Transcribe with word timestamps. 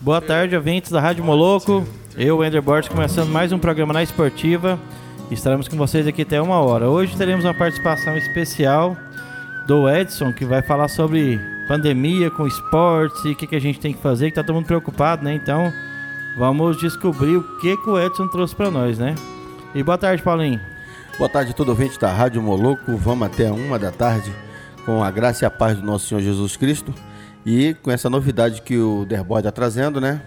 Boa 0.00 0.20
tarde, 0.20 0.54
ouvintes 0.54 0.92
da 0.92 1.00
Rádio 1.00 1.24
Moloco. 1.24 1.84
Eu, 2.16 2.44
Ender 2.44 2.62
Borges, 2.62 2.88
começando 2.88 3.30
mais 3.30 3.50
um 3.50 3.58
programa 3.58 3.92
na 3.92 4.00
Esportiva. 4.00 4.78
Estaremos 5.28 5.66
com 5.66 5.76
vocês 5.76 6.06
aqui 6.06 6.22
até 6.22 6.40
uma 6.40 6.60
hora. 6.60 6.88
Hoje 6.88 7.16
teremos 7.16 7.44
uma 7.44 7.52
participação 7.52 8.16
especial 8.16 8.96
do 9.66 9.88
Edson, 9.88 10.32
que 10.32 10.44
vai 10.44 10.62
falar 10.62 10.86
sobre 10.86 11.40
pandemia 11.66 12.30
com 12.30 12.46
esportes 12.46 13.24
e 13.24 13.32
o 13.32 13.36
que, 13.36 13.48
que 13.48 13.56
a 13.56 13.60
gente 13.60 13.80
tem 13.80 13.92
que 13.92 14.00
fazer, 14.00 14.30
que 14.30 14.36
tá 14.36 14.44
todo 14.44 14.54
mundo 14.54 14.66
preocupado, 14.66 15.24
né? 15.24 15.34
Então, 15.34 15.72
vamos 16.38 16.78
descobrir 16.78 17.36
o 17.36 17.58
que, 17.58 17.76
que 17.76 17.90
o 17.90 18.00
Edson 18.00 18.28
trouxe 18.28 18.54
para 18.54 18.70
nós, 18.70 18.98
né? 18.98 19.16
E 19.74 19.82
boa 19.82 19.98
tarde, 19.98 20.22
Paulinho. 20.22 20.60
Boa 21.18 21.28
tarde 21.28 21.50
a 21.50 21.54
todo 21.54 21.70
ouvinte 21.70 21.98
da 21.98 22.12
Rádio 22.12 22.40
Moloco. 22.40 22.96
Vamos 22.96 23.26
até 23.26 23.50
uma 23.50 23.76
da 23.80 23.90
tarde 23.90 24.32
com 24.86 25.02
a 25.02 25.10
graça 25.10 25.44
e 25.44 25.46
a 25.46 25.50
paz 25.50 25.76
do 25.76 25.84
nosso 25.84 26.06
Senhor 26.06 26.20
Jesus 26.20 26.56
Cristo. 26.56 26.94
E 27.44 27.74
com 27.82 27.90
essa 27.90 28.10
novidade 28.10 28.62
que 28.62 28.76
o 28.76 29.04
Derboy 29.04 29.38
está 29.40 29.50
trazendo, 29.50 30.00
né? 30.00 30.22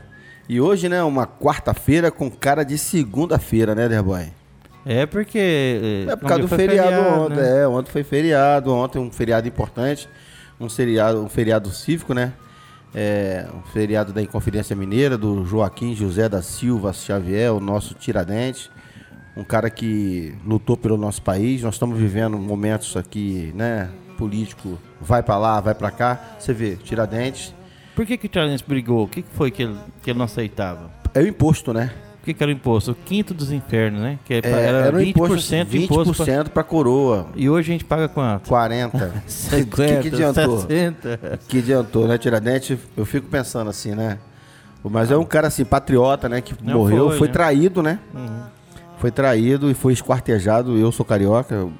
E 0.49 0.59
hoje, 0.59 0.89
né, 0.89 1.03
uma 1.03 1.25
quarta-feira 1.27 2.11
com 2.11 2.29
cara 2.29 2.63
de 2.63 2.77
segunda-feira, 2.77 3.73
né, 3.75 3.87
Derboy? 3.87 4.31
É 4.85 5.05
porque. 5.05 6.05
É 6.09 6.15
por 6.15 6.27
causa 6.27 6.41
do 6.41 6.47
feriado, 6.47 6.89
feriado 6.89 7.21
ontem. 7.21 7.37
Né? 7.37 7.61
É, 7.61 7.67
ontem 7.67 7.91
foi 7.91 8.03
feriado, 8.03 8.73
ontem 8.73 8.99
um 8.99 9.11
feriado 9.11 9.47
importante, 9.47 10.09
um 10.59 10.67
feriado, 10.67 11.23
um 11.23 11.29
feriado 11.29 11.69
cívico, 11.69 12.13
né? 12.13 12.33
É, 12.93 13.47
um 13.53 13.61
feriado 13.71 14.11
da 14.11 14.21
Inconfidência 14.21 14.75
Mineira, 14.75 15.17
do 15.17 15.45
Joaquim 15.45 15.95
José 15.95 16.27
da 16.27 16.41
Silva 16.41 16.91
Xavier, 16.91 17.53
o 17.53 17.59
nosso 17.59 17.93
Tiradentes. 17.93 18.69
Um 19.37 19.45
cara 19.45 19.69
que 19.69 20.35
lutou 20.45 20.75
pelo 20.75 20.97
nosso 20.97 21.21
país. 21.21 21.61
Nós 21.61 21.75
estamos 21.75 21.97
vivendo 21.97 22.37
momentos 22.37 22.97
aqui, 22.97 23.53
né? 23.55 23.89
Político, 24.21 24.77
vai 25.01 25.23
para 25.23 25.35
lá, 25.35 25.59
vai 25.59 25.73
para 25.73 25.89
cá. 25.89 26.19
Você 26.37 26.53
vê, 26.53 26.75
Tiradentes. 26.75 27.55
Por 27.95 28.05
que, 28.05 28.15
que 28.15 28.27
o 28.27 28.29
Tiradentes 28.29 28.61
brigou? 28.61 29.05
O 29.05 29.07
que, 29.07 29.23
que 29.23 29.33
foi 29.33 29.49
que 29.49 29.63
ele, 29.63 29.75
que 30.03 30.11
ele 30.11 30.19
não 30.19 30.25
aceitava? 30.25 30.91
É 31.15 31.21
o 31.21 31.27
imposto, 31.27 31.73
né? 31.73 31.91
O 32.21 32.23
que, 32.23 32.31
que 32.35 32.43
era 32.43 32.51
o 32.51 32.53
imposto? 32.53 32.91
O 32.91 32.95
quinto 32.95 33.33
dos 33.33 33.51
infernos, 33.51 33.99
né? 33.99 34.19
Que 34.23 34.35
é, 34.35 34.41
era, 34.43 34.59
era 34.59 34.97
20%, 34.99 35.07
imposto, 35.07 35.35
20% 35.35 35.73
imposto 35.73 36.23
para 36.23 36.43
pra 36.51 36.63
coroa. 36.63 37.29
E 37.35 37.49
hoje 37.49 37.71
a 37.71 37.73
gente 37.73 37.83
paga 37.83 38.07
quanto? 38.07 38.47
40. 38.47 39.23
50, 39.25 39.73
que, 40.03 40.09
que 40.11 40.15
adiantou? 40.15 40.59
60. 40.61 41.39
Que 41.47 41.57
adiantou, 41.57 42.07
né, 42.07 42.15
Tiradentes? 42.19 42.77
Eu 42.95 43.05
fico 43.07 43.27
pensando 43.27 43.71
assim, 43.71 43.95
né? 43.95 44.19
Mas 44.83 45.09
é 45.09 45.17
um 45.17 45.25
cara 45.25 45.47
assim, 45.47 45.65
patriota, 45.65 46.29
né? 46.29 46.41
Que 46.41 46.53
Não 46.61 46.75
morreu, 46.75 47.09
foi, 47.09 47.17
foi 47.17 47.27
né? 47.27 47.33
traído, 47.33 47.81
né? 47.81 47.97
Uhum. 48.13 48.43
Foi 48.99 49.09
traído 49.09 49.71
e 49.71 49.73
foi 49.73 49.93
esquartejado. 49.93 50.77
Eu 50.77 50.91
sou 50.91 51.03
carioca, 51.03 51.55
eu 51.55 51.73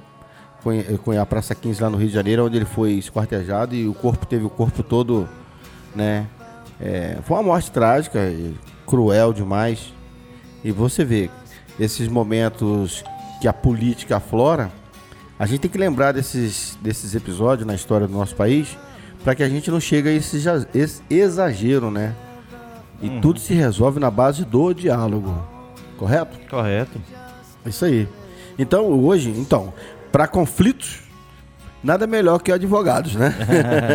a 1.20 1.26
Praça 1.26 1.56
15 1.56 1.82
lá 1.82 1.90
no 1.90 1.98
Rio 1.98 2.08
de 2.08 2.14
Janeiro, 2.14 2.46
onde 2.46 2.58
ele 2.58 2.66
foi 2.66 2.94
esquartejado 2.94 3.76
e 3.76 3.88
o 3.88 3.94
corpo 3.94 4.26
teve 4.26 4.46
o 4.46 4.50
corpo 4.50 4.84
todo, 4.84 5.28
né? 5.96 6.28
É, 6.80 7.18
foi 7.24 7.38
uma 7.38 7.44
morte 7.44 7.72
trágica, 7.72 8.20
cruel 8.86 9.34
demais. 9.34 9.94
E 10.64 10.72
você 10.72 11.04
vê, 11.04 11.30
esses 11.80 12.08
momentos 12.08 13.04
que 13.40 13.48
a 13.48 13.54
política 13.54 14.18
aflora, 14.18 14.72
a 15.40 15.46
gente 15.46 15.62
tem 15.62 15.72
que 15.72 15.78
lembrar 15.78 16.12
desses, 16.12 16.78
desses 16.82 17.16
episódios 17.16 17.66
na 17.66 17.74
história 17.74 18.08
do 18.08 18.14
nosso 18.14 18.36
país 18.36 18.78
para 19.24 19.36
que 19.36 19.44
a 19.44 19.50
gente 19.50 19.70
não 19.70 19.80
chegue 19.80 20.10
a 20.10 20.12
esse, 20.12 20.38
esse 20.74 21.02
exagero, 21.10 21.90
né? 21.90 22.16
E 23.02 23.10
uhum. 23.10 23.22
tudo 23.22 23.40
se 23.40 23.54
resolve 23.54 24.00
na 24.00 24.12
base 24.12 24.46
do 24.46 24.74
diálogo. 24.74 25.36
Correto? 25.98 26.38
Correto. 26.50 27.00
Isso 27.66 27.86
aí. 27.86 28.08
Então, 28.58 28.88
hoje, 28.88 29.30
então, 29.30 29.74
para 30.12 30.28
conflitos, 30.28 31.00
nada 31.84 32.06
melhor 32.06 32.40
que 32.40 32.52
advogados, 32.52 33.16
né? 33.16 33.34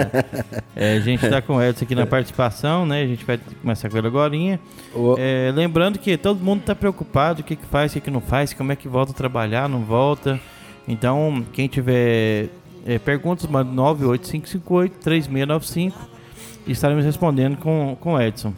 é, 0.74 0.96
a 0.96 1.00
gente 1.00 1.24
está 1.24 1.42
com 1.42 1.56
o 1.56 1.62
Edson 1.62 1.84
aqui 1.84 1.94
na 1.94 2.06
participação, 2.06 2.86
né? 2.86 3.02
A 3.02 3.06
gente 3.06 3.24
vai 3.24 3.38
começar 3.60 3.88
com 3.88 3.96
ele 3.96 4.06
agora. 4.06 4.34
É, 5.18 5.52
lembrando 5.54 5.98
que 5.98 6.16
todo 6.16 6.42
mundo 6.42 6.60
está 6.60 6.74
preocupado, 6.74 7.42
o 7.42 7.44
que, 7.44 7.56
que 7.56 7.66
faz, 7.66 7.92
o 7.92 7.94
que, 7.94 8.00
que 8.00 8.10
não 8.10 8.20
faz, 8.20 8.52
como 8.52 8.72
é 8.72 8.76
que 8.76 8.88
volta 8.88 9.12
a 9.12 9.14
trabalhar, 9.14 9.68
não 9.68 9.80
volta. 9.80 10.40
Então, 10.88 11.44
quem 11.52 11.68
tiver 11.68 12.48
é, 12.86 12.98
perguntas, 12.98 13.46
manda 13.46 13.70
98558-3695 13.72 15.92
e 16.66 16.72
estaremos 16.72 17.04
respondendo 17.04 17.56
com, 17.56 17.96
com 18.00 18.14
o 18.14 18.20
Edson. 18.20 18.52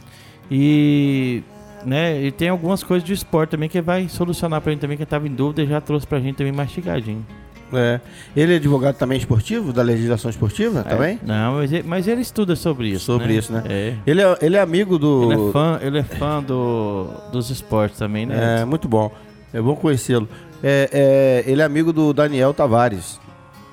E, 0.51 1.43
né, 1.85 2.23
e 2.23 2.33
tem 2.33 2.49
algumas 2.49 2.83
coisas 2.83 3.07
de 3.07 3.13
esporte 3.13 3.51
também 3.51 3.69
que 3.69 3.81
vai 3.81 4.09
solucionar 4.09 4.61
para 4.61 4.73
gente 4.73 4.81
também, 4.81 4.97
que 4.97 5.03
estava 5.03 5.27
em 5.27 5.35
dúvida 5.35 5.63
e 5.63 5.67
já 5.67 5.81
trouxe 5.81 6.07
para 6.07 6.19
a 6.19 6.21
gente 6.21 6.37
também 6.37 6.53
mastigadinho. 6.53 7.25
É. 7.73 8.01
Ele 8.37 8.55
é 8.55 8.57
advogado 8.57 8.97
também 8.97 9.19
esportivo, 9.19 9.73
da 9.73 9.83
legislação 9.83 10.31
esportiva 10.31 10.81
é. 10.81 10.83
também? 10.83 11.21
Não, 11.23 11.55
mas 11.55 11.73
ele, 11.73 11.83
mas 11.87 12.09
ele, 12.09 12.21
estuda 12.21 12.57
sobre 12.57 12.89
isso. 12.89 13.05
Sobre 13.05 13.29
né? 13.29 13.35
isso, 13.35 13.53
né? 13.53 13.63
É. 13.69 13.95
Ele, 14.07 14.23
é, 14.23 14.39
ele 14.41 14.57
é 14.57 14.61
amigo 14.61 14.99
do. 14.99 15.33
Ele 15.33 15.49
é 15.49 15.53
fã, 15.53 15.79
ele 15.83 15.99
é 15.99 16.03
fã 16.03 16.43
do, 16.43 17.09
dos 17.31 17.51
esportes 17.51 17.99
também, 17.99 18.27
né? 18.27 18.61
É, 18.61 18.65
muito 18.65 18.89
bom. 18.89 19.13
É 19.53 19.61
bom 19.61 19.75
conhecê-lo. 19.77 20.29
É, 20.63 21.45
é, 21.47 21.51
ele 21.51 21.63
é 21.63 21.65
amigo 21.65 21.93
do 21.93 22.13
Daniel 22.13 22.53
Tavares. 22.53 23.21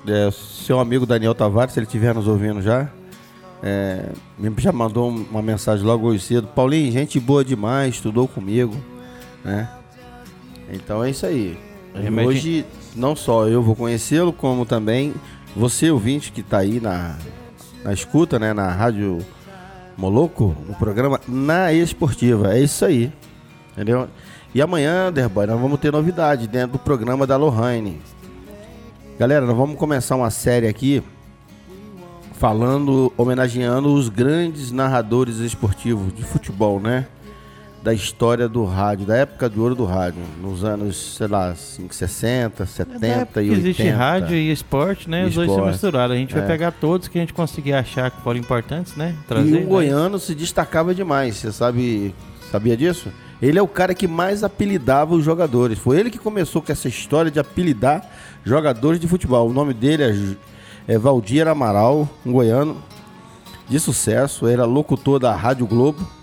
É, 0.06 0.30
seu 0.30 0.78
amigo 0.78 1.04
Daniel 1.04 1.34
Tavares, 1.34 1.72
se 1.74 1.80
ele 1.80 1.86
estiver 1.86 2.14
nos 2.14 2.28
ouvindo 2.28 2.62
já, 2.62 2.88
é, 3.62 4.04
já 4.58 4.72
mandou 4.72 5.08
uma 5.08 5.42
mensagem 5.42 5.84
logo 5.84 6.06
hoje 6.06 6.20
cedo. 6.20 6.46
Paulinho, 6.48 6.92
gente 6.92 7.18
boa 7.18 7.44
demais, 7.44 7.96
estudou 7.96 8.28
comigo. 8.28 8.74
Né? 9.44 9.68
Então 10.72 11.02
é 11.02 11.10
isso 11.10 11.26
aí. 11.26 11.58
Hoje 12.24 12.64
não 12.96 13.14
só 13.14 13.46
eu 13.46 13.62
vou 13.62 13.76
conhecê-lo, 13.76 14.32
como 14.32 14.64
também 14.64 15.14
você, 15.54 15.90
ouvinte, 15.90 16.32
que 16.32 16.40
está 16.40 16.58
aí 16.58 16.80
na, 16.80 17.16
na 17.84 17.92
escuta, 17.92 18.38
né, 18.38 18.52
na 18.52 18.68
Rádio 18.72 19.18
Moloco, 19.96 20.56
no 20.66 20.74
programa 20.74 21.20
Na 21.28 21.72
Esportiva. 21.72 22.54
É 22.54 22.60
isso 22.60 22.84
aí. 22.84 23.12
Entendeu? 23.72 24.08
E 24.54 24.62
amanhã, 24.62 25.12
Derboy, 25.12 25.46
nós 25.46 25.60
vamos 25.60 25.78
ter 25.78 25.92
novidade 25.92 26.46
dentro 26.46 26.72
do 26.72 26.78
programa 26.78 27.26
da 27.26 27.36
Lohane. 27.36 28.00
Galera, 29.18 29.46
nós 29.46 29.56
vamos 29.56 29.78
começar 29.78 30.16
uma 30.16 30.30
série 30.30 30.66
aqui 30.66 31.02
falando, 32.32 33.12
homenageando 33.16 33.92
os 33.92 34.08
grandes 34.08 34.70
narradores 34.72 35.36
esportivos 35.36 36.14
de 36.14 36.22
futebol, 36.22 36.80
né? 36.80 37.06
Da 37.82 37.94
história 37.94 38.48
do 38.48 38.64
rádio, 38.64 39.06
da 39.06 39.16
época 39.16 39.48
de 39.48 39.60
ouro 39.60 39.74
do 39.74 39.84
rádio, 39.84 40.20
nos 40.42 40.64
anos, 40.64 41.16
sei 41.16 41.28
lá, 41.28 41.54
60, 41.54 42.66
70 42.66 43.40
é 43.40 43.44
e 43.44 43.50
80. 43.50 43.68
Existe 43.68 43.88
rádio 43.88 44.36
e 44.36 44.50
esporte, 44.50 45.08
né? 45.08 45.22
E 45.22 45.24
Os 45.24 45.30
esporte. 45.30 45.46
dois 45.48 45.60
se 45.60 45.70
misturaram. 45.70 46.14
A 46.14 46.16
gente 46.16 46.36
é. 46.36 46.38
vai 46.38 46.46
pegar 46.48 46.72
todos 46.72 47.06
que 47.06 47.16
a 47.16 47.20
gente 47.20 47.32
conseguir 47.32 47.74
achar 47.74 48.10
que 48.10 48.20
foram 48.22 48.40
importantes, 48.40 48.96
né? 48.96 49.14
Trazer, 49.28 49.48
e 49.48 49.54
o 49.54 49.60
né? 49.60 49.66
goiano 49.66 50.18
se 50.18 50.34
destacava 50.34 50.94
demais, 50.94 51.36
você 51.36 51.52
sabe, 51.52 52.12
sabia 52.50 52.76
disso? 52.76 53.08
Ele 53.40 53.58
é 53.58 53.62
o 53.62 53.68
cara 53.68 53.94
que 53.94 54.08
mais 54.08 54.42
apelidava 54.42 55.14
os 55.14 55.24
jogadores. 55.24 55.78
Foi 55.78 55.98
ele 56.00 56.10
que 56.10 56.18
começou 56.18 56.62
com 56.62 56.72
essa 56.72 56.88
história 56.88 57.30
de 57.30 57.38
apelidar 57.38 58.02
jogadores 58.44 58.98
de 58.98 59.06
futebol. 59.06 59.48
O 59.48 59.52
nome 59.52 59.74
dele 59.74 60.02
é, 60.88 60.94
é 60.94 60.98
Valdir 60.98 61.46
Amaral, 61.46 62.08
um 62.24 62.32
goiano 62.32 62.82
de 63.68 63.78
sucesso, 63.78 64.46
era 64.46 64.64
locutor 64.64 65.18
da 65.18 65.34
Rádio 65.34 65.66
Globo 65.66 66.16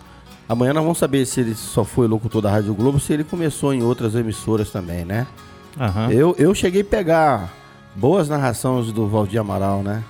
Amanhã 0.48 0.74
nós 0.74 0.84
vamos 0.84 0.98
saber 0.98 1.26
se 1.26 1.40
ele 1.40 1.56
só 1.56 1.84
foi 1.84 2.08
locutor 2.08 2.42
da 2.42 2.52
Rádio 2.52 2.74
Globo, 2.74 3.00
se 3.00 3.14
ele 3.14 3.24
começou 3.24 3.74
em 3.74 3.81
outras 3.81 4.14
emissoras 4.14 4.70
também, 4.70 5.06
né? 5.06 5.26
Uhum. 5.80 6.12
Eu, 6.12 6.36
eu 6.38 6.54
cheguei 6.54 6.81
a 6.81 6.86
pegar 6.86 7.54
boas 7.96 8.28
narrações 8.30 8.92
do 8.92 9.08
Valdir 9.08 9.40
Amaral, 9.40 9.81
né? 9.81 10.04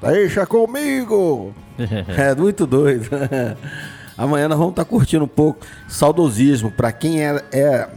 Deixa 0.00 0.46
comigo! 0.46 1.54
é 1.78 2.34
muito 2.34 2.66
doido. 2.66 3.08
Amanhã 4.16 4.48
nós 4.48 4.58
vamos 4.58 4.72
estar 4.72 4.84
tá 4.84 4.90
curtindo 4.90 5.24
um 5.24 5.28
pouco 5.28 5.60
saudosismo 5.88 6.72
para 6.72 6.90
quem 6.90 7.24
é, 7.24 7.40
é 7.52 7.88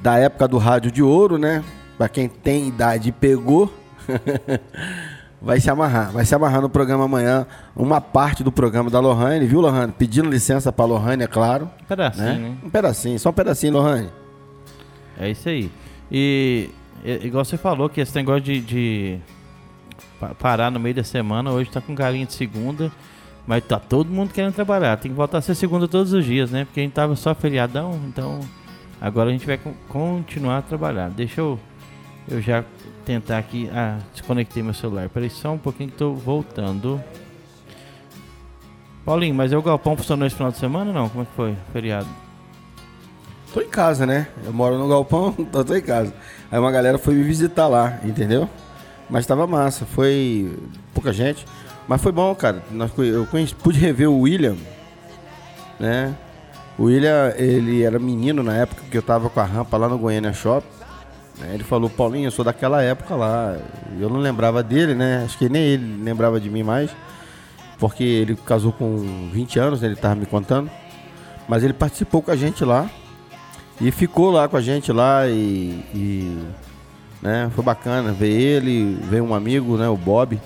da 0.00 0.18
época 0.18 0.46
do 0.46 0.56
rádio 0.56 0.90
de 0.92 1.02
ouro, 1.02 1.36
né? 1.36 1.64
Para 1.98 2.08
quem 2.08 2.28
tem 2.28 2.68
idade 2.68 3.08
e 3.08 3.12
pegou. 3.12 3.72
vai 5.42 5.60
se 5.60 5.68
amarrar. 5.68 6.12
Vai 6.12 6.24
se 6.24 6.34
amarrar 6.34 6.62
no 6.62 6.70
programa 6.70 7.04
amanhã, 7.04 7.46
uma 7.74 8.00
parte 8.00 8.44
do 8.44 8.52
programa 8.52 8.88
da 8.88 9.00
Lohane, 9.00 9.46
viu, 9.46 9.60
Lohane? 9.60 9.92
Pedindo 9.92 10.30
licença 10.30 10.72
pra 10.72 10.84
Lohane, 10.84 11.24
é 11.24 11.26
claro. 11.26 11.68
Um 11.82 11.86
pedacinho, 11.86 12.26
né? 12.26 12.38
né? 12.38 12.56
Um 12.62 12.70
pedacinho, 12.70 13.18
só 13.18 13.30
um 13.30 13.32
pedacinho, 13.32 13.72
Lohane. 13.72 14.08
É 15.18 15.30
isso 15.30 15.48
aí. 15.48 15.70
E, 16.10 16.70
igual 17.04 17.44
você 17.44 17.56
falou, 17.56 17.88
que 17.88 18.00
esse 18.00 18.14
negócio 18.14 18.42
de, 18.42 18.60
de 18.60 19.18
parar 20.38 20.70
no 20.70 20.78
meio 20.78 20.94
da 20.94 21.04
semana, 21.04 21.50
hoje 21.50 21.70
tá 21.70 21.80
com 21.80 21.94
galinha 21.94 22.24
de 22.24 22.32
segunda, 22.32 22.92
mas 23.46 23.64
tá 23.64 23.78
todo 23.78 24.10
mundo 24.10 24.32
querendo 24.32 24.54
trabalhar. 24.54 24.96
Tem 24.96 25.10
que 25.10 25.16
voltar 25.16 25.38
a 25.38 25.42
ser 25.42 25.54
segunda 25.56 25.88
todos 25.88 26.12
os 26.12 26.24
dias, 26.24 26.50
né? 26.50 26.64
Porque 26.64 26.80
a 26.80 26.82
gente 26.84 26.92
tava 26.92 27.16
só 27.16 27.34
feriadão, 27.34 28.00
então 28.06 28.40
agora 29.00 29.30
a 29.30 29.32
gente 29.32 29.44
vai 29.44 29.58
continuar 29.88 30.58
a 30.58 30.62
trabalhar. 30.62 31.10
Deixa 31.10 31.40
eu, 31.40 31.58
eu 32.28 32.40
já 32.40 32.64
tentar 33.02 33.38
aqui. 33.38 33.70
Ah, 33.72 33.98
desconectei 34.12 34.62
meu 34.62 34.74
celular. 34.74 35.08
Peraí 35.08 35.30
só 35.30 35.52
um 35.52 35.58
pouquinho 35.58 35.90
que 35.90 35.96
tô 35.96 36.14
voltando. 36.14 37.02
Paulinho, 39.04 39.34
mas 39.34 39.52
o 39.52 39.60
galpão 39.60 39.96
funcionou 39.96 40.26
esse 40.26 40.36
final 40.36 40.52
de 40.52 40.58
semana 40.58 40.90
ou 40.90 40.94
não? 40.94 41.08
Como 41.08 41.22
é 41.22 41.26
que 41.26 41.32
foi? 41.34 41.56
Feriado? 41.72 42.08
Tô 43.52 43.60
em 43.60 43.68
casa, 43.68 44.06
né? 44.06 44.28
Eu 44.44 44.52
moro 44.52 44.78
no 44.78 44.88
galpão, 44.88 45.32
tô, 45.50 45.64
tô 45.64 45.74
em 45.74 45.82
casa. 45.82 46.14
Aí 46.50 46.58
uma 46.58 46.70
galera 46.70 46.98
foi 46.98 47.14
me 47.14 47.22
visitar 47.22 47.66
lá, 47.66 47.98
entendeu? 48.04 48.48
Mas 49.10 49.26
tava 49.26 49.46
massa, 49.46 49.84
foi 49.84 50.56
pouca 50.94 51.12
gente. 51.12 51.44
Mas 51.86 52.00
foi 52.00 52.12
bom, 52.12 52.34
cara. 52.34 52.62
Eu 52.98 53.26
conheci, 53.26 53.54
pude 53.54 53.78
rever 53.78 54.08
o 54.08 54.20
William, 54.20 54.56
né? 55.78 56.16
O 56.78 56.84
William, 56.84 57.34
ele 57.36 57.82
era 57.82 57.98
menino 57.98 58.42
na 58.42 58.54
época 58.54 58.82
que 58.90 58.96
eu 58.96 59.02
tava 59.02 59.28
com 59.28 59.40
a 59.40 59.44
rampa 59.44 59.76
lá 59.76 59.88
no 59.88 59.98
Goiânia 59.98 60.32
Shop. 60.32 60.66
Né? 61.38 61.50
Ele 61.54 61.64
falou, 61.64 61.88
Paulinho, 61.90 62.26
eu 62.26 62.30
sou 62.30 62.44
daquela 62.44 62.82
época 62.82 63.14
lá. 63.14 63.56
Eu 63.98 64.08
não 64.10 64.18
lembrava 64.18 64.62
dele, 64.62 64.94
né? 64.94 65.22
Acho 65.24 65.36
que 65.38 65.48
nem 65.48 65.62
ele 65.62 66.02
lembrava 66.02 66.40
de 66.40 66.48
mim 66.50 66.62
mais. 66.62 66.90
Porque 67.78 68.04
ele 68.04 68.36
casou 68.36 68.72
com 68.72 69.28
20 69.32 69.58
anos, 69.58 69.80
né? 69.80 69.88
ele 69.88 69.96
tava 69.96 70.14
me 70.14 70.26
contando. 70.26 70.70
Mas 71.48 71.64
ele 71.64 71.72
participou 71.72 72.22
com 72.22 72.30
a 72.30 72.36
gente 72.36 72.64
lá. 72.64 72.88
E 73.80 73.90
ficou 73.90 74.30
lá 74.30 74.46
com 74.48 74.56
a 74.56 74.60
gente 74.60 74.92
lá 74.92 75.26
e, 75.26 75.84
e, 75.92 76.38
né, 77.20 77.50
foi 77.52 77.64
bacana 77.64 78.12
ver 78.12 78.30
ele, 78.30 78.96
ver 79.10 79.20
um 79.20 79.34
amigo, 79.34 79.76
né, 79.76 79.88
o 79.88 79.96
Bob, 79.96 80.38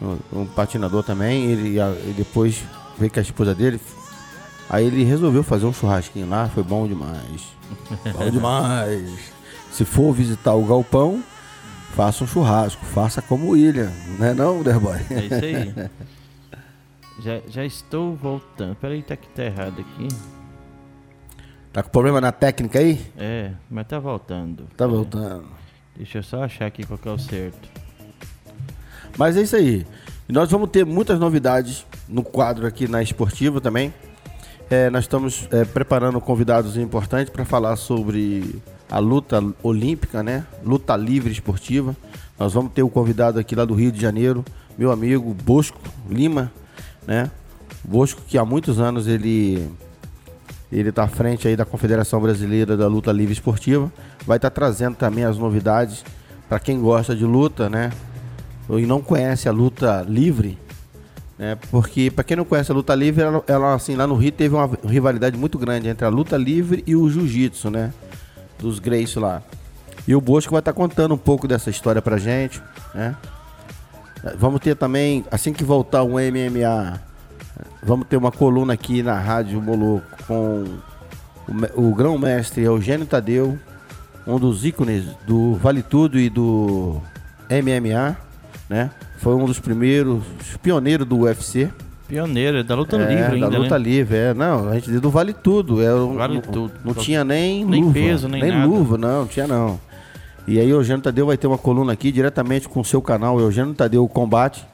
um, 0.00 0.16
um 0.40 0.46
patinador 0.46 1.02
também, 1.02 1.44
ele 1.50 1.78
a- 1.78 1.92
e 2.06 2.14
depois 2.16 2.62
veio 2.98 3.10
com 3.10 3.18
a 3.18 3.22
esposa 3.22 3.54
dele. 3.54 3.78
Aí 4.70 4.86
ele 4.86 5.04
resolveu 5.04 5.42
fazer 5.42 5.66
um 5.66 5.72
churrasquinho 5.72 6.28
lá, 6.30 6.48
foi 6.48 6.62
bom 6.62 6.86
demais. 6.88 7.42
bom 8.16 8.30
demais. 8.32 9.10
Se 9.76 9.84
for 9.84 10.10
visitar 10.10 10.54
o 10.54 10.64
galpão, 10.64 11.22
faça 11.94 12.24
um 12.24 12.26
churrasco, 12.26 12.82
faça 12.86 13.20
como 13.20 13.48
o 13.48 13.50
William, 13.50 13.92
né 14.18 14.32
não, 14.32 14.62
Derboy? 14.62 14.96
É 15.10 15.20
isso 15.20 15.34
aí. 15.44 15.90
já, 17.20 17.42
já 17.46 17.62
estou 17.62 18.16
voltando. 18.16 18.74
Peraí, 18.76 19.02
tá 19.02 19.14
que 19.16 19.28
tá 19.28 19.44
errado 19.44 19.78
aqui. 19.82 20.08
Tá 21.74 21.82
com 21.82 21.90
problema 21.90 22.22
na 22.22 22.32
técnica 22.32 22.78
aí? 22.78 23.04
É, 23.18 23.50
mas 23.70 23.86
tá 23.86 23.98
voltando. 23.98 24.66
Tá 24.74 24.86
É, 24.86 24.88
voltando. 24.88 25.44
Deixa 25.94 26.16
eu 26.18 26.22
só 26.22 26.42
achar 26.42 26.64
aqui 26.64 26.86
qual 26.86 26.98
que 26.98 27.06
é 27.06 27.12
o 27.12 27.18
certo. 27.18 27.68
Mas 29.18 29.36
é 29.36 29.42
isso 29.42 29.56
aí. 29.56 29.86
Nós 30.26 30.50
vamos 30.50 30.70
ter 30.70 30.86
muitas 30.86 31.18
novidades 31.20 31.84
no 32.08 32.22
quadro 32.22 32.66
aqui 32.66 32.88
na 32.88 33.02
Esportiva 33.02 33.60
também. 33.60 33.92
É, 34.70 34.88
nós 34.88 35.04
estamos 35.04 35.46
é, 35.52 35.66
preparando 35.66 36.18
convidados 36.18 36.78
importantes 36.78 37.28
para 37.30 37.44
falar 37.44 37.76
sobre 37.76 38.58
a 38.90 38.98
luta 38.98 39.42
olímpica, 39.62 40.22
né? 40.22 40.46
Luta 40.64 40.96
livre 40.96 41.32
esportiva. 41.32 41.96
Nós 42.38 42.52
vamos 42.52 42.72
ter 42.72 42.82
o 42.82 42.88
convidado 42.88 43.38
aqui 43.38 43.54
lá 43.54 43.64
do 43.64 43.74
Rio 43.74 43.90
de 43.90 44.00
Janeiro, 44.00 44.44
meu 44.76 44.92
amigo 44.92 45.34
Bosco 45.34 45.78
Lima, 46.08 46.52
né? 47.06 47.30
Bosco 47.82 48.20
que 48.26 48.36
há 48.36 48.44
muitos 48.44 48.78
anos 48.80 49.06
ele 49.06 49.68
ele 50.70 50.88
está 50.88 51.04
à 51.04 51.08
frente 51.08 51.46
aí 51.46 51.56
da 51.56 51.64
Confederação 51.64 52.20
Brasileira 52.20 52.76
da 52.76 52.88
Luta 52.88 53.12
Livre 53.12 53.32
Esportiva. 53.32 53.90
Vai 54.26 54.36
estar 54.36 54.50
trazendo 54.50 54.96
também 54.96 55.24
as 55.24 55.38
novidades 55.38 56.04
para 56.48 56.58
quem 56.58 56.80
gosta 56.80 57.14
de 57.14 57.24
luta, 57.24 57.70
né? 57.70 57.92
E 58.68 58.84
não 58.84 59.00
conhece 59.00 59.48
a 59.48 59.52
luta 59.52 60.04
livre, 60.08 60.58
né? 61.38 61.56
Porque 61.70 62.10
para 62.10 62.24
quem 62.24 62.36
não 62.36 62.44
conhece 62.44 62.72
a 62.72 62.74
luta 62.74 62.94
livre, 62.94 63.22
ela, 63.22 63.44
ela, 63.46 63.74
assim 63.74 63.94
lá 63.94 64.06
no 64.06 64.16
Rio 64.16 64.32
teve 64.32 64.54
uma 64.54 64.68
rivalidade 64.84 65.38
muito 65.38 65.56
grande 65.56 65.88
entre 65.88 66.04
a 66.04 66.08
luta 66.08 66.36
livre 66.36 66.82
e 66.86 66.96
o 66.96 67.08
jiu-jitsu, 67.08 67.70
né? 67.70 67.92
Dos 68.58 68.78
Grace 68.78 69.18
lá. 69.18 69.42
E 70.06 70.14
o 70.14 70.20
Bosco 70.20 70.52
vai 70.52 70.60
estar 70.60 70.72
contando 70.72 71.14
um 71.14 71.18
pouco 71.18 71.48
dessa 71.48 71.70
história 71.70 72.00
pra 72.00 72.16
gente, 72.16 72.62
né? 72.94 73.16
Vamos 74.38 74.60
ter 74.60 74.74
também, 74.76 75.24
assim 75.30 75.52
que 75.52 75.62
voltar 75.62 76.02
o 76.02 76.14
MMA, 76.14 77.00
vamos 77.82 78.06
ter 78.08 78.16
uma 78.16 78.32
coluna 78.32 78.72
aqui 78.72 79.02
na 79.02 79.18
Rádio 79.18 79.60
Moloco 79.60 80.04
com 80.26 80.64
o, 81.76 81.88
o 81.88 81.94
grão-mestre 81.94 82.62
Eugênio 82.62 83.06
Tadeu, 83.06 83.58
um 84.26 84.38
dos 84.38 84.64
ícones 84.64 85.04
do 85.26 85.54
Vale 85.54 85.82
Tudo 85.82 86.18
e 86.18 86.28
do 86.28 87.00
MMA, 87.48 88.16
né? 88.68 88.90
Foi 89.18 89.34
um 89.34 89.44
dos 89.44 89.60
primeiros, 89.60 90.24
pioneiros 90.62 91.06
do 91.06 91.20
UFC. 91.20 91.70
Pioneiro, 92.08 92.58
é 92.58 92.62
da 92.62 92.74
luta 92.74 92.96
É, 92.96 92.98
livre 93.14 93.34
ainda, 93.34 93.50
da 93.50 93.58
luta 93.58 93.78
né? 93.78 93.84
livre, 93.84 94.16
é. 94.16 94.34
Não, 94.34 94.68
a 94.68 94.74
gente 94.74 94.90
do 95.00 95.10
Vale 95.10 95.32
Tudo. 95.32 95.82
É, 95.82 95.88
Vale 96.14 96.34
não, 96.34 96.40
tudo. 96.40 96.72
Não 96.84 96.94
tinha 96.94 97.24
nem, 97.24 97.64
Nem 97.64 97.82
luva, 97.82 97.94
peso, 97.94 98.28
nem 98.28 98.42
nada. 98.52 98.66
luva, 98.66 98.96
não, 98.96 99.20
não 99.22 99.26
tinha 99.26 99.46
não. 99.46 99.80
E 100.46 100.60
aí 100.60 100.72
o 100.72 100.76
Eugênio 100.76 101.02
Tadeu 101.02 101.26
vai 101.26 101.36
ter 101.36 101.48
uma 101.48 101.58
coluna 101.58 101.92
aqui 101.92 102.12
diretamente 102.12 102.68
com 102.68 102.78
o 102.80 102.84
seu 102.84 103.02
canal, 103.02 103.40
Eugênio 103.40 103.74
Tadeu 103.74 104.06
Combate. 104.08 104.64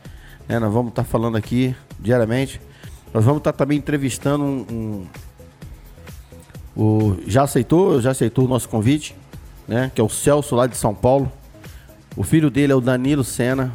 né? 0.47 0.59
nós 0.59 0.71
vamos 0.73 0.91
estar 0.91 1.05
falando 1.05 1.37
aqui 1.37 1.75
diariamente. 1.99 2.61
Nós 3.15 3.25
vamos 3.25 3.39
estar 3.39 3.53
também 3.53 3.79
entrevistando 3.79 4.45
um, 4.45 4.67
um- 4.71 5.07
o 6.77 7.17
já 7.27 7.43
aceitou, 7.43 8.01
já 8.01 8.11
aceitou 8.11 8.45
o 8.45 8.49
nosso 8.49 8.69
convite, 8.69 9.15
né? 9.69 9.91
Que 9.95 10.01
é 10.01 10.05
o 10.05 10.09
Celso 10.09 10.55
lá 10.55 10.67
de 10.67 10.77
São 10.77 10.95
Paulo. 10.95 11.31
O 12.17 12.23
filho 12.23 12.51
dele 12.51 12.73
é 12.73 12.77
o 12.77 12.81
Danilo 12.81 13.25
Senna, 13.25 13.73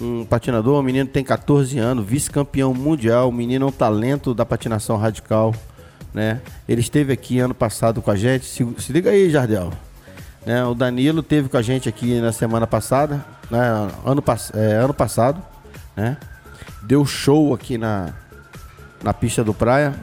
um 0.00 0.24
patinador, 0.24 0.78
um 0.78 0.82
menino 0.82 1.08
tem 1.08 1.24
14 1.24 1.78
anos, 1.78 2.04
vice-campeão 2.04 2.74
mundial, 2.74 3.28
um 3.28 3.32
menino 3.32 3.66
é 3.66 3.68
um 3.68 3.72
talento 3.72 4.34
da 4.34 4.44
patinação 4.44 4.96
radical, 4.96 5.54
né? 6.12 6.40
Ele 6.68 6.80
esteve 6.80 7.12
aqui 7.12 7.38
ano 7.38 7.54
passado 7.54 8.00
com 8.02 8.10
a 8.10 8.16
gente. 8.16 8.44
Se, 8.46 8.66
se 8.78 8.92
liga 8.92 9.10
aí, 9.10 9.30
Jardel. 9.30 9.72
Né? 10.44 10.64
O 10.64 10.74
Danilo 10.74 11.22
teve 11.22 11.48
com 11.48 11.56
a 11.56 11.62
gente 11.62 11.88
aqui 11.88 12.20
na 12.20 12.32
semana 12.32 12.66
passada, 12.66 13.24
né? 13.50 13.90
ano, 14.04 14.22
é, 14.54 14.76
ano 14.76 14.94
passado, 14.94 15.42
né? 15.96 16.16
Deu 16.82 17.04
show 17.04 17.52
aqui 17.52 17.76
na, 17.76 18.14
na 19.02 19.12
pista 19.12 19.42
do 19.42 19.52
praia. 19.52 19.94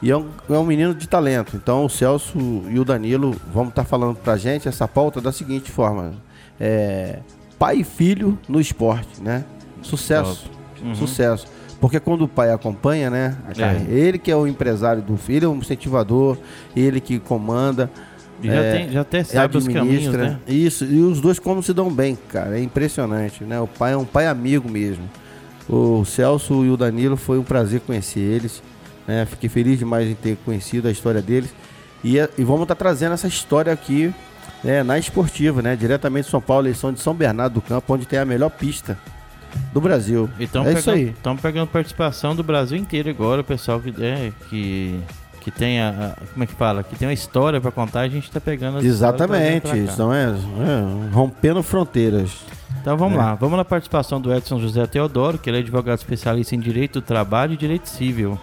E 0.00 0.10
é 0.10 0.16
um, 0.16 0.28
é 0.48 0.52
um 0.54 0.64
menino 0.64 0.94
de 0.94 1.06
talento. 1.06 1.54
Então 1.56 1.84
o 1.84 1.88
Celso 1.90 2.38
e 2.68 2.78
o 2.78 2.84
Danilo 2.84 3.36
vão 3.52 3.68
estar 3.68 3.84
falando 3.84 4.16
pra 4.16 4.36
gente 4.36 4.68
essa 4.68 4.88
pauta 4.88 5.20
da 5.20 5.32
seguinte 5.32 5.70
forma: 5.70 6.14
é, 6.58 7.18
pai 7.58 7.78
e 7.78 7.84
filho 7.84 8.38
no 8.48 8.60
esporte, 8.60 9.22
né? 9.22 9.44
Sucesso. 9.82 10.50
Sucesso. 10.94 11.46
Porque 11.80 12.00
quando 12.00 12.22
o 12.22 12.28
pai 12.28 12.50
acompanha, 12.52 13.08
né? 13.10 13.36
carreira, 13.56 13.90
Ele 13.92 14.18
que 14.18 14.30
é 14.30 14.36
o 14.36 14.46
empresário 14.46 15.00
do 15.02 15.16
filho, 15.16 15.46
é 15.46 15.48
um 15.48 15.56
incentivador, 15.58 16.36
ele 16.74 17.00
que 17.00 17.18
comanda. 17.18 17.90
Já, 18.42 18.52
é, 18.52 18.72
tem, 18.72 18.90
já 18.92 19.00
até 19.00 19.24
sabe 19.24 19.56
os 19.56 19.66
caminhos, 19.66 20.14
né? 20.14 20.38
Isso, 20.46 20.84
e 20.84 21.00
os 21.00 21.20
dois 21.20 21.38
como 21.38 21.62
se 21.62 21.72
dão 21.72 21.90
bem, 21.90 22.16
cara. 22.28 22.58
É 22.58 22.62
impressionante, 22.62 23.42
né? 23.44 23.60
O 23.60 23.66
pai 23.66 23.92
é 23.92 23.96
um 23.96 24.04
pai 24.04 24.26
amigo 24.26 24.68
mesmo. 24.68 25.04
O 25.68 26.04
Celso 26.04 26.64
e 26.64 26.70
o 26.70 26.76
Danilo 26.76 27.16
foi 27.16 27.38
um 27.38 27.42
prazer 27.44 27.80
conhecer 27.80 28.20
eles. 28.20 28.62
Né? 29.06 29.26
Fiquei 29.26 29.48
feliz 29.48 29.78
demais 29.78 30.08
em 30.08 30.14
ter 30.14 30.36
conhecido 30.44 30.88
a 30.88 30.90
história 30.90 31.20
deles. 31.20 31.52
E, 32.02 32.18
é- 32.18 32.28
e 32.38 32.44
vamos 32.44 32.62
estar 32.62 32.74
trazendo 32.74 33.12
essa 33.14 33.26
história 33.26 33.72
aqui 33.72 34.12
né, 34.64 34.82
na 34.82 34.98
esportiva, 34.98 35.62
né? 35.62 35.76
Diretamente 35.76 36.24
de 36.26 36.30
São 36.30 36.40
Paulo, 36.40 36.66
eles 36.66 36.78
são 36.78 36.92
de 36.92 37.00
São 37.00 37.14
Bernardo 37.14 37.54
do 37.54 37.60
Campo, 37.62 37.94
onde 37.94 38.06
tem 38.06 38.18
a 38.18 38.24
melhor 38.24 38.50
pista 38.50 38.98
do 39.72 39.80
Brasil. 39.80 40.28
E 40.38 40.44
é 40.44 40.72
isso 40.72 40.90
aí. 40.90 41.10
Estamos 41.10 41.40
pegando 41.40 41.66
participação 41.68 42.34
do 42.34 42.42
Brasil 42.42 42.76
inteiro 42.78 43.08
agora, 43.10 43.40
o 43.40 43.44
pessoal 43.44 43.80
que, 43.80 43.94
é, 44.04 44.32
que, 44.50 45.00
que 45.40 45.50
tem 45.50 45.80
a, 45.80 45.88
a- 46.16 46.26
Como 46.32 46.44
é 46.44 46.46
que 46.46 46.54
fala? 46.54 46.82
Que 46.82 46.96
tem 46.96 47.08
uma 47.08 47.14
história 47.14 47.60
pra 47.60 47.70
contar, 47.70 48.00
a 48.00 48.08
gente 48.08 48.30
tá 48.30 48.40
pegando 48.40 48.78
Exatamente, 48.84 49.68
então 49.76 50.12
é, 50.12 50.24
é, 50.26 51.12
rompendo 51.12 51.62
fronteiras. 51.62 52.30
Então 52.80 52.96
vamos 52.96 53.14
É. 53.18 53.22
lá, 53.22 53.34
vamos 53.34 53.56
na 53.56 53.64
participação 53.64 54.20
do 54.20 54.32
Edson 54.32 54.60
José 54.60 54.86
Teodoro, 54.86 55.38
que 55.38 55.48
ele 55.50 55.56
é 55.58 55.60
advogado 55.60 55.98
especialista 55.98 56.54
em 56.54 56.60
direito 56.60 57.00
do 57.00 57.02
trabalho 57.02 57.54
e 57.54 57.56
direito 57.56 57.88
civil. 57.88 58.38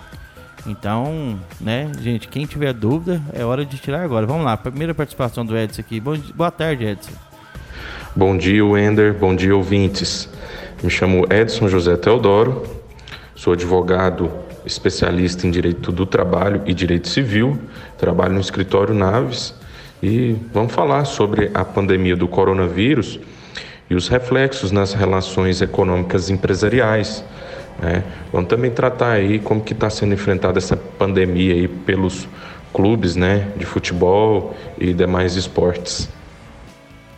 Então, 0.65 1.39
né, 1.61 1.91
gente, 2.01 2.27
quem 2.27 2.45
tiver 2.45 2.73
dúvida, 2.73 3.21
é 3.33 3.43
hora 3.45 3.65
de 3.65 3.77
tirar 3.77 4.01
agora. 4.01 4.25
Vamos 4.25 4.45
lá, 4.45 4.57
primeira 4.57 4.93
participação 4.93 5.45
do 5.45 5.55
Edson 5.57 5.81
aqui. 5.81 5.99
Bom, 5.99 6.17
boa 6.33 6.51
tarde, 6.51 6.85
Edson. 6.85 7.11
Bom 8.15 8.37
dia, 8.37 8.65
Wender. 8.65 9.13
Bom 9.13 9.35
dia, 9.35 9.55
ouvintes. 9.55 10.29
Me 10.81 10.89
chamo 10.89 11.25
Edson 11.31 11.67
José 11.67 11.95
Teodoro, 11.97 12.63
sou 13.35 13.53
advogado 13.53 14.31
especialista 14.65 15.45
em 15.45 15.51
direito 15.51 15.91
do 15.91 16.05
trabalho 16.05 16.61
e 16.65 16.73
direito 16.73 17.07
civil, 17.07 17.59
trabalho 17.97 18.33
no 18.33 18.39
escritório 18.39 18.93
Naves 18.93 19.53
e 20.01 20.35
vamos 20.53 20.73
falar 20.73 21.05
sobre 21.05 21.51
a 21.53 21.63
pandemia 21.63 22.15
do 22.15 22.27
coronavírus 22.27 23.19
e 23.89 23.95
os 23.95 24.07
reflexos 24.07 24.71
nas 24.71 24.93
relações 24.93 25.61
econômicas 25.61 26.29
empresariais. 26.29 27.23
Né? 27.79 28.03
Vamos 28.31 28.49
também 28.49 28.71
tratar 28.71 29.11
aí 29.11 29.39
como 29.39 29.61
que 29.61 29.73
está 29.73 29.89
sendo 29.89 30.13
enfrentada 30.13 30.57
essa 30.57 30.77
pandemia 30.77 31.53
aí 31.53 31.67
pelos 31.67 32.27
clubes 32.73 33.15
né, 33.15 33.47
de 33.57 33.65
futebol 33.65 34.55
e 34.77 34.93
demais 34.93 35.35
esportes. 35.35 36.09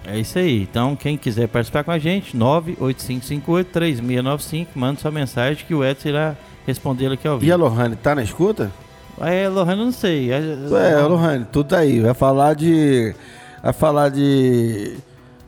É 0.06 0.18
isso 0.18 0.40
aí. 0.40 0.62
Então, 0.62 0.96
quem 0.96 1.18
quiser 1.18 1.48
participar 1.48 1.84
com 1.84 1.92
a 1.92 2.00
gente, 2.00 2.38
985583695, 2.38 4.68
manda 4.74 5.00
sua 5.02 5.12
mensagem 5.12 5.66
que 5.66 5.76
o 5.76 5.84
Edson 5.84 6.10
irá 6.10 6.36
responder 6.66 7.12
aqui 7.12 7.28
ao 7.28 7.36
E 7.36 7.52
a 7.52 7.58
vivo. 7.58 7.58
Lohane, 7.58 7.96
tá 7.98 8.16
na 8.16 8.24
escuta? 8.24 8.72
É, 9.20 9.50
Lohane, 9.50 9.80
eu 9.80 9.86
não 9.86 9.92
sei. 9.92 10.32
É, 10.32 10.38
É, 10.38 11.02
Lohane, 11.02 11.46
tu 11.52 11.64
tá 11.64 11.80
aí. 11.80 12.00
Vai 12.00 12.14
falar 12.14 12.54
de. 12.54 13.14
Vai 13.62 13.74
falar 13.74 14.10
de. 14.10 14.96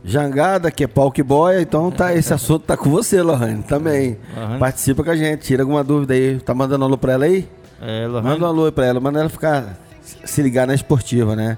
Jangada, 0.03 0.71
que 0.71 0.83
é 0.83 0.87
pau 0.87 1.11
que 1.11 1.21
boia, 1.21 1.61
então 1.61 1.91
tá, 1.91 2.13
esse 2.15 2.33
assunto 2.33 2.63
tá 2.63 2.77
com 2.77 2.89
você, 2.89 3.21
Lohane, 3.21 3.63
também. 3.63 4.17
Lohane. 4.35 4.59
Participa 4.59 5.03
com 5.03 5.11
a 5.11 5.15
gente, 5.15 5.41
tira 5.41 5.63
alguma 5.63 5.83
dúvida 5.83 6.13
aí. 6.13 6.39
Tá 6.39 6.53
mandando 6.53 6.83
um 6.83 6.87
alô 6.87 6.97
pra 6.97 7.13
ela 7.13 7.25
aí? 7.25 7.47
é, 7.81 8.07
Lohane, 8.07 8.27
Manda 8.27 8.45
um 8.45 8.47
alô 8.47 8.65
aí 8.65 8.71
pra 8.71 8.85
ela, 8.85 8.99
manda 8.99 9.19
ela 9.19 9.29
ficar. 9.29 9.77
Se 10.01 10.41
ligar 10.41 10.65
na 10.65 10.73
esportiva, 10.73 11.35
né? 11.35 11.57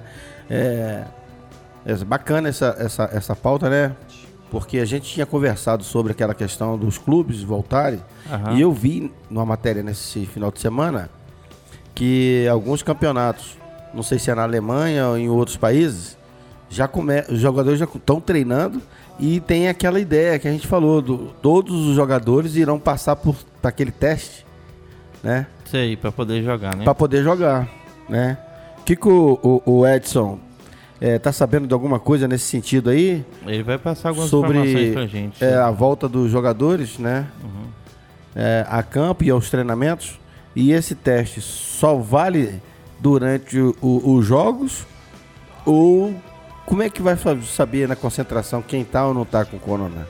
É. 0.50 1.04
é 1.86 1.96
bacana 1.98 2.50
essa, 2.50 2.76
essa, 2.78 3.10
essa 3.14 3.36
pauta, 3.36 3.70
né? 3.70 3.96
Porque 4.50 4.80
a 4.80 4.86
gente 4.86 5.10
tinha 5.10 5.26
conversado 5.26 5.84
sobre 5.84 6.12
aquela 6.12 6.34
questão 6.34 6.78
dos 6.78 6.98
clubes 6.98 7.42
voltarem. 7.42 8.02
Aham. 8.30 8.54
E 8.58 8.62
eu 8.62 8.74
vi 8.74 9.12
numa 9.30 9.46
matéria 9.46 9.82
nesse 9.82 10.26
final 10.26 10.52
de 10.52 10.60
semana 10.60 11.10
que 11.96 12.46
alguns 12.50 12.84
campeonatos, 12.84 13.58
não 13.94 14.04
sei 14.04 14.20
se 14.20 14.30
é 14.30 14.36
na 14.36 14.44
Alemanha 14.44 15.08
ou 15.08 15.18
em 15.18 15.30
outros 15.30 15.56
países, 15.56 16.18
já 16.72 16.88
come, 16.88 17.22
os 17.30 17.40
jogadores 17.40 17.78
já 17.78 17.86
estão 17.86 18.22
treinando 18.22 18.82
e 19.20 19.40
tem 19.42 19.68
aquela 19.68 20.00
ideia 20.00 20.40
que 20.40 20.48
a 20.48 20.52
gente 20.52 20.66
falou, 20.66 21.02
do, 21.02 21.18
todos 21.42 21.88
os 21.88 21.96
jogadores 21.96 22.56
irão 22.56 22.80
passar 22.80 23.18
por, 23.18 23.36
por 23.62 23.68
aquele 23.68 23.92
teste, 23.92 24.46
né? 25.22 25.46
Sei, 25.66 25.96
para 25.98 26.12
poder 26.12 26.42
jogar, 26.42 26.76
né? 26.76 26.84
Para 26.86 26.96
poder 26.96 27.24
jogar, 27.24 27.70
né? 28.10 28.38
O 28.80 28.84
que, 28.84 28.96
que 28.96 29.08
o, 29.08 29.38
o, 29.44 29.80
o 29.80 29.88
Edson 29.88 30.40
é, 31.00 31.20
tá 31.20 31.32
sabendo 31.32 31.68
de 31.68 31.74
alguma 31.74 32.00
coisa 32.00 32.28
nesse 32.28 32.46
sentido 32.46 32.90
aí? 32.90 33.24
Ele 33.46 33.64
vai 33.64 33.78
passar 33.78 34.10
algumas 34.10 34.30
sobre 34.30 34.58
informações 34.58 34.94
pra 34.94 35.06
gente. 35.08 35.44
é, 35.44 35.56
a 35.56 35.72
volta 35.72 36.08
dos 36.08 36.32
jogadores, 36.32 36.98
né? 36.98 37.28
Uhum. 37.44 37.68
É, 38.34 38.66
a 38.70 38.82
campo 38.82 39.24
e 39.24 39.30
aos 39.30 39.50
treinamentos. 39.50 40.20
E 40.56 40.72
esse 40.72 40.96
teste 40.96 41.42
só 41.42 41.96
vale 41.96 42.62
durante 43.00 43.58
os 43.82 44.26
jogos? 44.26 44.86
Ou 45.66 46.14
como 46.66 46.82
é 46.84 46.90
que 46.90 47.02
vai 47.02 47.18
saber 47.44 47.88
na 47.88 47.96
concentração 47.96 48.62
quem 48.62 48.84
tá 48.84 49.06
ou 49.06 49.14
não 49.14 49.26
tá 49.26 49.44
com 49.46 49.58
corona? 49.60 50.08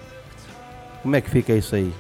Como 1.02 1.16
é 1.16 1.22
que 1.22 1.30
fica 1.30 1.54
isso 1.54 1.76
aí? 1.76 1.92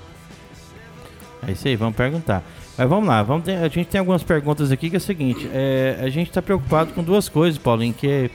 É 1.48 1.52
isso 1.52 1.68
aí, 1.68 1.76
vamos 1.76 1.96
perguntar. 1.96 2.44
Mas 2.78 2.88
vamos 2.90 3.08
lá, 3.08 3.22
vamos 3.24 3.44
ter- 3.44 3.56
a 3.58 3.68
gente 3.68 3.88
tem 3.88 4.00
algumas 4.00 4.24
perguntas 4.24 4.72
aqui 4.72 4.90
que 4.90 4.96
é 4.96 4.98
o 4.98 5.02
seguinte, 5.02 5.50
é, 5.54 5.98
a 6.02 6.10
gente 6.10 6.30
está 6.30 6.42
preocupado 6.42 6.94
com 6.94 7.04
duas 7.04 7.28
coisas, 7.28 7.58
Paulinho, 7.58 7.94
que 7.94 8.08
é 8.08 8.30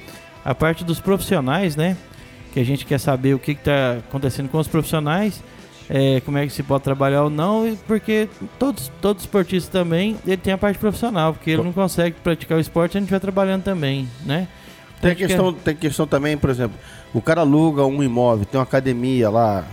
a 0.44 0.54
parte 0.54 0.84
dos 0.84 1.00
profissionais, 1.00 1.74
né? 1.76 1.96
Que 2.52 2.60
a 2.60 2.64
gente 2.64 2.84
quer 2.84 2.98
saber 2.98 3.34
o 3.34 3.38
que 3.38 3.52
está 3.52 3.98
acontecendo 4.08 4.48
com 4.48 4.58
os 4.58 4.68
profissionais, 4.68 5.42
é, 5.88 6.20
como 6.20 6.36
é 6.38 6.46
que 6.46 6.52
se 6.52 6.62
pode 6.62 6.82
trabalhar 6.84 7.22
ou 7.22 7.30
não, 7.30 7.66
e 7.66 7.76
porque 7.76 8.28
todos, 8.58 8.90
todos 9.00 9.22
esportistas 9.22 9.70
também, 9.70 10.16
ele 10.26 10.36
tem 10.36 10.52
a 10.52 10.58
parte 10.58 10.78
profissional, 10.78 11.32
porque 11.32 11.50
ele 11.52 11.62
não 11.62 11.72
consegue 11.72 12.16
praticar 12.22 12.58
o 12.58 12.60
esporte 12.60 12.92
ele 12.96 13.00
não 13.02 13.04
estiver 13.06 13.20
trabalhando 13.20 13.62
também, 13.62 14.08
né? 14.24 14.48
Tem 15.08 15.16
que 15.16 15.24
é- 15.24 15.26
questão, 15.26 15.52
tem 15.52 15.76
questão 15.76 16.06
também, 16.06 16.36
por 16.36 16.50
exemplo, 16.50 16.78
o 17.14 17.20
cara 17.20 17.40
aluga 17.42 17.84
um 17.84 18.02
imóvel, 18.02 18.44
tem 18.46 18.58
uma 18.58 18.64
academia 18.64 19.28
lá, 19.30 19.64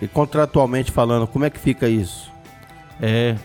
e 0.00 0.06
contratualmente 0.08 0.90
falando, 0.92 1.26
como 1.26 1.44
é 1.44 1.50
que 1.50 1.58
fica 1.58 1.88
isso? 1.88 2.30
É, 3.00 3.36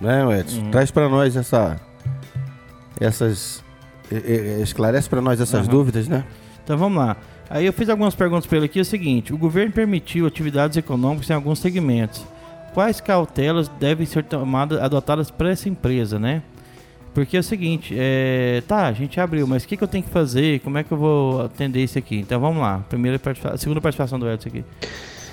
Né, 0.00 0.40
Edson? 0.40 0.60
Uhum. 0.62 0.70
Traz 0.70 0.90
pra 0.90 1.08
nós 1.10 1.36
essa. 1.36 1.76
Essas. 2.98 3.62
Esclarece 4.62 5.08
pra 5.08 5.20
nós 5.20 5.40
essas 5.40 5.60
Aham. 5.60 5.68
dúvidas, 5.70 6.08
né? 6.08 6.24
Então 6.64 6.76
vamos 6.76 6.98
lá. 6.98 7.16
Aí 7.48 7.66
eu 7.66 7.72
fiz 7.72 7.88
algumas 7.88 8.14
perguntas 8.14 8.46
para 8.46 8.56
ele 8.56 8.66
aqui. 8.66 8.78
É 8.78 8.82
o 8.82 8.84
seguinte: 8.84 9.32
o 9.32 9.38
governo 9.38 9.72
permitiu 9.72 10.26
atividades 10.26 10.76
econômicas 10.76 11.28
em 11.30 11.34
alguns 11.34 11.58
segmentos. 11.58 12.24
Quais 12.72 13.00
cautelas 13.00 13.68
devem 13.68 14.06
ser 14.06 14.24
tomadas, 14.24 14.80
adotadas 14.80 15.30
para 15.30 15.50
essa 15.50 15.68
empresa, 15.68 16.18
né? 16.18 16.42
Porque 17.20 17.36
é 17.36 17.40
o 17.40 17.42
seguinte, 17.42 17.94
é, 17.98 18.62
tá, 18.66 18.86
a 18.86 18.92
gente 18.92 19.20
abriu, 19.20 19.46
mas 19.46 19.62
o 19.62 19.68
que, 19.68 19.76
que 19.76 19.84
eu 19.84 19.88
tenho 19.88 20.02
que 20.02 20.08
fazer? 20.08 20.58
Como 20.60 20.78
é 20.78 20.82
que 20.82 20.90
eu 20.90 20.96
vou 20.96 21.42
atender 21.42 21.82
isso 21.84 21.98
aqui? 21.98 22.16
Então 22.16 22.40
vamos 22.40 22.62
lá. 22.62 22.82
Primeira 22.88 23.18
participa- 23.18 23.58
segunda 23.58 23.78
participação 23.78 24.18
do 24.18 24.26
Edson 24.26 24.48
aqui. 24.48 24.64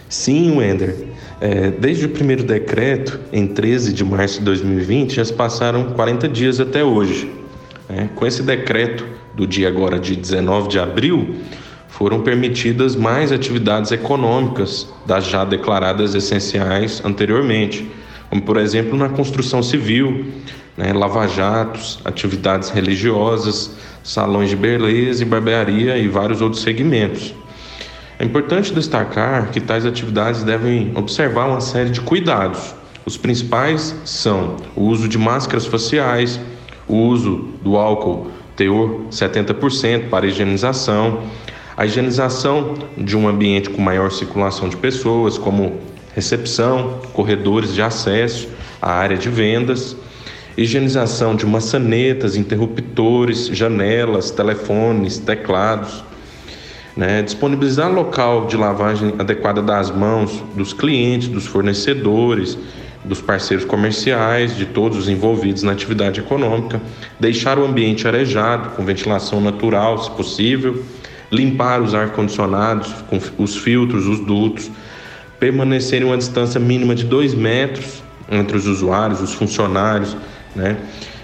Sim, 0.10 0.58
Wender. 0.58 0.96
É, 1.40 1.72
desde 1.72 2.06
o 2.06 2.10
primeiro 2.10 2.44
decreto, 2.44 3.18
em 3.32 3.48
13 3.48 3.94
de 3.94 4.04
março 4.04 4.40
de 4.40 4.44
2020, 4.46 5.16
já 5.16 5.24
se 5.24 5.32
passaram 5.32 5.92
40 5.94 6.28
dias 6.28 6.60
até 6.60 6.84
hoje. 6.84 7.32
né? 7.88 8.10
Com 8.16 8.26
esse 8.28 8.44
decreto 8.44 9.06
do 9.34 9.48
dia 9.48 9.70
agora 9.70 9.98
de 9.98 10.14
19 10.14 10.68
de 10.68 10.80
abril, 10.80 11.36
foram 11.88 12.20
permitidas 12.22 12.98
mais 12.98 13.32
atividades 13.32 13.94
econômicas 13.94 14.90
das 15.06 15.26
já 15.26 15.46
declaradas 15.46 16.14
essenciais 16.16 17.02
anteriormente, 17.06 17.90
como 18.30 18.42
por 18.42 18.58
exemplo 18.58 18.98
na 18.98 19.08
construção 19.08 19.64
civil, 19.64 20.26
né, 20.78 20.94
lava-jatos, 20.94 22.00
atividades 22.06 22.70
religiosas, 22.70 23.72
salões 24.04 24.50
de 24.50 24.56
beleza 24.56 25.24
e 25.24 25.26
barbearia 25.26 25.98
e 25.98 26.08
vários 26.08 26.40
outros 26.40 26.62
segmentos. 26.62 27.34
É 28.20 28.24
importante 28.24 28.74
destacar 28.74 29.50
que 29.52 29.60
tais 29.60 29.86
atividades 29.86 30.44
devem 30.44 30.92
observar 30.96 31.48
uma 31.48 31.62
série 31.62 31.90
de 31.90 32.02
cuidados. 32.02 32.76
Os 33.06 33.18
principais 33.18 33.96
são 34.06 34.58
o 34.76 34.84
uso 34.84 35.08
de 35.08 35.18
máscaras 35.18 35.66
faciais, 35.66 36.40
o 36.88 36.96
uso 36.96 37.50
do 37.62 37.76
álcool 37.76 38.32
teor 38.56 39.02
70% 39.12 40.10
para 40.10 40.26
higienização, 40.26 41.22
a 41.76 41.86
higienização 41.86 42.74
de 42.98 43.16
um 43.16 43.28
ambiente 43.28 43.70
com 43.70 43.82
maior 43.82 44.12
circulação 44.12 44.68
de 44.68 44.76
pessoas, 44.76 45.38
como 45.38 45.78
recepção, 46.16 47.00
corredores 47.14 47.74
de 47.74 47.82
acesso, 47.84 48.50
a 48.82 48.92
área 48.92 49.16
de 49.16 49.30
vendas, 49.30 49.96
higienização 50.58 51.36
de 51.36 51.46
maçanetas, 51.46 52.36
interruptores, 52.36 53.48
janelas, 53.48 54.32
telefones, 54.32 55.20
teclados, 55.20 56.04
né? 56.96 57.22
disponibilizar 57.22 57.92
local 57.92 58.48
de 58.48 58.58
lavagem 58.58 59.14
adequada 59.20 59.62
das 59.62 59.92
mãos 59.92 60.44
dos 60.56 60.74
clientes, 60.74 61.28
dos 61.28 61.46
fornecedores, 61.46 62.58
dos 63.06 63.22
parceiros 63.22 63.64
comerciais, 63.64 64.58
de 64.58 64.66
todos 64.66 64.98
os 64.98 65.08
envolvidos 65.08 65.62
na 65.62 65.74
atividade 65.74 66.20
econômica, 66.20 66.82
deixar 67.20 67.60
o 67.60 67.66
ambiente 67.66 68.08
arejado, 68.08 68.72
com 68.72 68.84
ventilação 68.84 69.40
natural, 69.40 70.04
se 70.04 70.10
possível, 70.12 70.84
limpar 71.32 71.82
os 71.82 71.94
ar-condicionados, 71.94 72.94
os 73.38 73.56
filtros, 73.56 74.08
os 74.08 74.20
dutos, 74.22 74.72
permanecer 75.40 76.02
em 76.02 76.06
uma 76.06 76.18
distância 76.18 76.60
mínima 76.60 76.96
de 76.96 77.04
dois 77.04 77.36
metros 77.36 78.02
entre 78.30 78.58
os 78.58 78.66
usuários, 78.66 79.22
os 79.22 79.34
funcionários, 79.34 80.18
né? 80.58 80.78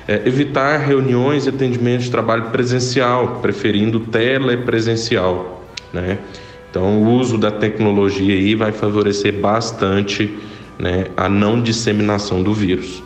É, 0.08 0.22
evitar 0.26 0.78
reuniões 0.78 1.46
e 1.46 1.50
atendimentos 1.50 2.06
de 2.06 2.12
trabalho 2.12 2.52
presencial, 2.52 3.40
preferindo 3.42 4.00
telepresencial, 4.02 5.66
né? 5.92 6.20
Então, 6.70 7.04
o 7.04 7.12
uso 7.12 7.38
da 7.38 7.52
tecnologia 7.52 8.34
aí 8.34 8.56
vai 8.56 8.72
favorecer 8.72 9.40
bastante 9.40 10.36
né, 10.80 11.06
a 11.16 11.30
não 11.30 11.62
disseminação 11.62 12.42
do 12.42 12.52
vírus. 12.52 13.04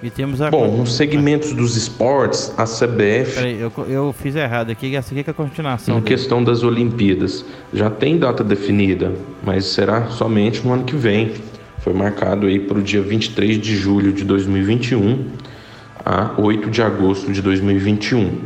E 0.00 0.10
temos 0.10 0.40
a. 0.42 0.50
Bom, 0.50 0.76
nos 0.76 0.94
segmentos 0.94 1.52
dos 1.52 1.76
esportes, 1.76 2.52
a 2.58 2.64
CBF 2.64 3.34
Peraí, 3.34 3.58
eu, 3.58 3.72
eu 3.88 4.12
fiz 4.12 4.36
errado 4.36 4.70
aqui, 4.70 4.94
essa 4.94 5.14
aqui 5.14 5.24
que 5.24 5.30
é 5.30 5.32
a 5.32 5.34
continuação. 5.34 5.94
Na 5.94 6.00
dele. 6.00 6.14
questão 6.14 6.44
das 6.44 6.62
Olimpíadas, 6.62 7.44
já 7.72 7.88
tem 7.88 8.18
data 8.18 8.44
definida, 8.44 9.12
mas 9.42 9.64
será 9.64 10.08
somente 10.08 10.64
no 10.64 10.74
ano 10.74 10.84
que 10.84 10.94
vem. 10.94 11.32
Foi 11.84 11.92
marcado 11.92 12.46
aí 12.46 12.58
para 12.58 12.78
o 12.78 12.82
dia 12.82 13.02
23 13.02 13.60
de 13.60 13.76
julho 13.76 14.10
de 14.10 14.24
2021 14.24 15.26
a 16.02 16.30
8 16.38 16.70
de 16.70 16.80
agosto 16.80 17.30
de 17.30 17.42
2021. 17.42 18.38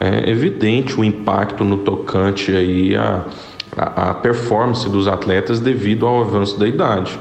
É 0.00 0.28
evidente 0.28 0.98
o 0.98 1.04
impacto 1.04 1.62
no 1.62 1.78
tocante 1.78 2.50
aí 2.50 2.96
a, 2.96 3.24
a, 3.76 4.10
a 4.10 4.14
performance 4.14 4.88
dos 4.88 5.06
atletas 5.06 5.60
devido 5.60 6.04
ao 6.04 6.22
avanço 6.22 6.58
da 6.58 6.66
idade. 6.66 7.16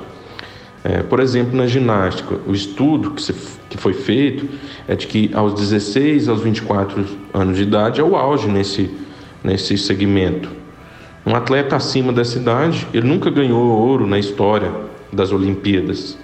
É, 0.83 1.03
por 1.03 1.19
exemplo, 1.19 1.55
na 1.55 1.67
ginástica, 1.67 2.39
o 2.47 2.51
estudo 2.51 3.11
que, 3.11 3.21
se, 3.21 3.35
que 3.69 3.77
foi 3.77 3.93
feito 3.93 4.49
é 4.87 4.95
de 4.95 5.05
que 5.05 5.29
aos 5.35 5.53
16 5.53 6.27
aos 6.27 6.41
24 6.41 7.05
anos 7.35 7.55
de 7.55 7.61
idade 7.61 8.01
é 8.01 8.03
o 8.03 8.15
auge 8.15 8.47
nesse, 8.47 8.89
nesse 9.43 9.77
segmento. 9.77 10.49
Um 11.23 11.35
atleta 11.35 11.75
acima 11.75 12.11
dessa 12.11 12.39
idade, 12.39 12.87
ele 12.91 13.07
nunca 13.07 13.29
ganhou 13.29 13.61
ouro 13.61 14.07
na 14.07 14.17
história 14.17 14.88
das 15.11 15.31
Olimpíadas. 15.31 16.17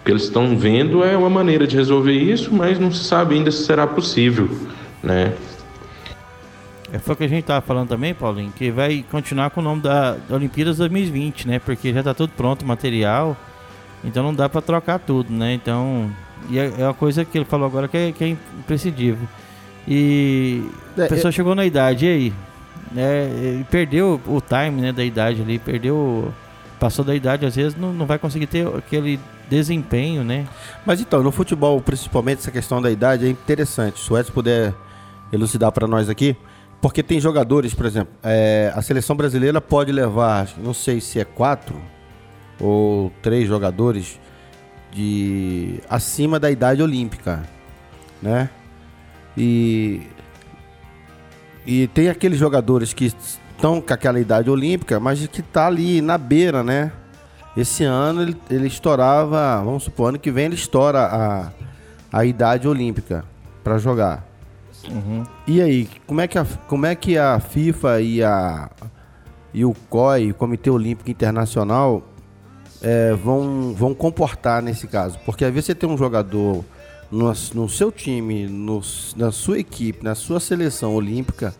O 0.00 0.04
que 0.04 0.10
eles 0.10 0.24
estão 0.24 0.56
vendo 0.56 1.04
é 1.04 1.16
uma 1.16 1.30
maneira 1.30 1.66
de 1.66 1.76
resolver 1.76 2.12
isso, 2.12 2.52
mas 2.52 2.78
não 2.78 2.90
se 2.90 3.04
sabe 3.04 3.36
ainda 3.36 3.50
se 3.50 3.64
será 3.64 3.86
possível, 3.86 4.48
né? 5.02 5.32
É, 6.92 6.98
Foi 6.98 7.14
o 7.14 7.16
que 7.16 7.24
a 7.24 7.28
gente 7.28 7.44
tava 7.44 7.60
falando 7.60 7.88
também, 7.88 8.12
Paulinho, 8.12 8.52
que 8.52 8.70
vai 8.70 9.04
continuar 9.10 9.50
com 9.50 9.60
o 9.60 9.64
nome 9.64 9.80
da, 9.80 10.16
da 10.28 10.34
Olimpíadas 10.34 10.76
2020, 10.76 11.48
né? 11.48 11.58
Porque 11.58 11.92
já 11.92 12.02
tá 12.02 12.12
tudo 12.12 12.32
pronto, 12.36 12.62
o 12.62 12.66
material. 12.68 13.36
Então 14.04 14.22
não 14.22 14.34
dá 14.34 14.48
pra 14.48 14.60
trocar 14.60 14.98
tudo, 14.98 15.32
né? 15.32 15.54
Então. 15.54 16.10
E 16.50 16.58
é, 16.58 16.72
é 16.78 16.84
uma 16.84 16.94
coisa 16.94 17.24
que 17.24 17.38
ele 17.38 17.44
falou 17.44 17.66
agora 17.66 17.86
que 17.88 17.96
é, 17.96 18.12
que 18.12 18.24
é 18.24 18.28
imprescindível. 18.28 19.26
E 19.86 20.64
É, 20.98 21.04
a 21.04 21.08
pessoa 21.08 21.32
chegou 21.32 21.54
na 21.54 21.64
idade, 21.64 22.04
e 22.06 22.08
aí? 22.08 22.32
É, 22.96 23.62
perdeu 23.70 24.20
o 24.26 24.40
time 24.40 24.82
né, 24.82 24.92
da 24.92 25.04
idade 25.04 25.40
ali, 25.40 25.58
perdeu. 25.58 26.32
Passou 26.82 27.04
da 27.04 27.14
idade, 27.14 27.46
às 27.46 27.54
vezes 27.54 27.78
não, 27.78 27.92
não 27.92 28.06
vai 28.06 28.18
conseguir 28.18 28.48
ter 28.48 28.66
aquele 28.66 29.20
desempenho, 29.48 30.24
né? 30.24 30.48
Mas 30.84 31.00
então, 31.00 31.22
no 31.22 31.30
futebol, 31.30 31.80
principalmente 31.80 32.40
essa 32.40 32.50
questão 32.50 32.82
da 32.82 32.90
idade 32.90 33.24
é 33.24 33.28
interessante. 33.28 34.00
Se 34.00 34.12
o 34.12 34.18
Edson 34.18 34.32
puder 34.32 34.74
elucidar 35.32 35.70
para 35.70 35.86
nós 35.86 36.08
aqui, 36.08 36.36
porque 36.80 37.00
tem 37.00 37.20
jogadores, 37.20 37.72
por 37.72 37.86
exemplo, 37.86 38.12
é, 38.20 38.72
a 38.74 38.82
seleção 38.82 39.14
brasileira 39.14 39.60
pode 39.60 39.92
levar, 39.92 40.48
não 40.58 40.74
sei 40.74 41.00
se 41.00 41.20
é 41.20 41.24
quatro 41.24 41.80
ou 42.58 43.12
três 43.22 43.46
jogadores 43.46 44.18
de 44.90 45.78
acima 45.88 46.40
da 46.40 46.50
idade 46.50 46.82
olímpica, 46.82 47.44
né? 48.20 48.50
E 49.36 50.02
e 51.64 51.86
tem 51.86 52.08
aqueles 52.08 52.40
jogadores 52.40 52.92
que 52.92 53.14
estão 53.54 53.80
com 53.80 53.92
aquela 53.92 54.20
idade 54.20 54.50
olímpica, 54.50 54.98
mas 54.98 55.26
que 55.26 55.42
tá 55.42 55.66
ali 55.66 56.00
na 56.00 56.18
beira, 56.18 56.62
né? 56.62 56.92
Esse 57.56 57.84
ano 57.84 58.22
ele, 58.22 58.36
ele 58.50 58.66
estourava, 58.66 59.62
vamos 59.62 59.84
supor, 59.84 60.08
ano 60.08 60.18
que 60.18 60.30
vem 60.30 60.46
ele 60.46 60.54
estoura 60.54 61.00
a, 61.00 61.52
a 62.12 62.24
idade 62.24 62.66
olímpica 62.66 63.24
para 63.62 63.78
jogar. 63.78 64.26
Uhum. 64.90 65.24
E 65.46 65.60
aí, 65.60 65.88
como 66.06 66.20
é 66.20 66.26
que 66.26 66.38
a, 66.38 66.46
como 66.66 66.86
é 66.86 66.94
que 66.94 67.16
a 67.16 67.38
FIFA 67.38 68.00
e 68.00 68.22
a 68.22 68.70
e 69.54 69.64
o 69.64 69.74
COI, 69.90 70.30
o 70.30 70.34
Comitê 70.34 70.70
Olímpico 70.70 71.10
Internacional, 71.10 72.02
é, 72.80 73.12
vão, 73.12 73.74
vão 73.74 73.94
comportar 73.94 74.62
nesse 74.62 74.86
caso? 74.86 75.18
Porque 75.26 75.44
às 75.44 75.52
vezes 75.52 75.66
você 75.66 75.74
tem 75.74 75.88
um 75.88 75.96
jogador 75.96 76.64
no, 77.10 77.32
no 77.54 77.68
seu 77.68 77.92
time, 77.92 78.46
no, 78.46 78.80
na 79.14 79.30
sua 79.30 79.58
equipe, 79.58 80.02
na 80.02 80.14
sua 80.14 80.40
seleção 80.40 80.94
olímpica, 80.94 81.54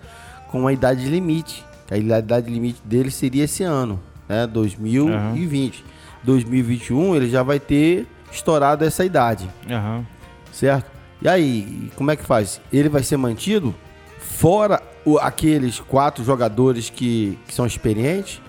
com 0.50 0.60
uma 0.60 0.72
idade 0.72 1.06
limite. 1.08 1.64
A 1.92 1.98
idade 1.98 2.50
limite 2.50 2.80
dele 2.84 3.10
seria 3.10 3.44
esse 3.44 3.62
ano, 3.62 4.00
né? 4.28 4.46
2020. 4.46 5.78
Uhum. 5.78 5.84
2021 6.24 7.16
ele 7.16 7.28
já 7.28 7.42
vai 7.42 7.58
ter 7.58 8.06
estourado 8.30 8.84
essa 8.84 9.04
idade. 9.04 9.48
Uhum. 9.68 10.04
Certo? 10.52 10.90
E 11.20 11.28
aí, 11.28 11.90
como 11.96 12.10
é 12.10 12.16
que 12.16 12.24
faz? 12.24 12.60
Ele 12.72 12.88
vai 12.88 13.02
ser 13.02 13.16
mantido 13.16 13.74
fora 14.18 14.80
o, 15.04 15.18
aqueles 15.18 15.80
quatro 15.80 16.24
jogadores 16.24 16.90
que, 16.90 17.38
que 17.46 17.54
são 17.54 17.66
experientes? 17.66 18.40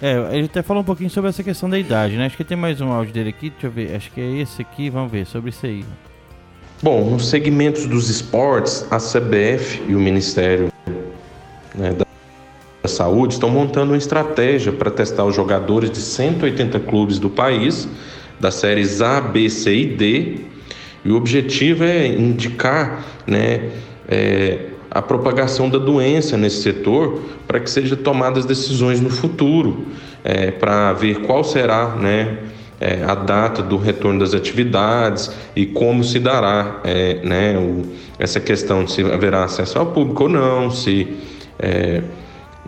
É, 0.00 0.14
ele 0.36 0.46
até 0.46 0.62
falou 0.62 0.82
um 0.82 0.86
pouquinho 0.86 1.08
sobre 1.08 1.30
essa 1.30 1.42
questão 1.42 1.70
da 1.70 1.78
idade, 1.78 2.16
né? 2.16 2.26
Acho 2.26 2.36
que 2.36 2.44
tem 2.44 2.56
mais 2.56 2.80
um 2.80 2.90
áudio 2.90 3.14
dele 3.14 3.30
aqui, 3.30 3.50
deixa 3.50 3.66
eu 3.66 3.70
ver. 3.70 3.94
Acho 3.94 4.10
que 4.10 4.20
é 4.20 4.40
esse 4.40 4.60
aqui, 4.60 4.90
vamos 4.90 5.10
ver, 5.10 5.26
sobre 5.26 5.50
isso 5.50 5.64
aí. 5.64 5.84
Bom, 6.82 7.10
nos 7.10 7.28
segmentos 7.28 7.86
dos 7.86 8.10
esportes, 8.10 8.86
a 8.90 8.98
CBF 8.98 9.82
e 9.88 9.94
o 9.94 9.98
Ministério 9.98 10.70
né, 11.76 11.92
da 11.92 12.88
Saúde 12.88 13.34
estão 13.34 13.50
montando 13.50 13.92
uma 13.92 13.98
estratégia 13.98 14.72
para 14.72 14.90
testar 14.90 15.24
os 15.24 15.34
jogadores 15.34 15.90
de 15.90 15.98
180 15.98 16.80
clubes 16.80 17.18
do 17.18 17.28
país, 17.28 17.88
das 18.38 18.54
séries 18.54 19.00
A, 19.00 19.20
B, 19.20 19.48
C 19.50 19.74
e 19.74 19.86
D, 19.86 20.40
e 21.04 21.10
o 21.10 21.16
objetivo 21.16 21.84
é 21.84 22.06
indicar 22.06 23.04
né, 23.26 23.70
é, 24.08 24.66
a 24.90 25.02
propagação 25.02 25.68
da 25.68 25.78
doença 25.78 26.36
nesse 26.36 26.62
setor 26.62 27.20
para 27.46 27.60
que 27.60 27.70
sejam 27.70 27.96
tomadas 27.98 28.44
decisões 28.44 29.00
no 29.00 29.10
futuro, 29.10 29.86
é, 30.24 30.50
para 30.50 30.92
ver 30.94 31.20
qual 31.20 31.44
será 31.44 31.94
né, 31.96 32.38
é, 32.80 33.04
a 33.04 33.14
data 33.14 33.62
do 33.62 33.76
retorno 33.76 34.20
das 34.20 34.34
atividades 34.34 35.30
e 35.54 35.66
como 35.66 36.02
se 36.02 36.18
dará 36.18 36.80
é, 36.84 37.20
né, 37.22 37.58
o, 37.58 37.82
essa 38.18 38.40
questão 38.40 38.84
de 38.84 38.92
se 38.92 39.02
haverá 39.02 39.44
acesso 39.44 39.78
ao 39.78 39.86
público 39.86 40.24
ou 40.24 40.28
não, 40.28 40.70
se 40.70 41.08
é, 41.58 42.02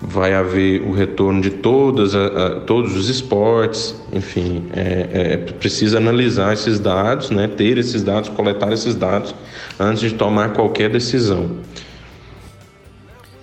vai 0.01 0.35
haver 0.35 0.83
o 0.83 0.93
retorno 0.93 1.41
de 1.41 1.51
todas, 1.51 2.15
a, 2.15 2.61
todos 2.61 2.97
os 2.97 3.09
esportes, 3.09 3.95
enfim, 4.13 4.67
é, 4.75 5.09
é, 5.13 5.37
precisa 5.37 5.99
analisar 5.99 6.53
esses 6.53 6.79
dados, 6.79 7.31
né, 7.31 7.49
ter 7.49 7.79
esses 7.79 8.03
dados, 8.03 8.29
coletar 8.29 8.73
esses 8.73 8.95
dados 8.95 9.35
antes 9.79 10.01
de 10.01 10.15
tomar 10.15 10.53
qualquer 10.53 10.91
decisão. 10.91 11.59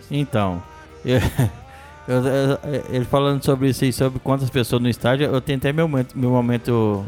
Então, 0.10 0.62
eu, 1.04 1.20
eu, 2.08 2.60
ele 2.90 3.06
falando 3.06 3.44
sobre 3.44 3.70
isso 3.70 3.84
aí, 3.84 3.92
sobre 3.92 4.20
quantas 4.20 4.50
pessoas 4.50 4.82
no 4.82 4.90
estádio, 4.90 5.28
eu 5.28 5.42
tentei 5.42 5.74
meu 5.74 5.88
momento, 5.88 6.18
meu 6.18 6.30
momento 6.30 7.06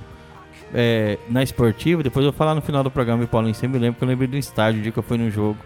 é, 0.73 1.17
na 1.29 1.41
esportiva, 1.41 2.03
depois 2.03 2.25
eu 2.25 2.31
vou 2.31 2.37
falar 2.37 2.55
no 2.55 2.61
final 2.61 2.83
do 2.83 2.91
programa, 2.91 3.23
e 3.23 3.27
Paulinho, 3.27 3.55
sempre 3.55 3.79
me 3.79 3.85
lembro 3.85 3.97
que 3.97 4.03
eu 4.03 4.07
lembrei 4.07 4.27
do 4.27 4.37
estádio, 4.37 4.79
o 4.79 4.83
dia 4.83 4.91
que 4.91 4.99
eu 4.99 5.03
fui 5.03 5.17
no 5.17 5.29
jogo. 5.29 5.57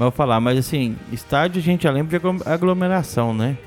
Vou 0.00 0.10
falar, 0.10 0.40
mas 0.40 0.58
assim, 0.58 0.96
estádio 1.12 1.60
a 1.60 1.62
gente 1.62 1.82
já 1.82 1.90
lembra 1.90 2.18
de 2.18 2.26
aglomeração, 2.46 3.34
né? 3.34 3.58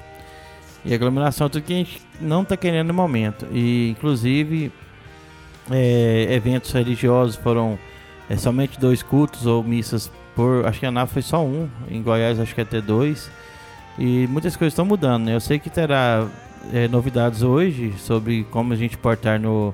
E 0.84 0.92
aglomeração 0.92 1.46
é 1.46 1.50
tudo 1.52 1.64
que 1.64 1.74
a 1.74 1.76
gente 1.76 2.02
não 2.20 2.44
tá 2.44 2.58
querendo 2.58 2.88
no 2.88 2.94
momento. 2.96 3.46
E 3.52 3.92
inclusive 3.92 4.72
é, 5.70 6.28
eventos 6.32 6.72
religiosos 6.72 7.36
foram 7.36 7.78
é, 8.28 8.36
somente 8.36 8.80
dois 8.80 9.04
cultos 9.04 9.46
ou 9.46 9.64
missas 9.64 10.12
por. 10.36 10.66
Acho 10.66 10.80
que 10.80 10.88
a 10.88 10.92
NAF 10.92 11.14
foi 11.14 11.22
só 11.22 11.46
um. 11.46 11.70
Em 11.88 12.02
Goiás 12.02 12.40
acho 12.40 12.56
que 12.56 12.62
ia 12.62 12.66
ter 12.66 12.82
dois. 12.82 13.30
E 14.00 14.26
muitas 14.26 14.56
coisas 14.56 14.74
estão 14.74 14.86
mudando, 14.86 15.26
né? 15.26 15.36
Eu 15.36 15.40
sei 15.40 15.60
que 15.60 15.70
terá 15.70 16.28
é, 16.74 16.88
novidades 16.88 17.44
hoje 17.44 17.94
sobre 18.00 18.44
como 18.46 18.74
a 18.74 18.76
gente 18.76 18.98
portar 18.98 19.40
no, 19.40 19.72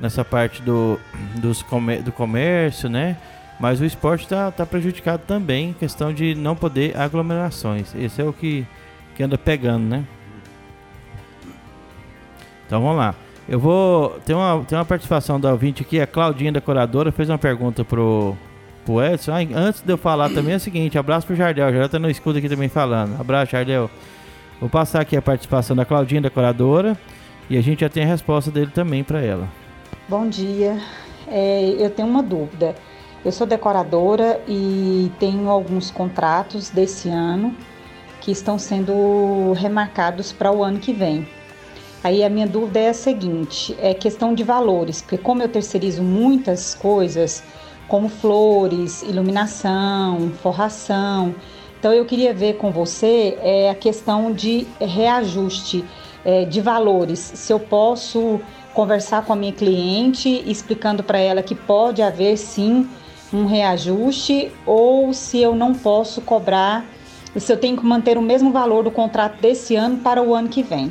nessa 0.00 0.24
parte 0.24 0.62
do, 0.62 0.98
dos, 1.36 1.64
do 2.04 2.10
comércio, 2.10 2.88
né? 2.88 3.16
Mas 3.62 3.80
o 3.80 3.84
esporte 3.84 4.24
está 4.24 4.50
tá 4.50 4.66
prejudicado 4.66 5.22
também 5.24 5.72
questão 5.72 6.12
de 6.12 6.34
não 6.34 6.56
poder 6.56 6.98
aglomerações. 6.98 7.94
Esse 7.94 8.20
é 8.20 8.24
o 8.24 8.32
que, 8.32 8.66
que 9.14 9.22
anda 9.22 9.38
pegando, 9.38 9.84
né? 9.84 10.04
Então 12.66 12.82
vamos 12.82 12.96
lá. 12.96 13.14
Eu 13.48 13.60
vou. 13.60 14.18
Tem 14.26 14.34
uma, 14.34 14.64
tem 14.64 14.76
uma 14.76 14.84
participação 14.84 15.38
da 15.38 15.52
ouvinte 15.52 15.80
aqui, 15.80 16.00
a 16.00 16.08
Claudinha 16.08 16.50
Decoradora, 16.50 17.12
fez 17.12 17.28
uma 17.28 17.38
pergunta 17.38 17.84
pro, 17.84 18.36
pro 18.84 19.00
Edson. 19.00 19.30
Ah, 19.30 19.46
antes 19.54 19.80
de 19.80 19.92
eu 19.92 19.96
falar 19.96 20.30
também 20.30 20.54
é 20.54 20.56
o 20.56 20.60
seguinte: 20.60 20.98
abraço 20.98 21.24
pro 21.24 21.36
Jardel. 21.36 21.72
Já 21.72 21.88
tá 21.88 22.00
no 22.00 22.10
escudo 22.10 22.40
aqui 22.40 22.48
também 22.48 22.68
falando. 22.68 23.20
Abraço, 23.20 23.52
Jardel. 23.52 23.88
Vou 24.58 24.68
passar 24.68 25.02
aqui 25.02 25.16
a 25.16 25.22
participação 25.22 25.76
da 25.76 25.84
Claudinha 25.84 26.20
Decoradora 26.20 26.98
e 27.48 27.56
a 27.56 27.60
gente 27.60 27.82
já 27.82 27.88
tem 27.88 28.02
a 28.02 28.06
resposta 28.06 28.50
dele 28.50 28.72
também 28.74 29.04
para 29.04 29.20
ela. 29.20 29.46
Bom 30.08 30.28
dia. 30.28 30.80
É, 31.28 31.76
eu 31.78 31.90
tenho 31.90 32.08
uma 32.08 32.24
dúvida. 32.24 32.74
Eu 33.24 33.30
sou 33.30 33.46
decoradora 33.46 34.42
e 34.48 35.12
tenho 35.20 35.48
alguns 35.48 35.92
contratos 35.92 36.70
desse 36.70 37.08
ano 37.08 37.56
que 38.20 38.32
estão 38.32 38.58
sendo 38.58 39.52
remarcados 39.52 40.32
para 40.32 40.50
o 40.50 40.64
ano 40.64 40.80
que 40.80 40.92
vem. 40.92 41.28
Aí 42.02 42.24
a 42.24 42.28
minha 42.28 42.48
dúvida 42.48 42.80
é 42.80 42.88
a 42.88 42.94
seguinte: 42.94 43.76
é 43.80 43.94
questão 43.94 44.34
de 44.34 44.42
valores, 44.42 45.00
porque 45.00 45.16
como 45.16 45.40
eu 45.40 45.48
terceirizo 45.48 46.02
muitas 46.02 46.74
coisas, 46.74 47.44
como 47.86 48.08
flores, 48.08 49.02
iluminação, 49.02 50.32
forração, 50.42 51.32
então 51.78 51.92
eu 51.92 52.04
queria 52.04 52.34
ver 52.34 52.54
com 52.58 52.72
você 52.72 53.38
é, 53.40 53.70
a 53.70 53.74
questão 53.74 54.32
de 54.32 54.66
reajuste 54.80 55.84
é, 56.24 56.44
de 56.44 56.60
valores. 56.60 57.20
Se 57.20 57.52
eu 57.52 57.60
posso 57.60 58.40
conversar 58.74 59.24
com 59.24 59.32
a 59.32 59.36
minha 59.36 59.52
cliente, 59.52 60.42
explicando 60.44 61.04
para 61.04 61.18
ela 61.18 61.40
que 61.40 61.54
pode 61.54 62.02
haver 62.02 62.36
sim 62.36 62.88
um 63.32 63.46
reajuste 63.46 64.50
ou 64.66 65.12
se 65.12 65.40
eu 65.40 65.54
não 65.54 65.74
posso 65.74 66.20
cobrar, 66.20 66.84
se 67.36 67.52
eu 67.52 67.56
tenho 67.56 67.76
que 67.76 67.84
manter 67.84 68.18
o 68.18 68.22
mesmo 68.22 68.52
valor 68.52 68.84
do 68.84 68.90
contrato 68.90 69.40
desse 69.40 69.74
ano 69.74 69.98
para 69.98 70.22
o 70.22 70.34
ano 70.34 70.48
que 70.48 70.62
vem. 70.62 70.90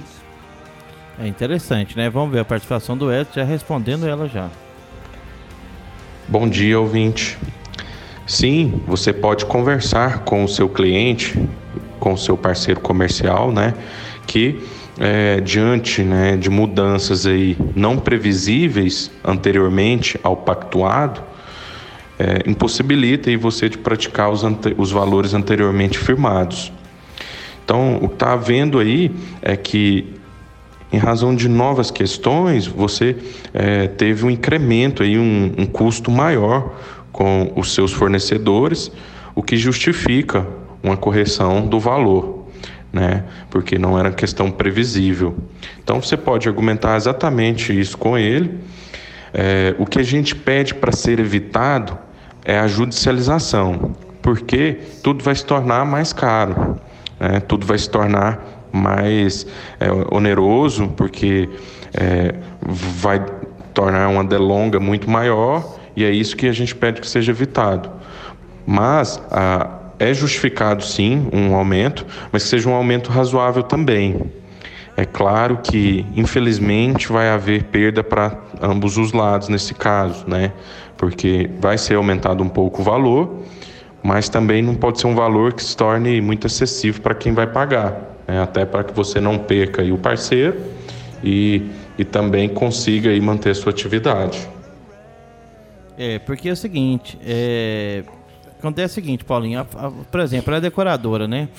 É 1.19 1.27
interessante, 1.27 1.95
né? 1.95 2.09
Vamos 2.09 2.31
ver 2.31 2.39
a 2.39 2.45
participação 2.45 2.97
do 2.97 3.13
Edson 3.13 3.33
já 3.35 3.43
respondendo 3.43 4.07
ela 4.07 4.27
já. 4.27 4.49
Bom 6.27 6.47
dia, 6.47 6.79
ouvinte. 6.79 7.37
Sim, 8.25 8.81
você 8.87 9.11
pode 9.11 9.45
conversar 9.45 10.19
com 10.19 10.43
o 10.43 10.47
seu 10.47 10.69
cliente, 10.69 11.37
com 11.99 12.13
o 12.13 12.17
seu 12.17 12.37
parceiro 12.37 12.79
comercial, 12.79 13.51
né? 13.51 13.73
Que 14.25 14.63
é, 14.99 15.41
diante 15.41 16.01
né, 16.01 16.37
de 16.37 16.49
mudanças 16.49 17.25
aí 17.25 17.57
não 17.75 17.97
previsíveis 17.97 19.11
anteriormente 19.23 20.19
ao 20.23 20.35
pactuado, 20.35 21.23
é, 22.21 22.47
impossibilita 22.47 23.35
você 23.35 23.67
de 23.67 23.79
praticar 23.79 24.29
os, 24.29 24.43
os 24.77 24.91
valores 24.91 25.33
anteriormente 25.33 25.97
firmados. 25.97 26.71
Então, 27.65 27.95
o 27.95 28.07
que 28.07 28.13
está 28.13 28.33
havendo 28.33 28.77
aí 28.77 29.11
é 29.41 29.55
que, 29.55 30.13
em 30.93 30.97
razão 30.97 31.35
de 31.35 31.49
novas 31.49 31.89
questões, 31.89 32.67
você 32.67 33.15
é, 33.53 33.87
teve 33.87 34.23
um 34.23 34.29
incremento, 34.29 35.01
aí, 35.01 35.17
um, 35.17 35.51
um 35.57 35.65
custo 35.65 36.11
maior 36.11 36.75
com 37.11 37.51
os 37.55 37.73
seus 37.73 37.91
fornecedores, 37.91 38.91
o 39.33 39.41
que 39.41 39.57
justifica 39.57 40.45
uma 40.83 40.97
correção 40.97 41.65
do 41.65 41.79
valor, 41.79 42.45
né? 42.93 43.23
Porque 43.49 43.79
não 43.79 43.97
era 43.97 44.11
questão 44.11 44.51
previsível. 44.51 45.35
Então 45.83 46.01
você 46.01 46.17
pode 46.17 46.47
argumentar 46.47 46.97
exatamente 46.97 47.77
isso 47.77 47.97
com 47.97 48.17
ele. 48.17 48.59
É, 49.33 49.73
o 49.79 49.85
que 49.85 49.99
a 49.99 50.03
gente 50.03 50.35
pede 50.35 50.75
para 50.75 50.91
ser 50.91 51.19
evitado 51.19 51.97
é 52.45 52.59
a 52.59 52.67
judicialização, 52.67 53.93
porque 54.21 54.79
tudo 55.03 55.23
vai 55.23 55.35
se 55.35 55.45
tornar 55.45 55.85
mais 55.85 56.13
caro, 56.13 56.77
né? 57.19 57.39
tudo 57.39 57.65
vai 57.65 57.77
se 57.77 57.89
tornar 57.89 58.43
mais 58.71 59.45
é, 59.79 59.91
oneroso, 60.11 60.87
porque 60.89 61.49
é, 61.93 62.35
vai 62.61 63.23
tornar 63.73 64.07
uma 64.09 64.23
delonga 64.23 64.79
muito 64.79 65.09
maior 65.09 65.77
e 65.95 66.03
é 66.03 66.11
isso 66.11 66.35
que 66.35 66.47
a 66.47 66.53
gente 66.53 66.73
pede 66.75 67.01
que 67.01 67.07
seja 67.07 67.31
evitado. 67.31 67.91
Mas 68.65 69.21
a, 69.31 69.81
é 69.99 70.13
justificado 70.13 70.83
sim 70.83 71.27
um 71.31 71.53
aumento, 71.55 72.05
mas 72.31 72.43
que 72.43 72.49
seja 72.49 72.69
um 72.69 72.73
aumento 72.73 73.11
razoável 73.11 73.63
também. 73.63 74.31
É 74.97 75.05
claro 75.05 75.59
que, 75.63 76.05
infelizmente, 76.15 77.11
vai 77.11 77.29
haver 77.29 77.63
perda 77.65 78.03
para 78.03 78.37
ambos 78.61 78.97
os 78.97 79.13
lados 79.13 79.47
nesse 79.47 79.73
caso, 79.73 80.25
né? 80.27 80.51
Porque 81.01 81.49
vai 81.59 81.79
ser 81.79 81.95
aumentado 81.95 82.43
um 82.43 82.47
pouco 82.47 82.83
o 82.83 82.85
valor, 82.85 83.41
mas 84.03 84.29
também 84.29 84.61
não 84.61 84.75
pode 84.75 84.99
ser 84.99 85.07
um 85.07 85.15
valor 85.15 85.51
que 85.51 85.63
se 85.63 85.75
torne 85.75 86.21
muito 86.21 86.45
excessivo 86.45 87.01
para 87.01 87.15
quem 87.15 87.33
vai 87.33 87.47
pagar, 87.47 88.19
né? 88.27 88.39
até 88.39 88.67
para 88.67 88.83
que 88.83 88.93
você 88.93 89.19
não 89.19 89.39
perca 89.39 89.81
o 89.83 89.97
parceiro 89.97 90.61
e, 91.23 91.71
e 91.97 92.05
também 92.05 92.47
consiga 92.47 93.09
aí 93.09 93.19
manter 93.19 93.49
a 93.49 93.55
sua 93.55 93.71
atividade. 93.71 94.47
É, 95.97 96.19
porque 96.19 96.49
é 96.49 96.51
o 96.51 96.55
seguinte, 96.55 97.17
é, 97.25 98.03
acontece 98.59 98.91
o 98.91 98.95
seguinte, 98.95 99.25
Paulinho, 99.25 99.57
a, 99.57 99.87
a, 99.87 99.89
por 99.89 100.19
exemplo, 100.19 100.51
ela 100.51 100.59
é 100.59 100.61
decoradora, 100.61 101.27
né? 101.27 101.49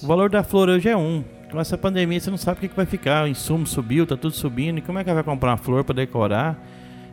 O 0.00 0.06
valor 0.06 0.30
da 0.30 0.44
flor 0.44 0.68
hoje 0.68 0.88
é 0.88 0.96
um. 0.96 1.24
Com 1.50 1.58
essa 1.58 1.76
pandemia 1.76 2.20
você 2.20 2.30
não 2.30 2.38
sabe 2.38 2.58
o 2.58 2.60
que, 2.60 2.68
que 2.68 2.76
vai 2.76 2.86
ficar, 2.86 3.24
o 3.24 3.26
insumo 3.26 3.66
subiu, 3.66 4.06
tá 4.06 4.16
tudo 4.16 4.34
subindo, 4.36 4.78
e 4.78 4.80
como 4.80 5.00
é 5.00 5.02
que 5.02 5.10
ela 5.10 5.20
vai 5.20 5.24
comprar 5.24 5.50
uma 5.50 5.56
flor 5.56 5.82
para 5.82 5.96
decorar? 5.96 6.56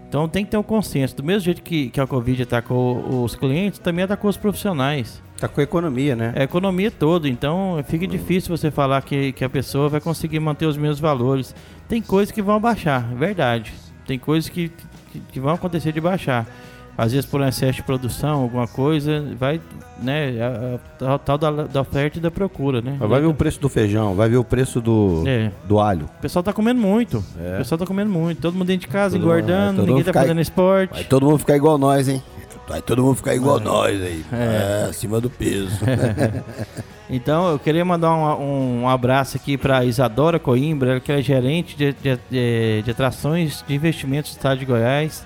Então 0.10 0.28
tem 0.28 0.44
que 0.44 0.50
ter 0.50 0.58
um 0.58 0.64
consenso. 0.64 1.16
Do 1.16 1.24
mesmo 1.24 1.42
jeito 1.42 1.62
que, 1.62 1.92
que 1.92 2.02
a 2.02 2.08
Covid 2.08 2.42
atacou 2.42 3.24
os 3.24 3.36
clientes, 3.36 3.78
também 3.78 4.04
atacou 4.04 4.28
os 4.28 4.38
profissionais. 4.38 5.22
Atacou 5.38 5.62
a 5.62 5.64
economia, 5.64 6.16
né? 6.16 6.34
É 6.36 6.42
a 6.42 6.44
economia 6.44 6.90
toda. 6.90 7.30
Então 7.30 7.82
fica 7.88 8.08
difícil 8.08 8.58
você 8.58 8.72
falar 8.72 9.04
que, 9.04 9.32
que 9.32 9.46
a 9.46 9.50
pessoa 9.50 9.88
vai 9.88 10.02
conseguir 10.02 10.40
manter 10.40 10.66
os 10.66 10.76
mesmos 10.76 11.00
valores. 11.00 11.56
Tem 11.88 12.02
coisas 12.02 12.32
que 12.32 12.42
vão 12.42 12.60
baixar, 12.60 13.08
é 13.12 13.16
verdade. 13.16 13.72
Tem 14.08 14.18
coisas 14.18 14.50
que, 14.50 14.72
que, 15.12 15.20
que 15.32 15.40
vão 15.40 15.54
acontecer 15.54 15.92
de 15.92 16.02
baixar 16.02 16.48
às 17.00 17.14
vezes 17.14 17.26
por 17.26 17.40
um 17.40 17.48
excesso 17.48 17.78
de 17.78 17.84
produção, 17.84 18.42
alguma 18.42 18.68
coisa, 18.68 19.24
vai, 19.40 19.62
né, 20.04 20.34
a, 21.02 21.18
tal 21.18 21.38
da, 21.38 21.50
da, 21.50 21.80
oferta 21.80 22.18
e 22.18 22.22
da 22.22 22.30
procura, 22.30 22.82
né? 22.82 22.98
Vai 23.00 23.22
ver 23.22 23.28
o 23.28 23.34
preço 23.34 23.58
do 23.62 23.70
feijão, 23.70 24.16
vai 24.16 24.28
ver 24.28 24.36
o 24.36 24.44
preço 24.44 24.82
do, 24.82 25.24
é. 25.26 25.50
do 25.64 25.80
alho. 25.80 26.08
O 26.18 26.22
pessoal 26.22 26.44
tá 26.44 26.52
comendo 26.52 26.82
muito, 26.82 27.24
é. 27.40 27.56
o 27.56 27.58
pessoal 27.60 27.80
tá 27.80 27.86
comendo 27.86 28.12
muito, 28.12 28.42
todo 28.42 28.54
mundo 28.54 28.68
dentro 28.68 28.82
de 28.82 28.92
casa, 28.92 29.16
todo 29.16 29.24
engordando, 29.24 29.80
mundo, 29.80 29.88
ninguém 29.88 30.04
tá 30.04 30.12
fazendo 30.12 30.42
esporte. 30.42 30.92
Vai 30.92 31.04
todo 31.06 31.26
mundo 31.26 31.40
ficar 31.40 31.56
igual 31.56 31.78
nós, 31.78 32.10
hein? 32.10 32.22
Vai 32.68 32.82
todo 32.82 33.02
mundo 33.02 33.16
ficar 33.16 33.34
igual 33.34 33.62
nós 33.62 34.00
aí, 34.02 34.26
é. 34.34 34.84
é. 34.86 34.90
acima 34.90 35.22
do 35.22 35.30
peso. 35.30 35.80
então, 37.10 37.50
eu 37.50 37.60
queria 37.60 37.86
mandar 37.86 38.14
um, 38.14 38.82
um 38.82 38.90
abraço 38.90 39.38
aqui 39.38 39.58
para 39.58 39.86
Isadora 39.86 40.38
Coimbra, 40.38 41.00
que 41.00 41.14
é 41.14 41.22
gerente 41.22 41.78
de, 41.78 41.94
de, 41.94 42.20
de, 42.30 42.82
de 42.84 42.92
atrações 42.92 43.64
de 43.66 43.74
investimentos 43.74 44.32
do 44.32 44.36
estado 44.36 44.60
de 44.60 44.66
Goiás. 44.66 45.24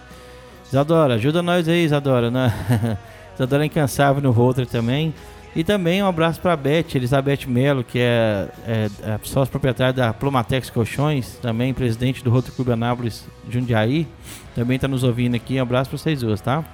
Isadora, 0.74 1.14
ajuda 1.14 1.44
nós 1.44 1.68
aí, 1.68 1.84
Isadora. 1.84 2.32
Né? 2.32 2.52
Isadora 3.36 3.62
é 3.64 3.68
incansável 3.68 4.24
no 4.24 4.32
Rotor 4.32 4.66
também. 4.66 5.14
E 5.56 5.64
também 5.64 6.02
um 6.02 6.08
abraço 6.08 6.42
para 6.42 6.54
a 6.54 6.58
Beth, 6.58 6.96
Elizabeth 6.96 7.46
Melo, 7.46 7.84
que 7.84 8.00
é, 8.00 8.48
é, 8.68 8.90
é 9.04 9.20
sócia 9.22 9.52
proprietária 9.52 9.94
da 9.94 10.12
Plomatex 10.12 10.72
Colchões, 10.72 11.38
também 11.40 11.76
presidente 11.76 12.24
do 12.24 12.32
Rotor 12.32 12.56
Clube 12.56 12.72
Anápolis 12.72 13.24
Jundiaí. 13.48 14.08
Também 14.56 14.78
está 14.78 14.88
nos 14.88 15.04
ouvindo 15.04 15.36
aqui. 15.36 15.60
Um 15.60 15.62
abraço 15.62 15.92
para 15.92 16.00
vocês 16.00 16.22
duas, 16.22 16.42
tá? 16.42 16.66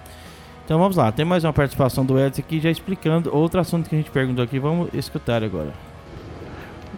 Então 0.64 0.80
vamos 0.80 0.96
lá, 0.96 1.12
tem 1.12 1.26
mais 1.26 1.44
uma 1.44 1.52
participação 1.52 2.06
do 2.06 2.18
Edson 2.18 2.40
aqui 2.40 2.62
já 2.62 2.70
explicando 2.70 3.36
outro 3.36 3.60
assunto 3.60 3.90
que 3.90 3.96
a 3.96 3.98
gente 3.98 4.12
perguntou 4.12 4.46
aqui. 4.46 4.60
Vamos 4.60 4.94
escutar 4.94 5.44
agora. 5.44 5.74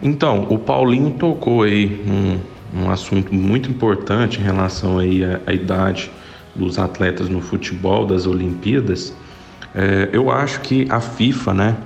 Então, 0.04 0.46
o 0.52 0.60
Paulinho 0.60 1.10
tocou 1.12 1.64
aí 1.64 2.06
um, 2.76 2.84
um 2.84 2.92
assunto 2.92 3.34
muito 3.34 3.72
importante 3.72 4.40
em 4.40 4.44
relação 4.44 5.00
aí 5.00 5.26
à, 5.26 5.42
à 5.48 5.52
idade 5.54 6.12
dos 6.56 6.78
atletas 6.78 7.30
no 7.30 7.42
futebol, 7.42 8.06
das 8.06 8.28
Olimpíadas, 8.28 9.16
é, 9.74 10.10
eu 10.12 10.30
acho 10.30 10.62
que 10.62 10.86
a 10.90 11.00
FIFA, 11.00 11.54
né, 11.54 11.78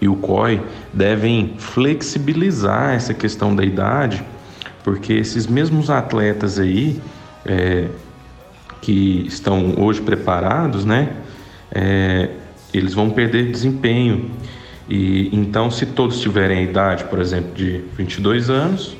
e 0.00 0.08
o 0.08 0.16
COI 0.16 0.60
devem 0.92 1.54
flexibilizar 1.58 2.94
essa 2.94 3.14
questão 3.14 3.54
da 3.54 3.64
idade, 3.64 4.22
porque 4.84 5.12
esses 5.12 5.46
mesmos 5.46 5.90
atletas 5.90 6.58
aí 6.58 7.00
é, 7.44 7.88
que 8.80 9.24
estão 9.26 9.74
hoje 9.78 10.00
preparados, 10.00 10.84
né, 10.84 11.16
é, 11.70 12.30
eles 12.72 12.94
vão 12.94 13.10
perder 13.10 13.50
desempenho. 13.50 14.30
E 14.88 15.28
então, 15.32 15.70
se 15.70 15.84
todos 15.84 16.20
tiverem 16.20 16.58
a 16.58 16.62
idade, 16.62 17.04
por 17.04 17.20
exemplo, 17.20 17.52
de 17.54 17.84
22 17.96 18.50
anos, 18.50 18.96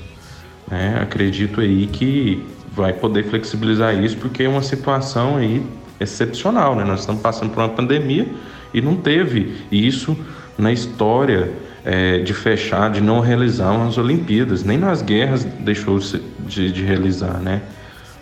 né, 0.70 0.98
acredito 1.00 1.60
aí 1.60 1.86
que 1.86 2.44
vai 2.78 2.92
poder 2.92 3.24
flexibilizar 3.24 3.92
isso 4.02 4.16
porque 4.16 4.44
é 4.44 4.48
uma 4.48 4.62
situação 4.62 5.36
aí 5.36 5.66
excepcional, 5.98 6.76
né? 6.76 6.84
Nós 6.84 7.00
estamos 7.00 7.20
passando 7.20 7.50
por 7.50 7.60
uma 7.60 7.68
pandemia 7.68 8.26
e 8.72 8.80
não 8.80 8.94
teve 8.94 9.56
isso 9.70 10.16
na 10.56 10.72
história 10.72 11.50
é, 11.84 12.20
de 12.20 12.32
fechar, 12.32 12.88
de 12.90 13.00
não 13.00 13.18
realizar 13.18 13.72
umas 13.72 13.98
Olimpíadas, 13.98 14.62
nem 14.62 14.78
nas 14.78 15.02
guerras 15.02 15.42
deixou 15.42 15.98
de, 16.46 16.70
de 16.70 16.84
realizar, 16.84 17.38
né? 17.40 17.62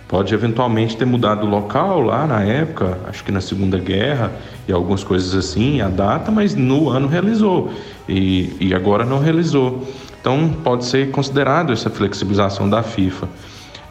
Pode 0.08 0.32
eventualmente 0.32 0.96
ter 0.96 1.04
mudado 1.04 1.46
o 1.46 1.50
local 1.50 2.00
lá 2.00 2.26
na 2.26 2.42
época, 2.42 2.96
acho 3.08 3.24
que 3.24 3.32
na 3.32 3.40
Segunda 3.42 3.76
Guerra 3.78 4.32
e 4.66 4.72
algumas 4.72 5.04
coisas 5.04 5.34
assim, 5.34 5.82
a 5.82 5.88
data, 5.88 6.30
mas 6.30 6.54
no 6.54 6.88
ano 6.88 7.08
realizou 7.08 7.72
e, 8.08 8.56
e 8.58 8.74
agora 8.74 9.04
não 9.04 9.18
realizou. 9.18 9.86
Então 10.18 10.48
pode 10.64 10.86
ser 10.86 11.10
considerado 11.10 11.72
essa 11.72 11.90
flexibilização 11.90 12.70
da 12.70 12.82
FIFA. 12.82 13.28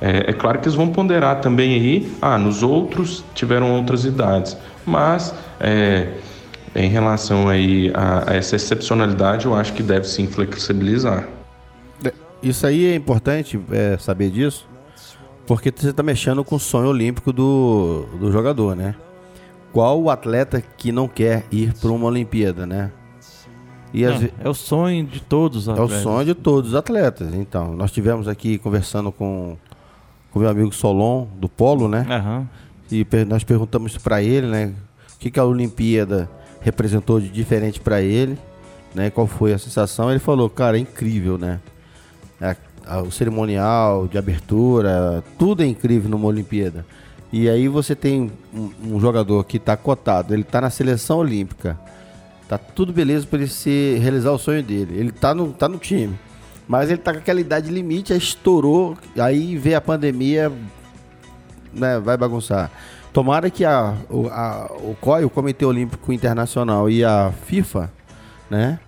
É, 0.01 0.29
é, 0.29 0.34
claro 0.34 0.60
que 0.60 0.65
eles 0.65 0.75
vão 0.75 0.89
ponderar 0.89 1.39
também 1.41 1.73
aí, 1.73 2.15
ah, 2.21 2.38
nos 2.38 2.62
outros 2.62 3.23
tiveram 3.34 3.71
outras 3.75 4.03
idades, 4.03 4.58
mas 4.86 5.34
é, 5.60 6.10
em 6.75 6.89
relação 6.89 7.47
aí 7.47 7.91
a, 7.93 8.31
a, 8.31 8.36
essa 8.36 8.55
excepcionalidade, 8.55 9.45
eu 9.45 9.55
acho 9.55 9.73
que 9.73 9.81
deve 9.81 10.05
sim 10.05 10.27
flexibilizar. 10.27 11.27
É, 12.03 12.12
isso 12.43 12.67
aí 12.67 12.86
é 12.86 12.95
importante 12.95 13.60
é, 13.71 13.97
saber 13.97 14.29
disso, 14.29 14.67
porque 15.47 15.71
você 15.73 15.89
está 15.89 16.03
mexendo 16.03 16.43
com 16.43 16.55
o 16.55 16.60
sonho 16.60 16.89
olímpico 16.89 17.31
do, 17.31 18.05
do 18.19 18.31
jogador, 18.31 18.75
né? 18.75 18.95
Qual 19.71 20.01
o 20.01 20.10
atleta 20.10 20.62
que 20.77 20.91
não 20.91 21.08
quer 21.08 21.45
ir 21.51 21.73
para 21.73 21.91
uma 21.91 22.08
Olimpíada, 22.08 22.65
né? 22.65 22.91
E 23.93 24.03
é, 24.03 24.08
as... 24.08 24.23
é 24.43 24.49
o 24.49 24.53
sonho 24.53 25.05
de 25.05 25.21
todos 25.21 25.60
os 25.60 25.69
atletas. 25.69 25.95
É 25.95 25.99
o 25.99 26.03
sonho 26.03 26.25
de 26.25 26.34
todos 26.36 26.69
os 26.71 26.75
atletas. 26.75 27.34
Então, 27.34 27.73
nós 27.73 27.91
tivemos 27.91 28.27
aqui 28.27 28.58
conversando 28.58 29.12
com 29.12 29.58
com 30.36 30.41
meu 30.41 30.50
amigo 30.50 30.76
Solon, 30.76 31.28
do 31.38 31.48
Polo, 31.48 31.88
né? 31.88 32.06
Uhum. 32.10 32.45
E 32.91 33.08
nós 33.26 33.45
perguntamos 33.45 33.98
para 33.98 34.21
ele, 34.21 34.48
né? 34.48 34.74
O 35.15 35.17
que, 35.17 35.32
que 35.32 35.39
a 35.39 35.45
Olimpíada 35.45 36.30
representou 36.60 37.21
de 37.21 37.30
diferente 37.30 37.80
para 37.80 38.02
ele, 38.02 38.38
né? 38.93 39.10
Qual 39.10 39.28
foi 39.28 39.54
a 39.54 39.58
sensação? 39.58 40.12
Ele 40.12 40.19
falou, 40.19 40.50
cara, 40.50 40.76
é 40.76 40.82
incrível, 40.82 41.38
né? 41.38 41.62
É, 42.41 42.54
o 42.98 43.10
cerimonial 43.12 44.10
de 44.10 44.17
abertura, 44.17 45.24
tudo 45.39 45.63
é 45.63 45.65
incrível 45.67 46.10
numa 46.10 46.28
Olimpíada. 46.28 46.86
E 47.32 47.48
aí 47.48 47.69
você 47.69 47.95
tem 47.95 48.30
um, 48.54 48.95
um 48.95 49.00
jogador 49.00 49.41
que 49.45 49.56
está 49.56 49.78
cotado, 49.78 50.34
ele 50.34 50.41
está 50.41 50.60
na 50.60 50.69
seleção 50.69 51.19
olímpica, 51.19 51.80
tá 52.45 52.58
tudo 52.58 52.91
beleza 52.91 53.26
para 53.26 53.39
ele 53.39 53.48
se 53.48 53.98
realizar 54.02 54.32
o 54.32 54.38
sonho 54.38 54.62
dele. 54.62 55.00
Ele 55.00 55.10
está 55.12 55.34
no, 55.34 55.54
tá 55.54 55.69
no 55.69 55.78
time. 55.78 56.13
Mas 56.67 56.89
ele 56.89 56.97
tá 56.97 57.13
com 57.13 57.19
aquela 57.19 57.39
idade 57.39 57.69
limite, 57.69 58.12
aí 58.12 58.19
estourou, 58.19 58.97
aí 59.17 59.58
vê 59.58 59.75
a 59.75 59.82
pandemia, 59.82 60.51
né, 61.73 61.99
vai 61.99 62.17
bagunçar. 62.17 62.71
Tomara 63.13 63.49
que 63.49 63.63
a, 63.63 63.95
o, 64.10 64.28
a, 64.28 64.71
o 64.73 64.95
COI, 64.99 65.23
o 65.25 65.30
Comitê 65.30 65.65
Olímpico 65.65 66.12
Internacional 66.12 66.89
e 66.89 67.04
a 67.04 67.32
FIFA, 67.45 67.91
né, 68.49 68.80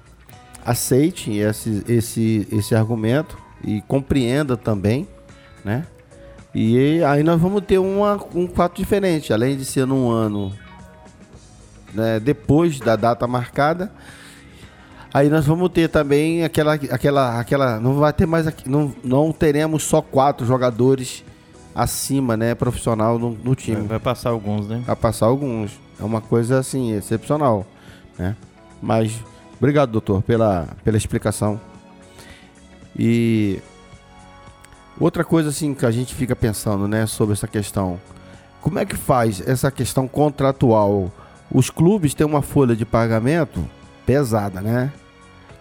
aceitem 0.65 1.39
esse, 1.39 1.83
esse, 1.87 2.47
esse 2.51 2.75
argumento 2.75 3.37
e 3.63 3.81
compreenda 3.81 4.57
também, 4.57 5.07
né? 5.63 5.85
E 6.53 7.03
aí 7.03 7.23
nós 7.23 7.39
vamos 7.39 7.63
ter 7.63 7.77
uma, 7.77 8.19
um 8.33 8.47
fato 8.47 8.77
diferente, 8.77 9.31
além 9.31 9.55
de 9.55 9.63
ser 9.63 9.85
num 9.85 10.09
ano 10.09 10.51
né, 11.93 12.19
depois 12.19 12.79
da 12.79 12.95
data 12.95 13.27
marcada, 13.27 13.91
Aí 15.17 15.30
nós 15.30 15.47
vamos 15.47 15.69
ter 15.69 15.89
também 15.89 16.43
aquela, 16.43 16.75
aquela, 16.75 17.39
aquela, 17.39 17.80
não 17.80 17.95
vai 17.95 18.13
ter 18.13 18.27
mais, 18.27 18.45
não, 18.67 18.93
não 19.03 19.32
teremos 19.32 19.82
só 19.82 19.99
quatro 19.99 20.45
jogadores 20.45 21.23
acima, 21.73 22.38
né, 22.38 22.53
profissional 22.53 23.17
no, 23.17 23.32
no 23.32 23.56
time. 23.56 23.88
Vai, 23.88 23.99
passar 23.99 24.30
alguns, 24.30 24.67
né? 24.67 24.84
Vai 24.86 24.95
passar 24.95 25.25
alguns. 25.25 25.71
É 25.99 26.03
uma 26.03 26.21
coisa 26.21 26.60
assim 26.60 26.91
excepcional, 26.91 27.65
né? 28.15 28.36
Mas 28.80 29.19
obrigado, 29.58 29.89
doutor, 29.89 30.21
pela, 30.21 30.67
pela 30.84 30.97
explicação. 30.97 31.60
E 32.95 33.60
outra 34.99 35.23
coisa 35.23 35.49
assim 35.49 35.73
que 35.73 35.88
a 35.88 35.89
gente 35.89 36.13
fica 36.13 36.36
pensando, 36.36 36.88
né, 36.88 37.08
sobre 37.08 37.34
essa 37.34 37.47
questão, 37.47 37.99
como 38.62 38.77
é 38.77 38.86
que 38.86 38.95
faz 38.95 39.41
essa 39.47 39.71
questão 39.71 40.08
contratual? 40.08 41.12
Os 41.51 41.71
clubes 41.71 42.13
têm 42.13 42.27
uma 42.27 42.43
folha 42.43 42.75
de 42.75 42.86
pagamento 42.86 43.67
pesada, 44.06 44.62
né? 44.62 44.91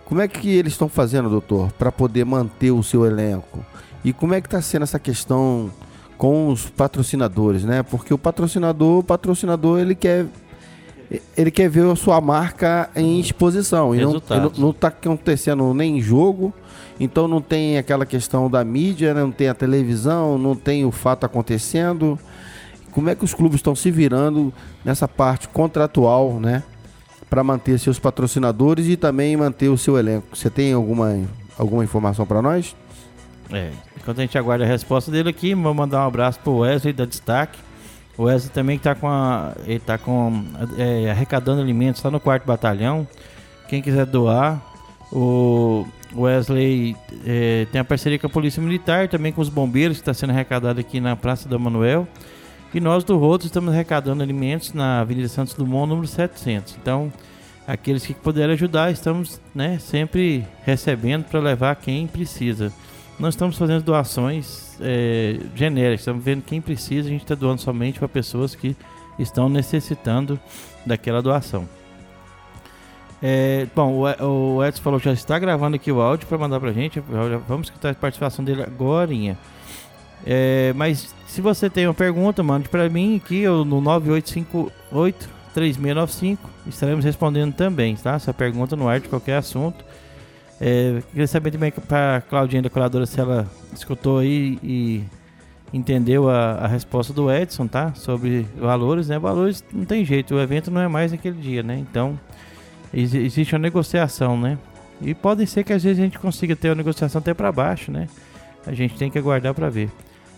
Como 0.06 0.20
é 0.20 0.28
que 0.28 0.48
eles 0.48 0.72
estão 0.72 0.88
fazendo, 0.88 1.28
doutor, 1.28 1.70
para 1.72 1.92
poder 1.92 2.24
manter 2.24 2.70
o 2.70 2.82
seu 2.82 3.04
elenco? 3.04 3.64
E 4.04 4.12
como 4.12 4.34
é 4.34 4.40
que 4.40 4.46
está 4.46 4.62
sendo 4.62 4.84
essa 4.84 5.00
questão 5.00 5.70
com 6.16 6.48
os 6.48 6.70
patrocinadores, 6.70 7.64
né? 7.64 7.82
Porque 7.82 8.14
o 8.14 8.18
patrocinador, 8.18 9.00
o 9.00 9.02
patrocinador, 9.02 9.80
ele 9.80 9.94
quer 9.94 10.26
ele 11.36 11.50
quer 11.50 11.68
ver 11.68 11.88
a 11.90 11.96
sua 11.96 12.20
marca 12.20 12.90
em 12.96 13.20
exposição. 13.20 13.94
E 13.94 14.00
não 14.00 14.70
está 14.70 14.88
acontecendo 14.88 15.72
nem 15.74 16.00
jogo, 16.00 16.52
então 16.98 17.28
não 17.28 17.40
tem 17.40 17.78
aquela 17.78 18.06
questão 18.06 18.50
da 18.50 18.64
mídia, 18.64 19.14
né? 19.14 19.20
não 19.20 19.30
tem 19.30 19.48
a 19.48 19.54
televisão, 19.54 20.38
não 20.38 20.54
tem 20.54 20.84
o 20.84 20.90
fato 20.90 21.24
acontecendo. 21.24 22.18
Como 22.90 23.10
é 23.10 23.14
que 23.14 23.24
os 23.24 23.34
clubes 23.34 23.56
estão 23.56 23.74
se 23.74 23.90
virando 23.90 24.52
nessa 24.84 25.06
parte 25.06 25.48
contratual, 25.48 26.40
né? 26.40 26.62
Para 27.28 27.42
manter 27.42 27.78
seus 27.78 27.98
patrocinadores 27.98 28.86
e 28.86 28.96
também 28.96 29.36
manter 29.36 29.68
o 29.68 29.76
seu 29.76 29.98
elenco. 29.98 30.36
Você 30.36 30.48
tem 30.48 30.72
alguma, 30.72 31.20
alguma 31.58 31.84
informação 31.84 32.26
para 32.26 32.40
nós? 32.40 32.74
É, 33.52 33.70
enquanto 33.96 34.18
a 34.18 34.22
gente 34.22 34.36
aguarda 34.36 34.64
a 34.64 34.66
resposta 34.66 35.10
dele 35.10 35.28
aqui, 35.28 35.54
vou 35.54 35.74
mandar 35.74 36.04
um 36.04 36.08
abraço 36.08 36.38
para 36.40 36.50
o 36.50 36.58
Wesley 36.58 36.92
da 36.92 37.04
Destaque. 37.04 37.58
O 38.16 38.24
Wesley 38.24 38.52
também 38.52 38.76
está 38.76 38.94
com 38.94 39.08
a, 39.08 39.52
ele 39.66 39.78
tá 39.78 39.98
com 39.98 40.44
é, 40.78 41.10
arrecadando 41.10 41.60
alimentos 41.60 42.02
lá 42.02 42.10
no 42.10 42.18
quarto 42.18 42.46
batalhão. 42.46 43.06
Quem 43.68 43.82
quiser 43.82 44.06
doar, 44.06 44.60
o 45.12 45.86
Wesley 46.14 46.96
é, 47.24 47.66
tem 47.70 47.80
a 47.80 47.84
parceria 47.84 48.18
com 48.18 48.26
a 48.26 48.30
Polícia 48.30 48.62
Militar, 48.62 49.08
também 49.08 49.32
com 49.32 49.40
os 49.40 49.48
bombeiros, 49.48 49.98
que 49.98 50.02
está 50.02 50.14
sendo 50.14 50.30
arrecadado 50.30 50.80
aqui 50.80 51.00
na 51.00 51.14
Praça 51.14 51.48
do 51.48 51.58
Manuel. 51.58 52.08
E 52.76 52.80
nós 52.80 53.04
do 53.04 53.16
Roto 53.16 53.46
estamos 53.46 53.72
arrecadando 53.72 54.22
alimentos 54.22 54.74
na 54.74 55.00
Avenida 55.00 55.28
Santos 55.28 55.54
Dumont, 55.54 55.88
número 55.88 56.06
700. 56.06 56.76
Então, 56.76 57.10
aqueles 57.66 58.04
que 58.04 58.12
puderem 58.12 58.52
ajudar, 58.52 58.92
estamos 58.92 59.40
né, 59.54 59.78
sempre 59.78 60.44
recebendo 60.62 61.24
para 61.24 61.40
levar 61.40 61.74
quem 61.76 62.06
precisa. 62.06 62.70
Nós 63.18 63.32
estamos 63.32 63.56
fazendo 63.56 63.82
doações 63.82 64.76
é, 64.78 65.40
genéricas, 65.54 66.00
estamos 66.00 66.22
vendo 66.22 66.42
quem 66.42 66.60
precisa, 66.60 67.08
a 67.08 67.10
gente 67.10 67.22
está 67.22 67.34
doando 67.34 67.62
somente 67.62 67.98
para 67.98 68.08
pessoas 68.08 68.54
que 68.54 68.76
estão 69.18 69.48
necessitando 69.48 70.38
daquela 70.84 71.22
doação. 71.22 71.66
É, 73.22 73.66
bom, 73.74 74.04
o 74.20 74.62
Edson 74.62 74.82
falou 74.82 75.00
que 75.00 75.06
já 75.06 75.14
está 75.14 75.38
gravando 75.38 75.76
aqui 75.76 75.90
o 75.90 76.02
áudio 76.02 76.26
para 76.26 76.36
mandar 76.36 76.60
para 76.60 76.68
a 76.68 76.74
gente. 76.74 77.00
Vamos 77.48 77.68
escutar 77.68 77.92
a 77.92 77.94
participação 77.94 78.44
dele 78.44 78.64
agora. 78.64 79.14
É, 80.26 80.72
mas 80.74 81.14
se 81.28 81.40
você 81.40 81.70
tem 81.70 81.86
uma 81.86 81.94
pergunta, 81.94 82.42
mande 82.42 82.68
para 82.68 82.88
mim 82.88 83.16
aqui 83.16 83.46
no 83.46 83.80
9858 83.80 85.36
3695. 85.56 86.50
Estaremos 86.66 87.02
respondendo 87.02 87.54
também, 87.54 87.96
tá? 87.96 88.14
Essa 88.14 88.34
pergunta 88.34 88.76
no 88.76 88.86
ar 88.86 89.00
de 89.00 89.08
qualquer 89.08 89.38
assunto. 89.38 89.82
É, 90.60 91.02
queria 91.10 91.26
saber 91.26 91.50
também 91.50 91.70
para 91.70 92.22
Claudinha, 92.28 92.60
decoradora, 92.60 93.06
se 93.06 93.18
ela 93.18 93.46
escutou 93.72 94.18
aí 94.18 94.58
e 94.62 95.04
entendeu 95.72 96.28
a, 96.28 96.52
a, 96.52 96.66
resposta 96.66 97.12
do 97.12 97.32
Edson, 97.32 97.66
tá? 97.66 97.94
Sobre 97.94 98.46
valores, 98.58 99.08
né? 99.08 99.18
Valores 99.18 99.64
não 99.72 99.86
tem 99.86 100.04
jeito, 100.04 100.34
o 100.34 100.40
evento 100.40 100.70
não 100.70 100.80
é 100.80 100.88
mais 100.88 101.12
naquele 101.12 101.40
dia, 101.40 101.62
né? 101.62 101.78
Então, 101.78 102.18
ex 102.92 103.14
existe 103.14 103.54
uma 103.54 103.60
negociação, 103.60 104.38
né? 104.38 104.58
E 105.00 105.14
pode 105.14 105.46
ser 105.46 105.64
que 105.64 105.72
às 105.72 105.82
vezes 105.82 105.98
a 105.98 106.04
gente 106.04 106.18
consiga 106.18 106.54
ter 106.54 106.68
uma 106.68 106.74
negociação 106.74 107.18
até 107.18 107.32
para 107.32 107.50
baixo, 107.50 107.90
né? 107.90 108.08
A 108.66 108.72
gente 108.72 108.96
tem 108.96 109.10
que 109.10 109.18
aguardar 109.18 109.54
para 109.54 109.70
ver. 109.70 109.90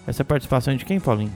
Essa 0.08 0.24
participação 0.24 0.72
é 0.72 0.76
de 0.78 0.86
quem, 0.86 0.98
Paulinho? 0.98 1.30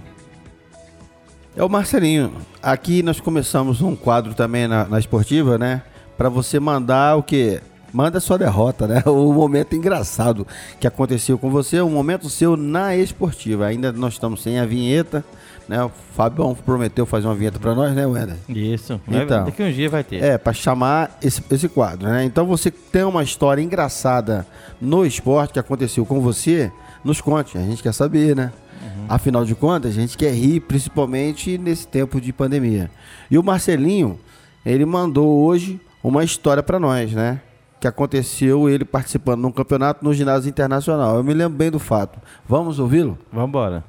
É 1.54 1.62
o 1.62 1.68
Marcelinho. 1.68 2.32
Aqui 2.62 3.02
nós 3.02 3.20
começamos 3.20 3.82
um 3.82 3.94
quadro 3.94 4.32
também 4.32 4.66
na, 4.66 4.86
na 4.86 4.98
esportiva, 4.98 5.58
né? 5.58 5.82
Para 6.16 6.30
você 6.30 6.58
mandar 6.58 7.18
o 7.18 7.22
que? 7.22 7.60
Manda 7.92 8.18
sua 8.18 8.38
derrota, 8.38 8.86
né? 8.88 9.02
O 9.04 9.30
momento 9.30 9.76
engraçado 9.76 10.46
que 10.80 10.86
aconteceu 10.86 11.36
com 11.36 11.50
você, 11.50 11.82
um 11.82 11.90
momento 11.90 12.30
seu 12.30 12.56
na 12.56 12.96
esportiva. 12.96 13.66
Ainda 13.66 13.92
nós 13.92 14.14
estamos 14.14 14.42
sem 14.42 14.58
a 14.58 14.64
vinheta, 14.64 15.22
né? 15.68 15.84
O 15.84 15.90
Fabião 16.14 16.54
prometeu 16.54 17.04
fazer 17.04 17.26
uma 17.26 17.34
vinheta 17.34 17.58
para 17.58 17.74
nós, 17.74 17.94
né, 17.94 18.06
Wender? 18.06 18.38
Isso. 18.48 18.98
Então, 19.06 19.44
daqui 19.44 19.62
um 19.62 19.70
dia 19.70 19.90
vai 19.90 20.02
ter. 20.02 20.22
É, 20.24 20.38
para 20.38 20.54
chamar 20.54 21.18
esse, 21.20 21.44
esse 21.50 21.68
quadro, 21.68 22.08
né? 22.08 22.24
Então 22.24 22.46
você 22.46 22.70
tem 22.70 23.04
uma 23.04 23.22
história 23.22 23.60
engraçada 23.60 24.46
no 24.80 25.04
esporte 25.04 25.52
que 25.52 25.58
aconteceu 25.58 26.06
com 26.06 26.22
você, 26.22 26.72
nos 27.04 27.20
conte. 27.20 27.58
A 27.58 27.60
gente 27.60 27.82
quer 27.82 27.92
saber, 27.92 28.34
né? 28.34 28.50
Uhum. 28.96 29.06
Afinal 29.08 29.44
de 29.44 29.54
contas, 29.54 29.92
a 29.92 30.00
gente 30.00 30.16
quer 30.16 30.32
rir, 30.32 30.60
principalmente 30.60 31.58
nesse 31.58 31.86
tempo 31.86 32.20
de 32.20 32.32
pandemia. 32.32 32.90
E 33.30 33.38
o 33.38 33.42
Marcelinho, 33.42 34.18
ele 34.64 34.84
mandou 34.84 35.44
hoje 35.44 35.80
uma 36.02 36.24
história 36.24 36.62
para 36.62 36.78
nós, 36.78 37.12
né? 37.12 37.40
Que 37.80 37.88
aconteceu 37.88 38.68
ele 38.68 38.84
participando 38.84 39.40
de 39.40 39.46
um 39.46 39.52
campeonato 39.52 40.04
no 40.04 40.14
ginásio 40.14 40.48
internacional. 40.48 41.16
Eu 41.16 41.24
me 41.24 41.34
lembro 41.34 41.56
bem 41.58 41.70
do 41.70 41.78
fato. 41.78 42.20
Vamos 42.48 42.78
ouvi-lo? 42.78 43.18
Vamos 43.32 43.48
embora. 43.48 43.84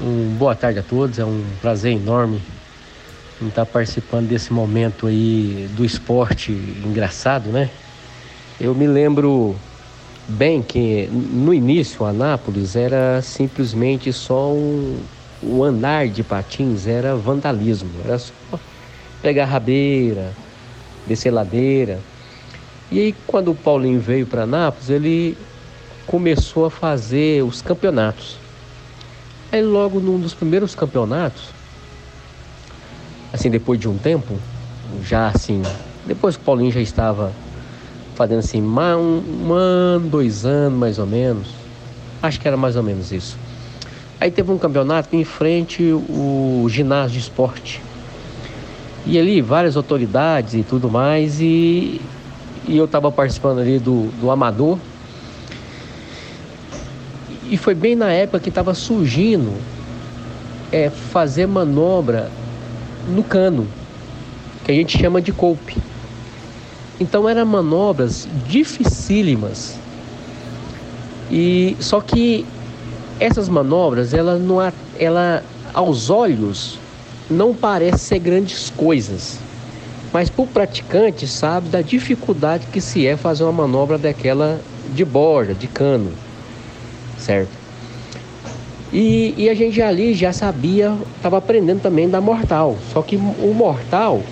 Um 0.00 0.34
boa 0.36 0.54
tarde 0.54 0.78
a 0.80 0.82
todos, 0.82 1.18
é 1.18 1.24
um 1.24 1.42
prazer 1.60 1.92
enorme 1.92 2.40
estar 3.48 3.66
participando 3.66 4.28
desse 4.28 4.52
momento 4.52 5.06
aí 5.06 5.68
do 5.76 5.84
esporte 5.84 6.52
engraçado, 6.84 7.50
né? 7.50 7.70
Eu 8.60 8.74
me 8.74 8.86
lembro 8.86 9.56
Bem, 10.26 10.62
que 10.62 11.06
no 11.12 11.52
início 11.52 12.06
Anápolis 12.06 12.76
era 12.76 13.20
simplesmente 13.20 14.10
só 14.10 14.50
um, 14.50 14.98
um 15.42 15.62
andar 15.62 16.08
de 16.08 16.22
patins, 16.22 16.86
era 16.86 17.14
vandalismo, 17.14 17.90
era 18.02 18.18
só 18.18 18.32
pegar 19.20 19.44
rabeira, 19.44 20.32
descer 21.06 21.30
ladeira. 21.30 22.00
E 22.90 22.98
aí 22.98 23.14
quando 23.26 23.50
o 23.50 23.54
Paulinho 23.54 24.00
veio 24.00 24.26
para 24.26 24.44
Anápolis, 24.44 24.88
ele 24.88 25.36
começou 26.06 26.64
a 26.64 26.70
fazer 26.70 27.44
os 27.44 27.60
campeonatos. 27.60 28.38
Aí 29.52 29.60
logo 29.60 30.00
num 30.00 30.18
dos 30.18 30.32
primeiros 30.32 30.74
campeonatos, 30.74 31.50
assim 33.30 33.50
depois 33.50 33.78
de 33.78 33.88
um 33.90 33.98
tempo, 33.98 34.38
já 35.02 35.28
assim, 35.28 35.60
depois 36.06 36.34
que 36.34 36.42
o 36.42 36.46
Paulinho 36.46 36.72
já 36.72 36.80
estava 36.80 37.43
fazendo 38.14 38.38
assim, 38.38 38.62
um, 38.62 39.46
um 39.46 39.52
ano, 39.52 40.08
dois 40.08 40.44
anos 40.44 40.78
mais 40.78 40.98
ou 40.98 41.06
menos. 41.06 41.48
Acho 42.22 42.40
que 42.40 42.48
era 42.48 42.56
mais 42.56 42.76
ou 42.76 42.82
menos 42.82 43.12
isso. 43.12 43.36
Aí 44.20 44.30
teve 44.30 44.50
um 44.50 44.58
campeonato 44.58 45.14
em 45.14 45.24
frente 45.24 45.82
o 45.82 46.66
ginásio 46.68 47.12
de 47.12 47.18
esporte. 47.18 47.82
E 49.04 49.18
ali 49.18 49.42
várias 49.42 49.76
autoridades 49.76 50.54
e 50.54 50.62
tudo 50.62 50.90
mais. 50.90 51.40
E, 51.40 52.00
e 52.66 52.76
eu 52.76 52.86
estava 52.86 53.12
participando 53.12 53.58
ali 53.58 53.78
do, 53.78 54.08
do 54.20 54.30
Amador. 54.30 54.78
E 57.50 57.56
foi 57.56 57.74
bem 57.74 57.94
na 57.94 58.10
época 58.10 58.40
que 58.40 58.48
estava 58.48 58.72
surgindo 58.72 59.52
é, 60.72 60.88
fazer 60.88 61.46
manobra 61.46 62.30
no 63.08 63.22
cano, 63.22 63.68
que 64.64 64.72
a 64.72 64.74
gente 64.74 64.96
chama 64.96 65.20
de 65.20 65.30
coupe. 65.30 65.76
Então 67.00 67.28
eram 67.28 67.44
manobras 67.44 68.28
dificílimas. 68.46 69.76
E 71.30 71.76
só 71.80 72.00
que 72.00 72.46
essas 73.18 73.48
manobras, 73.48 74.14
ela 74.14 74.38
não 74.38 74.58
ela 74.98 75.42
aos 75.72 76.10
olhos 76.10 76.78
não 77.28 77.54
parece 77.54 77.98
ser 77.98 78.18
grandes 78.18 78.70
coisas. 78.70 79.38
Mas 80.12 80.30
para 80.30 80.44
o 80.44 80.46
praticante 80.46 81.26
sabe 81.26 81.68
da 81.68 81.82
dificuldade 81.82 82.66
que 82.72 82.80
se 82.80 83.06
é 83.06 83.16
fazer 83.16 83.42
uma 83.42 83.52
manobra 83.52 83.98
daquela 83.98 84.60
de 84.94 85.04
borda, 85.04 85.54
de 85.54 85.66
cano, 85.66 86.12
certo? 87.18 87.50
E, 88.92 89.34
e 89.36 89.48
a 89.48 89.54
gente 89.54 89.82
ali 89.82 90.14
já 90.14 90.32
sabia, 90.32 90.96
estava 91.16 91.38
aprendendo 91.38 91.82
também 91.82 92.08
da 92.08 92.20
mortal. 92.20 92.76
Só 92.92 93.02
que 93.02 93.16
o 93.16 93.52
mortal 93.52 94.22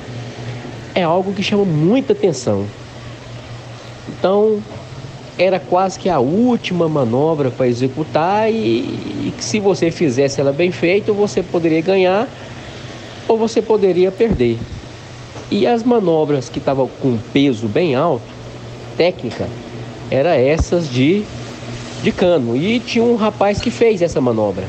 é 0.95 1.03
algo 1.03 1.33
que 1.33 1.43
chama 1.43 1.65
muita 1.65 2.13
atenção. 2.13 2.67
Então, 4.09 4.63
era 5.39 5.59
quase 5.59 5.99
que 5.99 6.09
a 6.09 6.19
última 6.19 6.89
manobra 6.89 7.51
para 7.51 7.67
executar 7.67 8.53
e, 8.53 8.55
e 8.57 9.35
se 9.39 9.59
você 9.59 9.91
fizesse 9.91 10.41
ela 10.41 10.53
bem 10.53 10.71
feita, 10.71 11.13
você 11.13 11.43
poderia 11.43 11.81
ganhar 11.81 12.29
ou 13.27 13.39
você 13.39 13.63
poderia 13.63 14.11
perder. 14.13 14.59
E 15.51 15.67
as 15.67 15.83
manobras 15.83 16.49
que 16.49 16.59
estavam 16.59 16.89
com 17.01 17.19
peso 17.33 17.67
bem 17.67 17.95
alto, 17.95 18.25
técnica, 18.97 19.49
era 20.11 20.37
essas 20.37 20.89
de, 20.89 21.25
de 22.03 22.13
cano. 22.13 22.57
E 22.57 22.81
tinha 22.81 23.05
um 23.05 23.17
rapaz 23.17 23.61
que 23.61 23.71
fez 23.71 24.03
essa 24.03 24.21
manobra. 24.21 24.65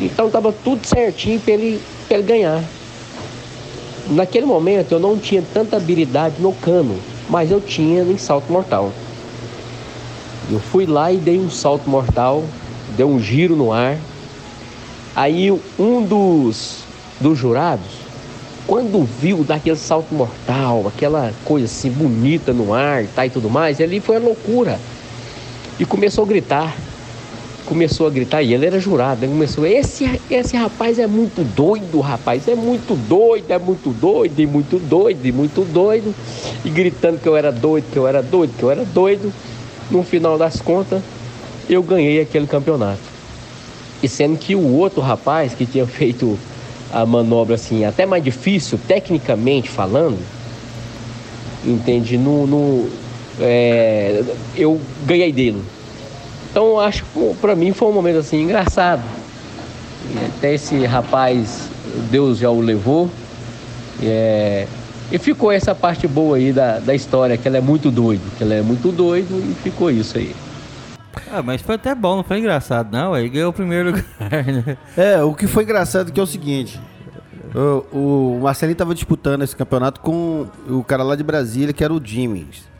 Então 0.00 0.26
estava 0.26 0.52
tudo 0.52 0.84
certinho 0.86 1.38
para 1.40 1.54
ele, 1.54 1.80
ele 2.10 2.22
ganhar. 2.22 2.62
Naquele 4.08 4.46
momento 4.46 4.92
eu 4.92 5.00
não 5.00 5.16
tinha 5.16 5.42
tanta 5.54 5.76
habilidade 5.76 6.36
no 6.40 6.52
cano, 6.52 6.98
mas 7.28 7.50
eu 7.50 7.60
tinha 7.60 8.02
em 8.02 8.18
salto 8.18 8.52
mortal. 8.52 8.92
Eu 10.50 10.58
fui 10.58 10.86
lá 10.86 11.12
e 11.12 11.18
dei 11.18 11.38
um 11.38 11.48
salto 11.48 11.88
mortal, 11.88 12.44
dei 12.96 13.06
um 13.06 13.20
giro 13.20 13.54
no 13.54 13.72
ar. 13.72 13.98
Aí 15.14 15.50
um 15.78 16.02
dos, 16.02 16.80
dos 17.20 17.38
jurados, 17.38 17.86
quando 18.66 19.04
viu 19.04 19.44
daquele 19.44 19.76
salto 19.76 20.12
mortal, 20.14 20.86
aquela 20.88 21.32
coisa 21.44 21.66
assim 21.66 21.90
bonita 21.90 22.52
no 22.52 22.74
ar 22.74 23.06
tá, 23.06 23.26
e 23.26 23.30
tudo 23.30 23.48
mais, 23.48 23.80
ali 23.80 24.00
foi 24.00 24.16
a 24.16 24.20
loucura. 24.20 24.80
E 25.78 25.84
começou 25.84 26.24
a 26.24 26.26
gritar 26.26 26.76
começou 27.66 28.06
a 28.06 28.10
gritar, 28.10 28.42
e 28.42 28.52
ele 28.54 28.66
era 28.66 28.78
jurado, 28.78 29.24
ele 29.24 29.32
começou, 29.32 29.66
esse, 29.66 30.20
esse 30.30 30.56
rapaz 30.56 30.98
é 30.98 31.06
muito 31.06 31.42
doido, 31.54 32.00
rapaz, 32.00 32.46
é 32.48 32.54
muito 32.54 32.94
doido, 33.08 33.50
é 33.50 33.58
muito 33.58 33.90
doido, 33.90 34.40
e 34.40 34.46
muito 34.46 34.78
doido, 34.78 35.24
e 35.24 35.32
muito 35.32 35.62
doido, 35.72 36.14
e 36.64 36.70
gritando 36.70 37.18
que 37.18 37.26
eu 37.26 37.36
era 37.36 37.52
doido, 37.52 37.84
que 37.90 37.96
eu 37.96 38.06
era 38.06 38.22
doido, 38.22 38.52
que 38.56 38.62
eu 38.62 38.70
era 38.70 38.84
doido. 38.84 39.32
No 39.90 40.02
final 40.02 40.38
das 40.38 40.60
contas, 40.60 41.02
eu 41.68 41.82
ganhei 41.82 42.20
aquele 42.20 42.46
campeonato. 42.46 43.00
E 44.02 44.08
sendo 44.08 44.36
que 44.38 44.54
o 44.54 44.76
outro 44.76 45.00
rapaz 45.00 45.54
que 45.54 45.64
tinha 45.64 45.86
feito 45.86 46.38
a 46.92 47.06
manobra 47.06 47.54
assim, 47.54 47.84
até 47.84 48.04
mais 48.04 48.22
difícil, 48.22 48.78
tecnicamente 48.86 49.70
falando, 49.70 50.18
entende? 51.64 52.18
No, 52.18 52.46
no 52.46 52.90
é, 53.40 54.22
eu 54.56 54.80
ganhei 55.06 55.32
dele. 55.32 55.62
Então 56.52 56.78
acho 56.78 57.02
que 57.06 57.34
para 57.40 57.56
mim 57.56 57.72
foi 57.72 57.88
um 57.88 57.92
momento 57.92 58.18
assim 58.18 58.42
engraçado. 58.42 59.02
até 60.36 60.52
esse 60.52 60.84
rapaz, 60.84 61.70
Deus 62.10 62.38
já 62.38 62.50
o 62.50 62.60
levou. 62.60 63.10
É, 64.02 64.66
e 65.10 65.18
ficou 65.18 65.50
essa 65.50 65.74
parte 65.74 66.06
boa 66.06 66.36
aí 66.36 66.52
da, 66.52 66.78
da 66.78 66.94
história, 66.94 67.38
que 67.38 67.48
ela 67.48 67.56
é 67.56 67.60
muito 67.60 67.90
doido, 67.90 68.22
que 68.36 68.44
ela 68.44 68.52
é 68.52 68.60
muito 68.60 68.92
doido 68.92 69.42
e 69.50 69.54
ficou 69.62 69.90
isso 69.90 70.18
aí. 70.18 70.36
Ah, 71.30 71.42
mas 71.42 71.62
foi 71.62 71.76
até 71.76 71.94
bom, 71.94 72.16
não 72.16 72.22
foi 72.22 72.38
engraçado, 72.38 72.92
não. 72.92 73.14
Aí 73.14 73.30
ganhou 73.30 73.48
o 73.48 73.52
primeiro 73.52 73.88
lugar, 74.20 74.44
né? 74.44 74.76
É, 74.94 75.22
o 75.22 75.32
que 75.32 75.46
foi 75.46 75.62
engraçado 75.64 76.12
que 76.12 76.20
é 76.20 76.22
o 76.22 76.26
seguinte. 76.26 76.78
O, 77.54 78.36
o 78.36 78.40
Marcelinho 78.42 78.76
tava 78.76 78.94
disputando 78.94 79.42
esse 79.42 79.56
campeonato 79.56 80.00
com 80.00 80.46
o 80.68 80.84
cara 80.84 81.02
lá 81.02 81.16
de 81.16 81.22
Brasília, 81.22 81.72
que 81.72 81.82
era 81.82 81.92
o 81.92 82.00
Jimmins. 82.02 82.70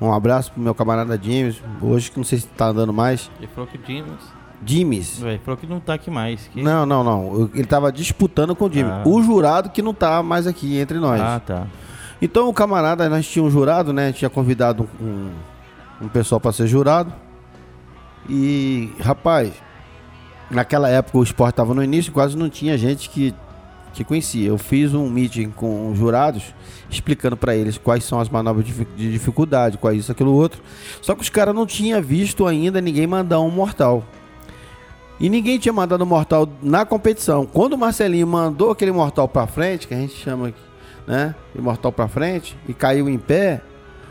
Um 0.00 0.12
abraço 0.12 0.52
pro 0.52 0.62
meu 0.62 0.74
camarada 0.74 1.18
Jimmins. 1.20 1.62
Hoje 1.80 2.10
que 2.10 2.16
não 2.16 2.24
sei 2.24 2.38
se 2.38 2.46
tá 2.46 2.68
andando 2.68 2.92
mais. 2.92 3.30
Ele 3.38 3.48
falou 3.48 3.68
que 3.68 3.76
o 3.76 3.80
Dimas. 3.80 4.20
Jimmins. 4.64 5.22
Ele 5.22 5.38
falou 5.38 5.56
que 5.56 5.66
não 5.66 5.80
tá 5.80 5.94
aqui 5.94 6.10
mais. 6.10 6.48
Que... 6.48 6.62
Não, 6.62 6.86
não, 6.86 7.04
não. 7.04 7.50
Ele 7.54 7.66
tava 7.66 7.92
disputando 7.92 8.54
com 8.54 8.66
o 8.66 8.72
Jimmy. 8.72 8.90
Ah. 8.90 9.02
O 9.04 9.22
jurado 9.22 9.70
que 9.70 9.82
não 9.82 9.92
tá 9.92 10.22
mais 10.22 10.46
aqui 10.46 10.78
entre 10.78 10.98
nós. 10.98 11.20
Ah, 11.20 11.40
tá. 11.40 11.66
Então 12.20 12.48
o 12.48 12.52
camarada, 12.52 13.08
nós 13.08 13.26
tínhamos 13.26 13.54
um 13.54 13.58
jurado, 13.58 13.92
né? 13.92 14.12
Tinha 14.12 14.28
convidado 14.28 14.88
um, 15.00 15.30
um 16.02 16.08
pessoal 16.08 16.40
para 16.40 16.52
ser 16.52 16.66
jurado. 16.66 17.12
E, 18.28 18.92
rapaz, 19.00 19.52
naquela 20.50 20.88
época 20.88 21.18
o 21.18 21.22
esporte 21.22 21.52
estava 21.52 21.74
no 21.74 21.82
início, 21.82 22.12
quase 22.12 22.36
não 22.36 22.50
tinha 22.50 22.76
gente 22.76 23.08
que, 23.08 23.34
que 23.92 24.04
conhecia. 24.04 24.48
Eu 24.48 24.58
fiz 24.58 24.94
um 24.94 25.08
meeting 25.08 25.50
com 25.50 25.90
os 25.90 25.98
jurados, 25.98 26.54
explicando 26.90 27.36
para 27.36 27.54
eles 27.54 27.76
quais 27.78 28.04
são 28.04 28.20
as 28.20 28.28
manobras 28.28 28.64
de, 28.64 28.72
difi- 28.72 28.88
de 28.96 29.10
dificuldade, 29.12 29.78
quais 29.78 29.98
isso, 29.98 30.12
aquilo, 30.12 30.32
outro. 30.32 30.62
Só 31.02 31.14
que 31.14 31.22
os 31.22 31.28
caras 31.28 31.54
não 31.54 31.66
tinham 31.66 32.00
visto 32.00 32.46
ainda 32.46 32.80
ninguém 32.80 33.06
mandar 33.06 33.40
um 33.40 33.50
mortal. 33.50 34.04
E 35.18 35.28
ninguém 35.28 35.58
tinha 35.58 35.72
mandado 35.72 36.06
mortal 36.06 36.48
na 36.62 36.86
competição. 36.86 37.44
Quando 37.44 37.74
o 37.74 37.78
Marcelinho 37.78 38.26
mandou 38.26 38.70
aquele 38.70 38.90
mortal 38.92 39.28
para 39.28 39.46
frente, 39.46 39.86
que 39.86 39.92
a 39.92 39.98
gente 39.98 40.14
chama 40.14 40.48
aqui, 40.48 40.60
né? 41.06 41.34
De 41.54 41.60
mortal 41.60 41.92
para 41.92 42.08
frente, 42.08 42.56
e 42.66 42.72
caiu 42.72 43.08
em 43.08 43.18
pé, 43.18 43.60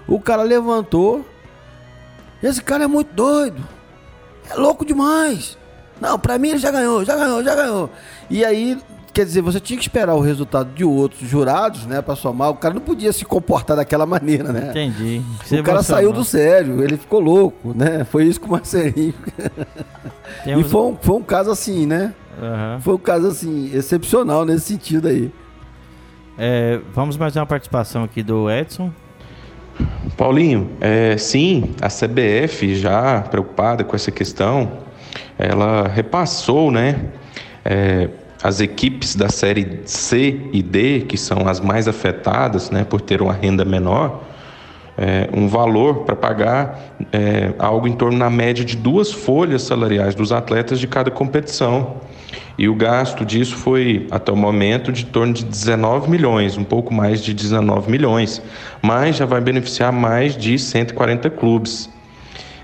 o 0.08 0.20
cara 0.20 0.44
levantou. 0.44 1.26
Esse 2.44 2.62
cara 2.62 2.84
é 2.84 2.88
muito 2.88 3.12
doido. 3.14 3.62
É 4.50 4.56
louco 4.56 4.86
demais. 4.86 5.58
Não, 6.00 6.18
pra 6.18 6.38
mim 6.38 6.50
ele 6.50 6.60
já 6.60 6.72
ganhou, 6.72 7.04
já 7.04 7.16
ganhou, 7.16 7.44
já 7.44 7.56
ganhou. 7.56 7.90
E 8.30 8.46
aí, 8.46 8.78
quer 9.14 9.26
dizer, 9.26 9.42
você 9.42 9.60
tinha 9.60 9.78
que 9.78 9.84
esperar 9.84 10.16
o 10.16 10.22
resultado 10.22 10.74
de 10.74 10.84
outros 10.84 11.28
jurados, 11.28 11.86
né, 11.86 12.02
pra 12.02 12.16
somar. 12.16 12.50
O 12.50 12.56
cara 12.56 12.74
não 12.74 12.82
podia 12.82 13.12
se 13.12 13.26
comportar 13.26 13.78
daquela 13.78 14.06
maneira, 14.06 14.52
né? 14.52 14.70
Entendi. 14.70 15.22
O 15.52 15.64
cara 15.64 15.84
saiu 15.84 16.12
do 16.12 16.24
sério, 16.24 16.84
ele 16.84 16.98
ficou 16.98 17.20
louco, 17.20 17.74
né? 17.76 18.04
Foi 18.06 18.26
isso 18.26 18.40
com 18.40 18.48
o 18.48 18.52
Marcelinho. 18.52 19.14
E 20.42 20.44
Temos... 20.46 20.72
foi 20.72 20.82
um, 20.82 20.98
foi 21.02 21.16
um 21.16 21.24
caso 21.24 21.52
assim, 21.52 21.86
né? 21.86 22.14
Aham. 22.42 22.80
Foi 22.82 22.94
um 22.94 23.00
caso 23.00 23.28
assim, 23.28 23.72
excepcional 23.74 24.46
nesse 24.46 24.68
sentido 24.68 25.08
aí. 25.08 25.32
É, 26.38 26.80
vamos 26.94 27.18
mais 27.18 27.36
uma 27.36 27.46
participação 27.46 28.04
aqui 28.04 28.24
do 28.24 28.50
Edson. 28.50 28.92
Paulinho, 30.16 30.70
é, 30.80 31.18
sim, 31.18 31.74
a 31.82 31.88
CBF 31.88 32.76
já 32.76 33.22
preocupada 33.22 33.84
com 33.84 33.96
essa 33.96 34.12
questão, 34.12 34.72
ela 35.38 35.88
repassou, 35.88 36.72
né, 36.72 37.12
é, 37.64 38.10
as 38.42 38.62
equipes 38.62 39.16
da 39.16 39.30
série 39.30 39.82
C 39.86 40.42
e 40.54 40.62
D, 40.62 41.02
que 41.02 41.18
são 41.18 41.48
as 41.48 41.60
mais 41.60 41.88
afetadas, 41.88 42.70
né, 42.70 42.86
por 42.86 43.02
ter 43.02 43.22
uma 43.22 43.34
renda 43.34 43.66
menor, 43.66 44.24
é, 44.98 45.30
um 45.34 45.48
valor 45.48 46.04
para 46.04 46.16
pagar 46.16 46.78
é, 47.12 47.54
algo 47.58 47.88
em 47.88 47.94
torno 47.94 48.18
na 48.18 48.30
média 48.30 48.66
de 48.66 48.76
duas 48.76 49.12
folhas 49.12 49.64
salariais 49.64 50.14
dos 50.14 50.32
atletas 50.32 50.80
de 50.80 50.88
cada 50.88 51.10
competição. 51.10 51.98
E 52.58 52.68
o 52.68 52.76
gasto 52.76 53.24
disso 53.24 53.56
foi, 53.56 54.08
até 54.12 54.32
o 54.32 54.36
momento, 54.36 54.92
de 54.92 55.06
torno 55.06 55.34
de 55.34 55.46
19 55.46 56.10
milhões, 56.10 56.58
um 56.58 56.66
pouco 56.66 56.94
mais 56.94 57.24
de 57.24 57.34
19 57.34 57.90
milhões, 57.90 58.42
mas 58.82 59.16
já 59.16 59.26
vai 59.26 59.40
beneficiar 59.40 59.94
mais 59.94 60.36
de 60.36 60.60
140 60.60 61.30
clubes. 61.30 61.90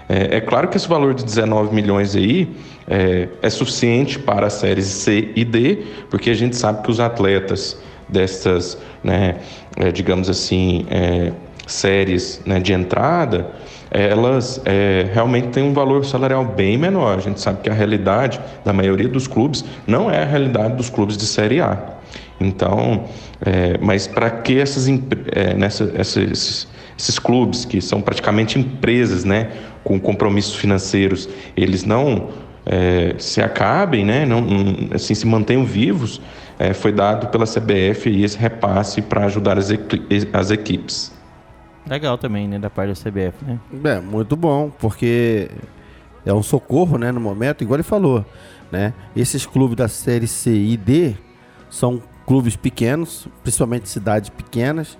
É, 0.09 0.37
é 0.37 0.41
claro 0.41 0.67
que 0.67 0.75
esse 0.75 0.87
valor 0.87 1.13
de 1.13 1.23
19 1.23 1.73
milhões 1.73 2.15
aí 2.15 2.53
é, 2.87 3.27
é 3.41 3.49
suficiente 3.49 4.19
para 4.19 4.47
as 4.47 4.53
séries 4.53 4.85
C 4.85 5.31
e 5.35 5.43
D, 5.43 5.79
porque 6.09 6.29
a 6.29 6.35
gente 6.35 6.55
sabe 6.55 6.83
que 6.83 6.91
os 6.91 6.99
atletas 6.99 7.77
dessas, 8.07 8.77
né, 9.03 9.37
é, 9.75 9.91
digamos 9.91 10.29
assim, 10.29 10.85
é, 10.89 11.31
séries 11.65 12.41
né, 12.45 12.59
de 12.59 12.73
entrada, 12.73 13.51
elas 13.89 14.61
é, 14.65 15.09
realmente 15.13 15.47
têm 15.49 15.63
um 15.63 15.73
valor 15.73 16.05
salarial 16.05 16.43
bem 16.43 16.77
menor. 16.77 17.17
A 17.17 17.21
gente 17.21 17.39
sabe 17.39 17.61
que 17.61 17.69
a 17.69 17.73
realidade 17.73 18.39
da 18.63 18.73
maioria 18.73 19.07
dos 19.07 19.27
clubes 19.27 19.63
não 19.87 20.11
é 20.11 20.21
a 20.21 20.25
realidade 20.25 20.75
dos 20.75 20.89
clubes 20.89 21.17
de 21.17 21.25
Série 21.25 21.61
A. 21.61 21.95
Então, 22.39 23.05
é, 23.45 23.77
mas 23.81 24.07
para 24.07 24.29
que 24.29 24.59
essas, 24.59 24.87
é, 24.87 25.53
nessa, 25.53 25.91
esses, 25.97 26.67
esses 26.97 27.19
clubes, 27.19 27.63
que 27.63 27.81
são 27.81 28.01
praticamente 28.01 28.59
empresas 28.59 29.23
né, 29.23 29.51
com 29.83 29.99
compromissos 29.99 30.55
financeiros, 30.55 31.29
eles 31.55 31.85
não 31.85 32.29
é, 32.65 33.15
se 33.19 33.41
acabem, 33.41 34.03
né, 34.05 34.25
não, 34.25 34.41
não- 34.41 34.95
assim, 34.95 35.13
se 35.13 35.25
mantenham 35.27 35.63
vivos, 35.65 36.21
é, 36.57 36.73
foi 36.73 36.91
dado 36.91 37.27
pela 37.27 37.45
CBF 37.45 38.09
esse 38.23 38.37
repasse 38.37 39.01
para 39.01 39.25
ajudar 39.25 39.57
as, 39.57 39.69
equi- 39.69 40.01
as 40.33 40.51
equipes. 40.51 41.11
Legal 41.87 42.17
também, 42.17 42.47
né, 42.47 42.57
da 42.57 42.69
parte 42.69 42.89
da 42.89 42.95
CBF, 42.95 43.45
né? 43.45 43.59
É, 43.83 43.99
muito 43.99 44.35
bom, 44.35 44.71
porque 44.79 45.49
é 46.25 46.33
um 46.33 46.41
socorro, 46.41 46.97
né, 46.97 47.11
no 47.11 47.19
momento, 47.19 47.63
igual 47.63 47.75
ele 47.75 47.83
falou, 47.83 48.25
né? 48.71 48.93
Esses 49.15 49.45
clubes 49.45 49.75
da 49.77 49.87
série 49.87 50.25
C 50.27 50.51
e 50.51 50.75
D 50.77 51.13
são 51.69 52.01
clubes 52.25 52.55
pequenos, 52.55 53.27
principalmente 53.43 53.87
cidades 53.87 54.29
pequenas, 54.29 54.97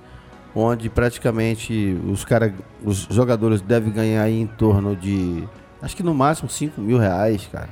onde 0.54 0.88
praticamente 0.90 1.98
os 2.08 2.24
cara, 2.24 2.54
os 2.84 3.08
jogadores 3.10 3.62
devem 3.62 3.92
ganhar 3.92 4.30
em 4.30 4.46
torno 4.46 4.96
de, 4.96 5.44
acho 5.86 5.96
que 5.96 6.04
no 6.04 6.14
máximo 6.14 6.50
5 6.50 6.82
mil 6.82 6.98
reais, 6.98 7.48
cara. 7.52 7.70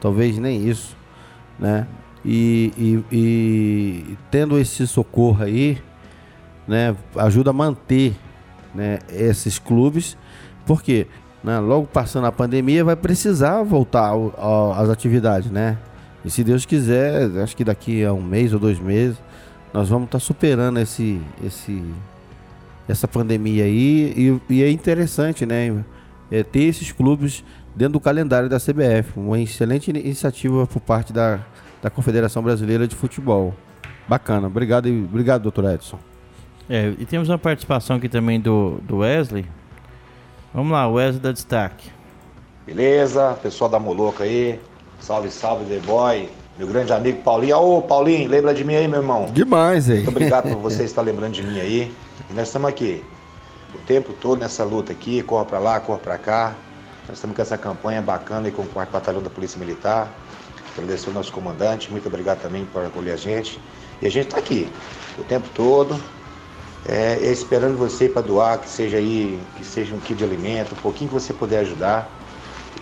Talvez 0.00 0.38
nem 0.38 0.66
isso, 0.68 0.96
né? 1.58 1.86
E, 2.24 2.72
e- 2.76 3.04
e 3.16 4.16
tendo 4.30 4.58
esse 4.58 4.86
socorro 4.86 5.44
aí, 5.44 5.78
né, 6.66 6.96
ajuda 7.16 7.50
a 7.50 7.52
manter 7.52 8.14
né, 8.74 9.00
esses 9.12 9.58
clubes, 9.58 10.16
porque 10.64 11.06
né, 11.44 11.58
logo 11.58 11.86
passando 11.86 12.26
a 12.26 12.32
pandemia 12.32 12.84
vai 12.84 12.96
precisar 12.96 13.62
voltar 13.62 14.06
ao- 14.08 14.32
ao- 14.38 14.72
às 14.72 14.88
atividades, 14.88 15.50
né? 15.50 15.76
E 16.24 16.30
se 16.30 16.42
Deus 16.44 16.64
quiser, 16.64 17.24
acho 17.42 17.56
que 17.56 17.64
daqui 17.64 18.04
a 18.04 18.12
um 18.12 18.22
mês 18.22 18.52
ou 18.54 18.58
dois 18.60 18.78
meses, 18.78 19.16
nós 19.74 19.88
vamos 19.88 20.06
estar 20.06 20.20
superando 20.20 20.78
esse, 20.78 21.20
esse, 21.44 21.82
essa 22.88 23.08
pandemia 23.08 23.64
aí 23.64 24.40
e, 24.48 24.54
e 24.54 24.62
é 24.62 24.70
interessante, 24.70 25.44
né? 25.44 25.84
É, 26.32 26.42
ter 26.42 26.62
esses 26.64 26.90
clubes 26.90 27.44
dentro 27.76 27.92
do 27.94 28.00
calendário 28.00 28.48
da 28.48 28.58
CBF, 28.58 29.12
uma 29.16 29.38
excelente 29.38 29.90
iniciativa 29.90 30.66
por 30.66 30.80
parte 30.80 31.12
da, 31.12 31.40
da 31.82 31.90
Confederação 31.90 32.42
Brasileira 32.42 32.88
de 32.88 32.96
Futebol. 32.96 33.54
Bacana, 34.08 34.46
obrigado, 34.46 34.88
e- 34.88 35.04
obrigado, 35.04 35.42
doutor 35.42 35.70
Edson. 35.70 35.98
É, 36.70 36.94
e 36.98 37.04
temos 37.04 37.28
uma 37.28 37.38
participação 37.38 37.96
aqui 37.96 38.08
também 38.08 38.40
do, 38.40 38.78
do 38.82 38.98
Wesley. 38.98 39.44
Vamos 40.54 40.72
lá, 40.72 40.88
Wesley 40.88 41.20
da 41.20 41.32
destaque. 41.32 41.90
Beleza? 42.64 43.36
Pessoal 43.42 43.68
da 43.68 43.78
Moloca 43.78 44.24
aí. 44.24 44.58
Salve, 45.00 45.30
salve, 45.30 45.64
The 45.66 45.80
Boy. 45.80 46.28
Meu 46.58 46.66
grande 46.68 46.92
amigo 46.92 47.20
Paulinho. 47.22 47.58
Ô, 47.58 47.82
Paulinho, 47.82 48.28
lembra 48.28 48.54
de 48.54 48.64
mim 48.64 48.74
aí, 48.74 48.86
meu 48.86 49.00
irmão? 49.00 49.26
Demais, 49.32 49.90
aí. 49.90 49.96
Muito 49.96 50.10
obrigado 50.10 50.48
por 50.50 50.60
você 50.62 50.84
estar 50.84 51.02
lembrando 51.02 51.32
de 51.32 51.42
mim 51.42 51.58
aí. 51.58 51.92
E 52.30 52.34
nós 52.34 52.46
estamos 52.48 52.68
aqui 52.68 53.02
o 53.74 53.78
tempo 53.78 54.12
todo 54.12 54.38
nessa 54.38 54.64
luta 54.64 54.92
aqui, 54.92 55.22
corra 55.22 55.44
pra 55.44 55.58
lá, 55.58 55.80
corra 55.80 55.98
pra 55.98 56.18
cá. 56.18 56.54
Nós 57.08 57.16
estamos 57.16 57.34
com 57.34 57.42
essa 57.42 57.58
campanha 57.58 58.00
bacana 58.00 58.46
aí 58.46 58.52
com 58.52 58.62
o 58.62 58.66
4 58.66 58.92
Batalhão 58.92 59.22
da 59.22 59.30
Polícia 59.30 59.58
Militar. 59.58 60.08
Agradecer 60.76 61.08
ao 61.08 61.14
nosso 61.14 61.32
comandante, 61.32 61.90
muito 61.90 62.06
obrigado 62.06 62.40
também 62.40 62.64
por 62.64 62.84
acolher 62.84 63.12
a 63.12 63.16
gente. 63.16 63.60
E 64.00 64.06
a 64.06 64.10
gente 64.10 64.28
está 64.28 64.38
aqui 64.38 64.70
o 65.18 65.24
tempo 65.24 65.48
todo, 65.54 66.00
é, 66.86 67.18
é 67.22 67.32
esperando 67.32 67.76
você 67.76 68.08
para 68.08 68.22
doar, 68.22 68.58
que 68.58 68.68
seja 68.68 68.96
aí, 68.96 69.40
que 69.56 69.64
seja 69.64 69.94
um 69.94 70.00
quilo 70.00 70.18
de 70.18 70.24
alimento, 70.24 70.72
um 70.72 70.78
pouquinho 70.82 71.08
que 71.08 71.14
você 71.14 71.32
puder 71.32 71.60
ajudar. 71.60 72.08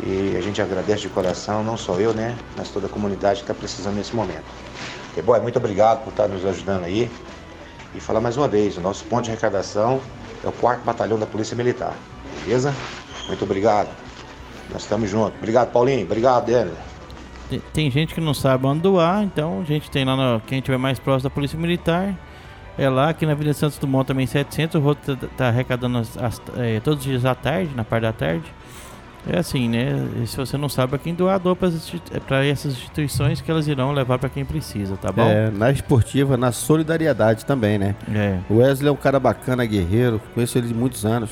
E 0.02 0.36
a 0.36 0.40
gente 0.40 0.62
agradece 0.62 1.02
de 1.02 1.08
coração, 1.08 1.64
não 1.64 1.76
só 1.76 1.94
eu, 1.94 2.14
né? 2.14 2.36
Mas 2.56 2.68
toda 2.68 2.86
a 2.86 2.90
comunidade 2.90 3.40
que 3.40 3.44
está 3.44 3.54
precisando 3.54 3.96
nesse 3.96 4.14
momento. 4.14 4.44
E, 5.16 5.20
boy, 5.20 5.40
muito 5.40 5.58
obrigado 5.58 6.04
por 6.04 6.10
estar 6.10 6.28
nos 6.28 6.44
ajudando 6.46 6.84
aí. 6.84 7.10
E 7.94 8.00
falar 8.00 8.20
mais 8.20 8.36
uma 8.36 8.46
vez, 8.46 8.76
o 8.76 8.80
nosso 8.80 9.04
ponto 9.04 9.24
de 9.24 9.30
arrecadação 9.30 10.00
é 10.44 10.48
o 10.48 10.52
4 10.52 10.84
Batalhão 10.84 11.18
da 11.18 11.26
Polícia 11.26 11.56
Militar. 11.56 11.94
Beleza? 12.44 12.74
Muito 13.28 13.44
obrigado. 13.44 13.88
Nós 14.72 14.82
estamos 14.82 15.10
juntos. 15.10 15.34
Obrigado, 15.38 15.70
Paulinho. 15.72 16.04
Obrigado, 16.04 16.46
Daniel. 16.46 16.74
Tem, 17.48 17.60
tem 17.72 17.90
gente 17.90 18.14
que 18.14 18.20
não 18.20 18.32
sabe 18.32 18.66
onde 18.66 18.80
doar, 18.80 19.22
então 19.24 19.60
a 19.60 19.64
gente 19.64 19.90
tem 19.90 20.04
lá, 20.04 20.14
no, 20.16 20.40
quem 20.40 20.58
estiver 20.58 20.78
mais 20.78 20.98
próximo 21.00 21.28
da 21.28 21.34
Polícia 21.34 21.58
Militar, 21.58 22.14
é 22.78 22.88
lá, 22.88 23.08
aqui 23.10 23.26
na 23.26 23.32
Avenida 23.32 23.52
Santos 23.54 23.76
Dumont 23.78 24.06
também 24.06 24.24
700, 24.26 24.76
o 24.76 24.78
Roto 24.80 25.16
tá, 25.16 25.26
tá 25.36 25.48
arrecadando 25.48 25.98
as- 25.98 26.16
as- 26.16 26.40
é, 26.56 26.78
todos 26.80 27.00
os 27.00 27.04
dias 27.04 27.24
à 27.24 27.34
tarde, 27.34 27.70
na 27.74 27.82
parte 27.82 28.02
da 28.02 28.12
tarde. 28.12 28.44
É 29.28 29.38
assim, 29.38 29.68
né? 29.68 30.08
E 30.22 30.26
se 30.26 30.36
você 30.36 30.56
não 30.56 30.68
sabe, 30.68 30.94
é 30.94 30.98
quem 30.98 31.14
doar, 31.14 31.38
doa 31.38 31.54
para 31.54 32.44
essas 32.44 32.72
instituições 32.72 33.40
que 33.40 33.50
elas 33.50 33.68
irão 33.68 33.92
levar 33.92 34.18
para 34.18 34.28
quem 34.28 34.44
precisa, 34.44 34.96
tá 34.96 35.12
bom? 35.12 35.28
É, 35.28 35.50
na 35.50 35.70
esportiva, 35.70 36.36
na 36.36 36.52
solidariedade 36.52 37.44
também, 37.44 37.78
né? 37.78 37.94
É. 38.12 38.38
O 38.48 38.58
Wesley 38.58 38.88
é 38.88 38.92
um 38.92 38.96
cara 38.96 39.20
bacana, 39.20 39.64
guerreiro, 39.64 40.20
conheço 40.34 40.56
ele 40.56 40.68
de 40.68 40.74
muitos 40.74 41.04
anos, 41.04 41.30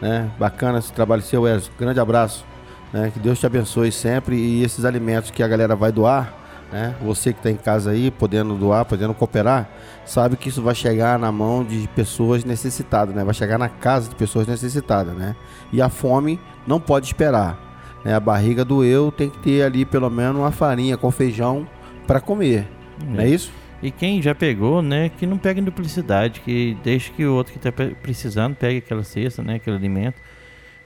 né? 0.00 0.30
Bacana 0.38 0.78
esse 0.78 0.92
trabalho 0.92 1.22
seu, 1.22 1.42
Wesley. 1.42 1.72
Grande 1.78 1.98
abraço, 1.98 2.44
né? 2.92 3.10
Que 3.12 3.18
Deus 3.18 3.38
te 3.40 3.46
abençoe 3.46 3.90
sempre 3.90 4.36
e 4.36 4.62
esses 4.62 4.84
alimentos 4.84 5.30
que 5.30 5.42
a 5.42 5.48
galera 5.48 5.74
vai 5.74 5.90
doar, 5.90 6.34
né? 6.72 6.94
Você 7.02 7.32
que 7.32 7.38
está 7.38 7.50
em 7.50 7.56
casa 7.56 7.90
aí, 7.90 8.10
podendo 8.10 8.54
doar, 8.54 8.84
podendo 8.84 9.14
cooperar, 9.14 9.68
sabe 10.04 10.36
que 10.36 10.48
isso 10.48 10.62
vai 10.62 10.74
chegar 10.74 11.18
na 11.18 11.30
mão 11.32 11.64
de 11.64 11.88
pessoas 11.94 12.44
necessitadas, 12.44 13.14
né? 13.14 13.24
Vai 13.24 13.34
chegar 13.34 13.58
na 13.58 13.68
casa 13.68 14.08
de 14.08 14.14
pessoas 14.14 14.46
necessitadas, 14.46 15.14
né? 15.14 15.34
E 15.72 15.82
a 15.82 15.88
fome 15.88 16.38
não 16.66 16.80
pode 16.80 17.06
esperar. 17.06 17.58
Né? 18.04 18.14
A 18.14 18.20
barriga 18.20 18.64
do 18.64 18.84
eu 18.84 19.10
tem 19.10 19.28
que 19.28 19.38
ter 19.38 19.62
ali 19.62 19.84
pelo 19.84 20.10
menos 20.10 20.36
uma 20.36 20.50
farinha 20.50 20.96
com 20.96 21.10
feijão 21.10 21.66
para 22.06 22.20
comer. 22.20 22.66
É. 23.00 23.04
Não 23.04 23.20
é 23.20 23.28
isso? 23.28 23.52
E 23.82 23.90
quem 23.90 24.20
já 24.20 24.34
pegou, 24.34 24.82
né, 24.82 25.08
que 25.08 25.26
não 25.26 25.38
pegue 25.38 25.60
em 25.60 25.64
duplicidade, 25.64 26.40
que 26.40 26.76
deixe 26.84 27.10
que 27.12 27.24
o 27.24 27.34
outro 27.34 27.52
que 27.52 27.58
está 27.58 27.72
precisando 28.02 28.54
pegue 28.54 28.78
aquela 28.78 29.02
cesta, 29.02 29.42
né, 29.42 29.54
aquele 29.54 29.76
alimento. 29.76 30.20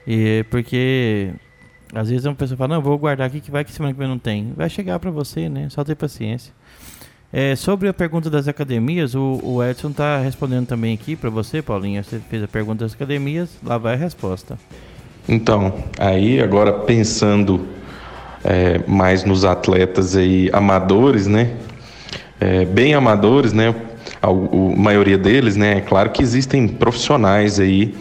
E 0.07 0.45
porque 0.49 1.33
às 1.95 2.09
vezes 2.09 2.25
uma 2.25 2.35
pessoa 2.35 2.57
fala, 2.57 2.75
não, 2.75 2.81
vou 2.81 2.97
guardar 2.97 3.27
aqui 3.27 3.39
que 3.39 3.49
vai 3.49 3.63
que 3.63 3.71
semana 3.71 3.93
que 3.93 3.99
vem 3.99 4.07
não 4.07 4.19
tem. 4.19 4.51
Vai 4.55 4.69
chegar 4.69 4.99
para 4.99 5.09
você, 5.09 5.47
né? 5.47 5.67
Só 5.69 5.83
ter 5.83 5.95
paciência. 5.95 6.53
É, 7.31 7.55
sobre 7.55 7.87
a 7.87 7.93
pergunta 7.93 8.29
das 8.29 8.47
academias, 8.47 9.15
o, 9.15 9.39
o 9.43 9.63
Edson 9.63 9.89
está 9.89 10.19
respondendo 10.19 10.67
também 10.67 10.93
aqui 10.93 11.15
para 11.15 11.29
você, 11.29 11.61
Paulinha. 11.61 12.03
Você 12.03 12.19
fez 12.29 12.43
a 12.43 12.47
pergunta 12.47 12.85
das 12.85 12.93
academias, 12.93 13.49
lá 13.63 13.77
vai 13.77 13.93
a 13.93 13.97
resposta. 13.97 14.57
Então, 15.27 15.73
aí 15.97 16.39
agora 16.39 16.71
pensando 16.71 17.65
é, 18.43 18.79
mais 18.87 19.23
nos 19.23 19.43
atletas 19.43 20.15
aí 20.15 20.49
amadores, 20.53 21.27
né? 21.27 21.55
É, 22.39 22.63
bem 22.65 22.93
amadores, 22.93 23.51
né? 23.51 23.73
A, 24.25 24.29
a, 24.29 24.77
maioria 24.77 25.17
deles, 25.17 25.55
né? 25.55 25.77
É 25.77 25.81
claro 25.81 26.09
que 26.09 26.21
existem 26.21 26.67
profissionais 26.67 27.59
aí, 27.59 27.93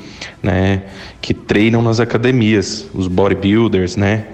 né? 0.43 0.83
Que 1.21 1.35
treinam 1.35 1.83
nas 1.83 2.01
academias, 2.01 2.89
os 2.95 3.09
bodybuilders, 3.09 3.97
né? 3.97 4.25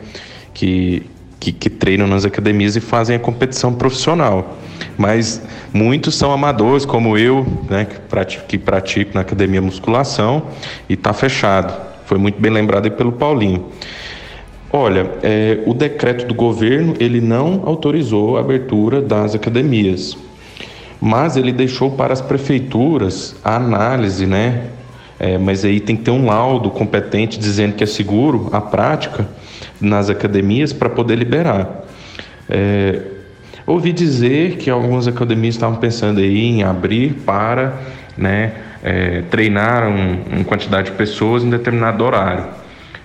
Que, 0.55 1.03
que, 1.39 1.53
que 1.53 1.69
treinam 1.69 2.07
nas 2.07 2.25
academias 2.25 2.77
e 2.77 2.81
fazem 2.81 3.17
a 3.17 3.19
competição 3.19 3.75
profissional. 3.75 4.59
Mas 4.97 5.43
muitos 5.73 6.15
são 6.15 6.33
amadores, 6.33 6.85
como 6.85 7.19
eu, 7.19 7.47
né? 7.69 7.85
Que 7.85 7.99
pratico, 8.01 8.47
que 8.47 8.59
pratico 8.59 9.13
na 9.15 9.23
academia 9.23 9.61
musculação 9.61 10.45
e 10.89 10.95
está 10.95 11.13
fechado. 11.13 11.75
Foi 12.07 12.19
muito 12.19 12.41
bem 12.41 12.53
lembrado 12.53 12.85
aí 12.85 12.91
pelo 12.91 13.13
Paulinho. 13.13 13.67
Olha, 14.73 15.11
é, 15.23 15.63
o 15.67 15.75
decreto 15.75 16.27
do 16.27 16.35
governo 16.35 16.95
ele 17.01 17.21
não 17.21 17.63
autorizou 17.65 18.37
a 18.37 18.41
abertura 18.41 19.03
das 19.03 19.35
academias, 19.35 20.17
mas 21.01 21.37
ele 21.37 21.53
deixou 21.53 21.91
para 21.93 22.13
as 22.13 22.21
prefeituras 22.21 23.35
a 23.43 23.57
análise, 23.57 24.27
né? 24.27 24.65
É, 25.19 25.37
mas 25.39 25.65
aí 25.65 25.81
tem 25.81 25.97
que 25.97 26.03
ter 26.03 26.11
um 26.11 26.27
laudo 26.27 26.71
competente 26.71 27.39
dizendo 27.39 27.75
que 27.75 27.85
é 27.85 27.87
seguro 27.87 28.49
a 28.53 28.61
prática 28.61 29.29
nas 29.81 30.09
academias 30.09 30.73
para 30.73 30.89
poder 30.89 31.17
liberar. 31.17 31.85
É, 32.49 33.01
ouvi 33.67 33.93
dizer 33.93 34.57
que 34.57 34.71
algumas 34.71 35.07
academias 35.07 35.55
estavam 35.55 35.79
pensando 35.79 36.21
aí 36.21 36.47
em 36.47 36.63
abrir 36.63 37.15
para, 37.25 37.75
né? 38.17 38.53
é, 38.83 39.23
treinaram 39.31 39.95
uma 40.31 40.45
quantidade 40.45 40.91
de 40.91 40.97
pessoas 40.97 41.45
em 41.45 41.51
determinado 41.51 42.05
horário. 42.05 42.47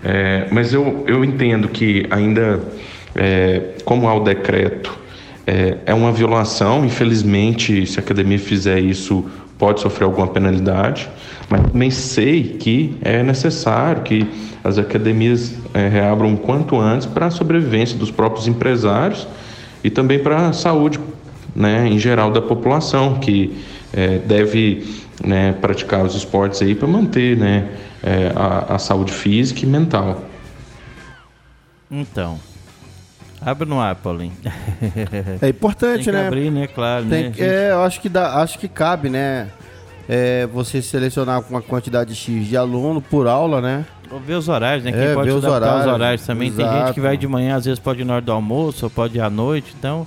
É, 0.03 0.47
mas 0.51 0.73
eu, 0.73 1.03
eu 1.07 1.23
entendo 1.23 1.67
que 1.67 2.05
ainda, 2.09 2.61
é, 3.15 3.61
como 3.83 4.07
há 4.07 4.13
o 4.13 4.21
decreto, 4.21 4.97
é, 5.45 5.77
é 5.85 5.93
uma 5.93 6.11
violação. 6.11 6.85
Infelizmente, 6.85 7.85
se 7.85 7.99
a 7.99 8.03
academia 8.03 8.39
fizer 8.39 8.79
isso, 8.79 9.25
pode 9.57 9.81
sofrer 9.81 10.05
alguma 10.05 10.27
penalidade. 10.27 11.09
Mas 11.49 11.61
também 11.61 11.91
sei 11.91 12.43
que 12.59 12.97
é 13.01 13.21
necessário 13.23 14.01
que 14.03 14.27
as 14.63 14.77
academias 14.77 15.55
é, 15.73 15.87
reabram 15.87 16.33
o 16.33 16.37
quanto 16.37 16.79
antes 16.79 17.05
para 17.05 17.27
a 17.27 17.31
sobrevivência 17.31 17.97
dos 17.97 18.09
próprios 18.09 18.47
empresários 18.47 19.27
e 19.83 19.89
também 19.89 20.17
para 20.17 20.49
a 20.49 20.53
saúde 20.53 20.99
né, 21.55 21.87
em 21.87 21.99
geral 21.99 22.31
da 22.31 22.41
população, 22.41 23.19
que 23.19 23.55
é, 23.93 24.17
deve 24.17 24.83
né, 25.23 25.53
praticar 25.53 26.03
os 26.03 26.15
esportes 26.15 26.61
aí 26.61 26.75
para 26.75 26.87
manter 26.87 27.37
né, 27.37 27.69
é, 28.03 28.31
a, 28.35 28.75
a, 28.75 28.79
saúde 28.79 29.13
física 29.13 29.61
e 29.61 29.65
mental. 29.65 30.23
Então, 31.89 32.39
abre 33.45 33.67
no 33.69 33.79
ar, 33.79 33.95
Paulinho. 33.95 34.33
É 35.41 35.49
importante, 35.49 35.95
Tem 35.95 36.05
que 36.05 36.11
né? 36.11 36.27
abrir, 36.27 36.51
né? 36.51 36.67
Claro, 36.67 37.05
Tem, 37.05 37.29
né? 37.29 37.33
É, 37.37 37.71
eu 37.71 37.83
acho 37.83 38.01
que, 38.01 38.09
dá, 38.09 38.41
acho 38.41 38.57
que 38.59 38.67
cabe, 38.67 39.09
né? 39.09 39.47
É, 40.07 40.45
você 40.47 40.81
selecionar 40.81 41.41
com 41.41 41.53
uma 41.55 41.61
quantidade 41.61 42.13
X 42.13 42.47
de 42.47 42.55
aluno 42.57 43.01
por 43.01 43.27
aula, 43.27 43.59
né? 43.61 43.85
Ou 44.11 44.19
ver 44.19 44.35
os 44.35 44.47
horários, 44.47 44.83
né? 44.85 44.91
Quem 44.91 45.01
É, 45.01 45.13
pode 45.15 45.29
ver 45.29 45.35
os 45.35 45.43
horários, 45.43 45.85
os 45.85 45.91
horários 45.91 46.25
também. 46.25 46.51
Tem 46.51 46.63
gente 46.65 46.75
exato. 46.75 46.93
que 46.93 47.01
vai 47.01 47.17
de 47.17 47.27
manhã, 47.27 47.55
às 47.55 47.65
vezes 47.65 47.79
pode 47.79 48.01
ir 48.01 48.05
na 48.05 48.13
hora 48.13 48.21
do 48.21 48.31
almoço, 48.31 48.85
ou 48.85 48.89
pode 48.89 49.17
ir 49.17 49.21
à 49.21 49.29
noite. 49.31 49.73
Então, 49.77 50.05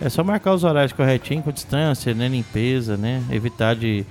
é 0.00 0.08
só 0.08 0.24
marcar 0.24 0.54
os 0.54 0.64
horários 0.64 0.92
corretinho, 0.92 1.42
com 1.42 1.52
distância, 1.52 2.14
né? 2.14 2.28
Limpeza, 2.28 2.96
né? 2.96 3.22
Evitar 3.30 3.76
de 3.76 4.06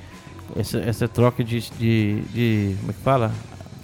essa, 0.55 0.77
essa 0.79 1.07
troca 1.07 1.43
de, 1.43 1.59
de, 1.71 2.21
de- 2.33 2.75
Como 2.79 2.91
é 2.91 2.93
que 2.93 3.01
fala? 3.03 3.31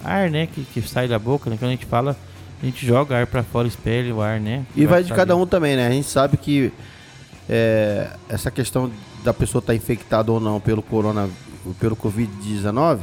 Ar, 0.04 0.30
né? 0.30 0.46
Que, 0.46 0.62
que 0.62 0.80
sai 0.82 1.08
da 1.08 1.18
boca, 1.18 1.50
né? 1.50 1.56
Quando 1.58 1.70
a 1.70 1.74
gente 1.74 1.86
fala, 1.86 2.16
a 2.62 2.66
gente 2.66 2.86
joga 2.86 3.18
ar 3.18 3.26
pra 3.26 3.42
fora, 3.42 3.66
espelha 3.66 4.14
o 4.14 4.20
ar, 4.20 4.38
né? 4.38 4.64
E 4.76 4.86
vai 4.86 5.02
de 5.02 5.12
cada 5.12 5.34
um 5.34 5.44
também, 5.44 5.74
né? 5.74 5.88
A 5.88 5.90
gente 5.90 6.06
sabe 6.06 6.36
que 6.36 6.72
é, 7.48 8.08
essa 8.28 8.52
questão 8.52 8.90
da 9.24 9.34
pessoa 9.34 9.60
estar 9.60 9.74
infectada 9.74 10.30
ou 10.30 10.38
não 10.38 10.60
pelo 10.60 10.80
corona, 10.80 11.28
pelo 11.80 11.96
Covid-19, 11.96 13.00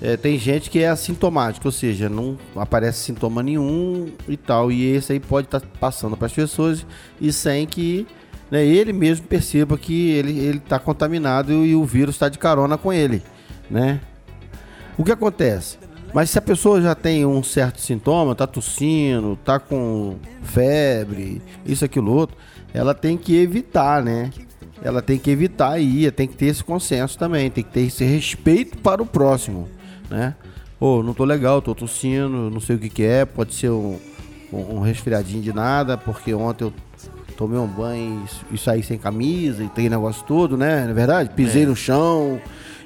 é, 0.00 0.16
tem 0.16 0.36
gente 0.36 0.68
que 0.68 0.80
é 0.80 0.88
assintomático, 0.88 1.68
ou 1.68 1.72
seja, 1.72 2.08
não 2.08 2.36
aparece 2.56 2.98
sintoma 3.04 3.40
nenhum 3.40 4.10
e 4.26 4.36
tal. 4.36 4.72
E 4.72 4.84
esse 4.96 5.12
aí 5.12 5.20
pode 5.20 5.46
estar 5.46 5.60
passando 5.78 6.16
para 6.16 6.26
as 6.26 6.32
pessoas 6.32 6.84
e 7.20 7.32
sem 7.32 7.68
que 7.68 8.04
né, 8.50 8.66
ele 8.66 8.92
mesmo 8.92 9.28
perceba 9.28 9.78
que 9.78 10.10
ele 10.10 10.56
está 10.56 10.80
contaminado 10.80 11.52
e 11.64 11.76
o 11.76 11.84
vírus 11.84 12.16
está 12.16 12.28
de 12.28 12.36
carona 12.36 12.76
com 12.76 12.92
ele, 12.92 13.22
né? 13.70 14.00
O 14.98 15.04
que 15.04 15.12
acontece? 15.12 15.78
Mas 16.12 16.30
se 16.30 16.38
a 16.38 16.42
pessoa 16.42 16.80
já 16.80 16.94
tem 16.94 17.24
um 17.24 17.42
certo 17.42 17.80
sintoma, 17.80 18.34
tá 18.34 18.46
tossindo, 18.46 19.38
tá 19.44 19.58
com 19.58 20.16
febre, 20.42 21.40
isso, 21.64 21.84
aquilo, 21.84 22.12
outro, 22.12 22.36
ela 22.74 22.94
tem 22.94 23.16
que 23.16 23.36
evitar, 23.36 24.02
né? 24.02 24.30
Ela 24.82 25.00
tem 25.00 25.18
que 25.18 25.30
evitar 25.30 25.78
ir, 25.78 26.12
tem 26.12 26.26
que 26.26 26.34
ter 26.34 26.46
esse 26.46 26.62
consenso 26.62 27.16
também, 27.16 27.50
tem 27.50 27.64
que 27.64 27.70
ter 27.70 27.82
esse 27.82 28.04
respeito 28.04 28.76
para 28.78 29.02
o 29.02 29.06
próximo, 29.06 29.68
né? 30.10 30.34
Ô, 30.78 31.02
não 31.02 31.14
tô 31.14 31.24
legal, 31.24 31.62
tô 31.62 31.74
tossindo, 31.74 32.50
não 32.50 32.60
sei 32.60 32.76
o 32.76 32.78
que 32.78 32.88
que 32.90 33.04
é, 33.04 33.24
pode 33.24 33.54
ser 33.54 33.70
um, 33.70 33.98
um, 34.52 34.76
um 34.76 34.80
resfriadinho 34.80 35.40
de 35.40 35.52
nada, 35.52 35.96
porque 35.96 36.34
ontem 36.34 36.64
eu 36.64 36.72
tomei 37.36 37.58
um 37.58 37.66
banho 37.66 38.26
e, 38.50 38.54
e 38.54 38.58
saí 38.58 38.82
sem 38.82 38.98
camisa 38.98 39.62
e 39.62 39.68
tem 39.68 39.88
negócio 39.88 40.24
todo, 40.26 40.56
né? 40.56 40.82
Não 40.84 40.90
é 40.90 40.94
verdade? 40.94 41.30
Pisei 41.30 41.64
no 41.64 41.76
chão. 41.76 42.40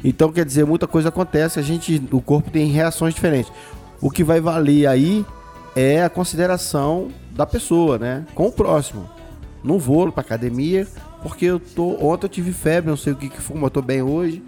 Então, 0.05 0.32
quer 0.32 0.44
dizer, 0.44 0.64
muita 0.64 0.86
coisa 0.86 1.09
acontece, 1.09 1.59
a 1.59 1.62
gente, 1.62 2.03
o 2.11 2.20
corpo 2.20 2.51
tem 2.51 2.66
reações 2.66 3.14
diferentes. 3.14 3.53
O 4.01 4.11
que 4.11 4.22
vai 4.22 4.40
valer 4.40 4.86
aí 4.86 5.24
é 5.74 6.03
a 6.03 6.11
consideração 6.11 7.09
da 7.30 7.47
pessoa, 7.47 7.99
né? 7.99 8.26
Com 8.34 8.47
o 8.47 8.53
próximo. 8.53 9.09
Não 9.62 9.78
vou 9.78 10.11
pra 10.12 10.20
academia, 10.20 10.86
porque 11.22 11.47
eu 11.47 11.59
tô. 11.59 11.97
Ontem 12.05 12.26
eu 12.26 12.30
tive 12.30 12.53
febre, 12.53 12.88
não 12.88 12.97
sei 12.97 13.12
o 13.12 13.16
que, 13.16 13.28
que 13.28 13.40
foi, 13.40 13.57
mas 13.57 13.64
eu 13.64 13.70
tô 13.70 13.82
bem 13.82 14.03
hoje, 14.03 14.42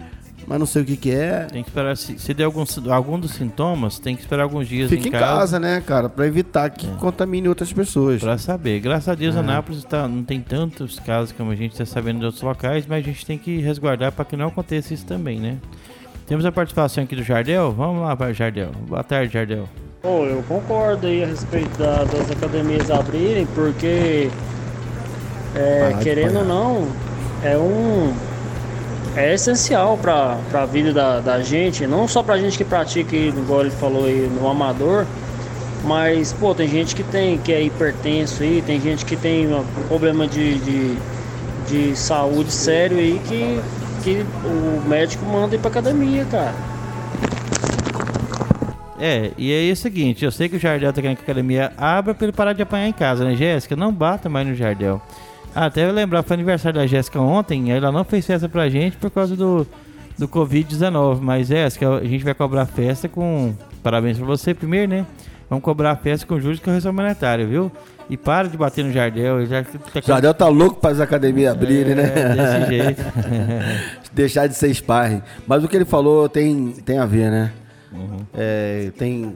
mas 0.49 0.59
não 0.59 0.65
sei 0.65 0.81
o 0.81 0.85
que, 0.85 0.97
que 0.97 1.11
é. 1.11 1.45
Tem 1.51 1.61
que 1.63 1.69
esperar, 1.69 1.95
se, 1.95 2.17
se 2.17 2.33
der 2.33 2.45
algum, 2.45 2.63
algum 2.91 3.19
dos 3.19 3.31
sintomas, 3.31 3.99
tem 3.99 4.15
que 4.15 4.21
esperar 4.23 4.43
alguns 4.43 4.67
dias 4.67 4.89
Fica 4.89 5.05
em 5.05 5.07
em 5.07 5.11
casa. 5.11 5.25
casa, 5.25 5.59
né, 5.59 5.81
cara? 5.85 6.09
Pra 6.09 6.25
evitar 6.25 6.69
que 6.71 6.87
É. 6.87 6.89
contamine 6.99 7.47
outras 7.47 7.71
pessoas. 7.71 8.19
Pra 8.19 8.37
saber. 8.37 8.79
Graças 8.79 9.07
a 9.07 9.13
Deus, 9.15 9.35
É. 9.35 9.39
Anápolis 9.39 9.83
tá, 9.83 10.07
não 10.07 10.23
tem 10.23 10.41
tantos 10.41 10.99
casos 10.99 11.31
como 11.31 11.51
a 11.51 11.55
gente 11.55 11.73
está 11.73 11.85
sabendo 11.85 12.19
de 12.19 12.25
outros 12.25 12.41
locais, 12.43 12.85
mas 12.87 13.03
a 13.05 13.07
gente 13.07 13.25
tem 13.25 13.37
que 13.37 13.59
resguardar 13.61 14.11
para 14.11 14.25
que 14.25 14.35
não 14.35 14.47
aconteça 14.47 14.93
isso 14.93 15.05
também, 15.05 15.39
né? 15.39 15.57
Temos 16.25 16.43
a 16.45 16.51
participação 16.51 17.03
aqui 17.03 17.15
do 17.15 17.23
Jardel. 17.23 17.71
Vamos 17.71 18.01
lá, 18.01 18.33
Jardel. 18.33 18.71
Boa 18.87 19.03
tarde, 19.03 19.31
Jardel. 19.33 19.69
Bom, 20.01 20.25
eu 20.25 20.41
concordo 20.47 21.05
aí 21.07 21.23
a 21.23 21.27
respeito 21.27 21.77
da- 21.77 22.03
das 22.05 22.31
academias 22.31 22.89
abrirem, 22.89 23.45
porque 23.53 24.29
é, 25.55 25.95
querendo 26.01 26.39
ou 26.39 26.45
não, 26.45 26.87
é 27.43 27.57
um 27.57 28.13
é 29.19 29.33
essencial 29.33 29.97
para 29.97 30.37
a 30.53 30.65
vida 30.65 30.93
da, 30.93 31.19
da 31.19 31.41
gente, 31.41 31.85
não 31.85 32.07
só 32.07 32.23
pra 32.23 32.37
gente 32.37 32.57
que 32.57 32.63
pratica, 32.63 33.15
igual 33.15 33.61
ele 33.61 33.71
falou 33.71 34.05
aí, 34.05 34.29
no 34.33 34.47
amador, 34.47 35.05
mas 35.83 36.31
pô, 36.31 36.55
tem 36.55 36.67
gente 36.67 36.95
que 36.95 37.03
tem 37.03 37.37
que 37.37 37.51
é 37.51 37.61
hipertenso 37.61 38.43
aí, 38.43 38.63
tem 38.65 38.79
gente 38.79 39.03
que 39.05 39.17
tem 39.17 39.53
um 39.53 39.63
problema 39.87 40.25
de, 40.25 40.57
de, 40.59 40.97
de 41.67 41.95
saúde 41.97 42.51
sério 42.51 42.97
aí 42.97 43.19
que, 43.27 43.61
que 44.03 44.25
o 44.45 44.87
médico 44.87 45.25
manda 45.25 45.53
ir 45.53 45.59
pra 45.59 45.69
academia, 45.69 46.25
cara. 46.25 46.53
É, 49.01 49.31
e 49.37 49.51
aí 49.51 49.69
é 49.69 49.73
o 49.73 49.77
seguinte, 49.77 50.23
eu 50.23 50.31
sei 50.31 50.47
que 50.47 50.55
o 50.55 50.59
Jardel 50.59 50.91
tá 50.91 51.01
querendo 51.01 51.17
que 51.17 51.23
a 51.23 51.25
academia 51.25 51.71
abra 51.77 52.13
pra 52.13 52.25
ele 52.25 52.33
parar 52.33 52.53
de 52.53 52.61
apanhar 52.61 52.87
em 52.87 52.93
casa, 52.93 53.23
né, 53.23 53.35
Jéssica? 53.35 53.75
Não 53.75 53.93
bata 53.93 54.29
mais 54.29 54.47
no 54.47 54.55
Jardel. 54.55 55.01
Ah, 55.55 55.65
até 55.65 55.85
eu 55.85 55.91
lembrar, 55.91 56.23
foi 56.23 56.35
aniversário 56.35 56.79
da 56.79 56.87
Jéssica 56.87 57.19
ontem, 57.19 57.71
ela 57.71 57.91
não 57.91 58.03
fez 58.03 58.25
festa 58.25 58.47
pra 58.47 58.69
gente 58.69 58.97
por 58.97 59.09
causa 59.09 59.35
do, 59.35 59.65
do 60.17 60.27
Covid-19. 60.27 61.19
Mas, 61.21 61.47
Jéssica, 61.47 61.97
a 61.97 62.03
gente 62.03 62.23
vai 62.23 62.33
cobrar 62.33 62.65
festa 62.65 63.07
com. 63.07 63.53
Parabéns 63.81 64.17
pra 64.17 64.25
você 64.25 64.53
primeiro, 64.53 64.91
né? 64.91 65.05
Vamos 65.49 65.63
cobrar 65.63 65.91
a 65.91 65.95
festa 65.95 66.27
com 66.27 66.39
juros 66.39 66.57
de 66.57 66.63
correção 66.63 66.93
monetária, 66.93 67.45
viu? 67.45 67.71
E 68.09 68.15
para 68.15 68.47
de 68.47 68.57
bater 68.57 68.83
no 68.83 68.91
Jardel. 68.91 69.45
Já 69.45 69.63
tá 69.63 70.01
Jardel 70.05 70.33
tá 70.33 70.47
louco 70.47 70.79
para 70.79 70.91
as 70.91 70.99
academias 70.99 71.51
abrirem, 71.51 71.95
né? 71.95 72.03
É, 72.03 72.35
desse 72.35 72.67
jeito. 72.69 73.03
Deixar 74.13 74.47
de 74.47 74.55
ser 74.55 74.73
sparring. 74.73 75.21
Mas 75.47 75.63
o 75.63 75.67
que 75.67 75.75
ele 75.75 75.85
falou 75.85 76.29
tem, 76.29 76.71
tem 76.85 76.99
a 76.99 77.05
ver, 77.05 77.31
né? 77.31 77.51
Uhum. 77.91 78.17
É, 78.33 78.91
tem, 78.97 79.35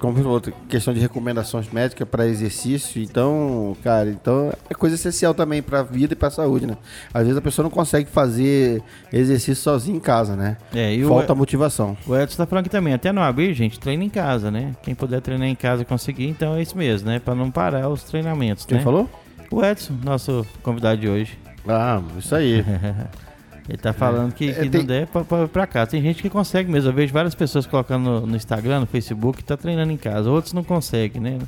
como 0.00 0.14
você 0.16 0.22
falou, 0.22 0.40
questão 0.68 0.92
de 0.94 0.98
recomendações 1.00 1.70
médicas 1.70 2.08
para 2.08 2.26
exercício. 2.26 3.00
Então, 3.02 3.76
cara, 3.84 4.08
então 4.10 4.50
é 4.68 4.74
coisa 4.74 4.96
essencial 4.96 5.34
também 5.34 5.62
para 5.62 5.80
a 5.80 5.82
vida 5.82 6.14
e 6.14 6.16
para 6.16 6.28
a 6.28 6.30
saúde, 6.30 6.66
né? 6.66 6.76
Às 7.14 7.22
vezes 7.24 7.36
a 7.36 7.40
pessoa 7.42 7.62
não 7.64 7.70
consegue 7.70 8.08
fazer 8.10 8.82
exercício 9.12 9.56
sozinha 9.62 9.96
em 9.96 10.00
casa, 10.00 10.34
né? 10.34 10.56
É, 10.74 10.94
e 10.94 11.04
o- 11.04 11.08
Falta 11.08 11.34
motivação. 11.34 11.96
O 12.06 12.16
Edson 12.16 12.36
tá 12.38 12.46
falando 12.46 12.62
aqui 12.62 12.70
também, 12.70 12.94
até 12.94 13.12
não 13.12 13.22
abrir, 13.22 13.52
gente, 13.54 13.78
treina 13.78 14.02
em 14.02 14.08
casa, 14.08 14.50
né? 14.50 14.74
Quem 14.82 14.94
puder 14.94 15.20
treinar 15.20 15.46
em 15.48 15.54
casa 15.54 15.82
e 15.82 15.84
conseguir, 15.84 16.26
então 16.28 16.54
é 16.56 16.62
isso 16.62 16.76
mesmo, 16.76 17.08
né? 17.08 17.18
Pra 17.18 17.34
não 17.34 17.50
parar 17.50 17.88
os 17.88 18.02
treinamentos, 18.02 18.64
Quem 18.64 18.78
né? 18.78 18.82
falou? 18.82 19.08
O 19.50 19.64
Edson, 19.64 19.94
nosso 20.02 20.46
convidado 20.62 21.00
de 21.00 21.08
hoje. 21.08 21.38
Ah, 21.68 22.00
isso 22.18 22.34
aí. 22.34 22.64
Ele 23.70 23.78
tá 23.78 23.92
falando 23.92 24.32
que, 24.34 24.50
É, 24.50 24.54
que 24.54 24.68
tem- 24.68 24.80
não 24.80 24.86
der 24.86 25.06
pra, 25.06 25.22
pra, 25.24 25.46
pra 25.48 25.64
casa. 25.66 25.92
Tem 25.92 26.02
gente 26.02 26.20
que 26.20 26.28
consegue 26.28 26.68
mesmo. 26.70 26.90
Eu 26.90 26.94
vejo 26.94 27.12
várias 27.12 27.36
pessoas 27.36 27.66
colocando 27.66 28.02
no, 28.02 28.26
no 28.26 28.36
Instagram, 28.36 28.80
no 28.80 28.86
Facebook, 28.86 29.44
tá 29.44 29.56
treinando 29.56 29.92
em 29.92 29.96
casa. 29.96 30.28
Outros 30.28 30.52
não 30.52 30.64
conseguem, 30.64 31.20
né? 31.22 31.38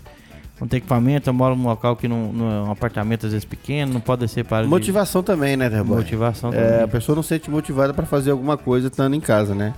Não 0.61 0.69
tem 0.69 0.79
equipamento, 0.79 1.29
eu 1.29 1.35
moro 1.35 1.57
num 1.57 1.65
local 1.65 1.97
que 1.97 2.07
não, 2.07 2.33
não 2.33 2.49
é 2.49 2.63
um 2.69 2.71
apartamento 2.71 3.27
às 3.27 3.33
vezes 3.33 3.45
pequeno, 3.45 3.93
não 3.95 4.01
pode 4.01 4.21
descer 4.21 4.45
para 4.45 4.65
Motivação 4.65 5.21
também, 5.21 5.57
né, 5.57 5.69
de 5.69 5.75
Derboy? 5.75 5.97
motivação 5.97 6.53
É, 6.53 6.59
a 6.59 6.71
também. 6.75 6.89
pessoa 6.89 7.17
não 7.17 7.23
se 7.25 7.31
sente 7.31 7.51
motivada 7.51 7.93
para 7.93 8.07
fazer 8.07 8.31
alguma 8.31 8.57
coisa 8.57 8.87
estando 8.87 9.15
em 9.17 9.21
casa, 9.21 9.57
né? 9.57 9.75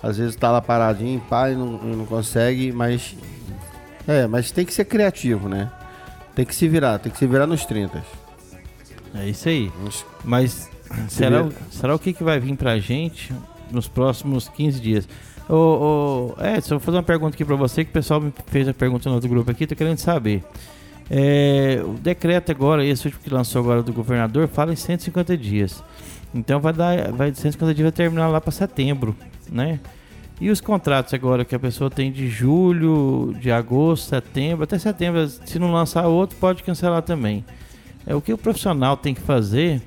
Às 0.00 0.18
vezes 0.18 0.36
tá 0.36 0.48
lá 0.52 0.62
paradinho, 0.62 1.20
pá, 1.28 1.50
e 1.50 1.56
não, 1.56 1.72
não 1.72 2.06
consegue, 2.06 2.70
mas. 2.70 3.16
É, 4.06 4.28
mas 4.28 4.52
tem 4.52 4.64
que 4.64 4.72
ser 4.72 4.84
criativo, 4.84 5.48
né? 5.48 5.68
Tem 6.36 6.44
que 6.46 6.54
se 6.54 6.68
virar, 6.68 7.00
tem 7.00 7.10
que 7.10 7.18
se 7.18 7.26
virar 7.26 7.46
nos 7.48 7.64
30. 7.66 8.00
É 9.16 9.28
isso 9.28 9.48
aí. 9.48 9.72
Mas 10.24 10.70
será, 11.08 11.44
o- 11.44 11.52
será 11.70 11.94
o 11.94 11.98
que, 11.98 12.12
que 12.12 12.22
vai 12.24 12.38
vir 12.40 12.56
pra 12.56 12.78
gente 12.78 13.32
nos 13.70 13.88
próximos 13.88 14.48
15 14.48 14.80
dias? 14.80 15.08
Ô, 15.48 16.34
ô, 16.38 16.44
Edson, 16.44 16.74
vou 16.76 16.80
fazer 16.80 16.96
uma 16.98 17.02
pergunta 17.02 17.34
aqui 17.34 17.44
pra 17.44 17.56
você, 17.56 17.84
que 17.84 17.90
o 17.90 17.92
pessoal 17.92 18.20
me 18.20 18.32
fez 18.46 18.68
a 18.68 18.74
pergunta 18.74 19.08
no 19.08 19.14
outro 19.16 19.28
grupo 19.28 19.50
aqui, 19.50 19.66
tô 19.66 19.74
querendo 19.74 19.98
saber. 19.98 20.42
É, 21.10 21.82
o 21.84 21.94
decreto 21.94 22.50
agora, 22.52 22.84
esse 22.84 23.06
último 23.06 23.22
que 23.22 23.30
lançou 23.30 23.60
agora 23.60 23.82
do 23.82 23.92
governador, 23.92 24.48
fala 24.48 24.72
em 24.72 24.76
150 24.76 25.36
dias. 25.36 25.82
Então 26.34 26.60
vai 26.60 26.72
dar, 26.72 27.12
vai 27.12 27.34
150 27.34 27.74
dias 27.74 27.84
vai 27.84 27.92
terminar 27.92 28.28
lá 28.28 28.40
para 28.40 28.50
setembro, 28.52 29.14
né? 29.50 29.80
E 30.40 30.48
os 30.50 30.60
contratos 30.60 31.12
agora 31.12 31.44
que 31.44 31.54
a 31.54 31.58
pessoa 31.58 31.90
tem 31.90 32.10
de 32.10 32.28
julho, 32.28 33.34
de 33.38 33.50
agosto, 33.52 34.08
setembro, 34.08 34.64
até 34.64 34.78
setembro, 34.78 35.28
se 35.28 35.58
não 35.58 35.70
lançar 35.72 36.06
outro, 36.06 36.36
pode 36.38 36.62
cancelar 36.62 37.02
também. 37.02 37.44
É 38.06 38.14
o 38.14 38.20
que 38.20 38.32
o 38.32 38.38
profissional 38.38 38.96
tem 38.96 39.14
que 39.14 39.20
fazer 39.20 39.80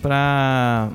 para 0.00 0.90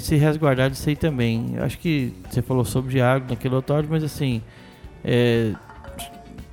se 0.00 0.16
resguardar 0.16 0.70
disso 0.70 0.88
aí 0.88 0.96
também. 0.96 1.54
Acho 1.58 1.78
que 1.78 2.12
você 2.28 2.42
falou 2.42 2.64
sobre 2.64 3.00
água 3.00 3.28
naquele 3.30 3.54
outro 3.54 3.74
áudio, 3.74 3.90
mas 3.90 4.02
assim, 4.02 4.42
é, 5.04 5.52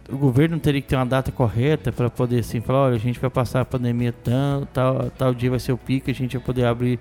o 0.10 0.18
governo 0.18 0.60
teria 0.60 0.82
que 0.82 0.88
ter 0.88 0.96
uma 0.96 1.06
data 1.06 1.32
correta 1.32 1.92
para 1.92 2.10
poder 2.10 2.40
assim 2.40 2.62
falar, 2.62 2.84
olha, 2.84 2.96
a 2.96 3.00
gente 3.00 3.20
vai 3.20 3.30
passar 3.30 3.62
a 3.62 3.66
pandemia 3.66 4.12
tão, 4.12 4.68
tal, 4.74 5.10
tal 5.12 5.34
dia 5.34 5.50
vai 5.50 5.60
ser 5.60 5.72
o 5.72 5.78
pico, 5.78 6.12
a 6.12 6.14
gente 6.14 6.38
vai 6.38 6.46
poder 6.46 6.66
abrir 6.66 7.00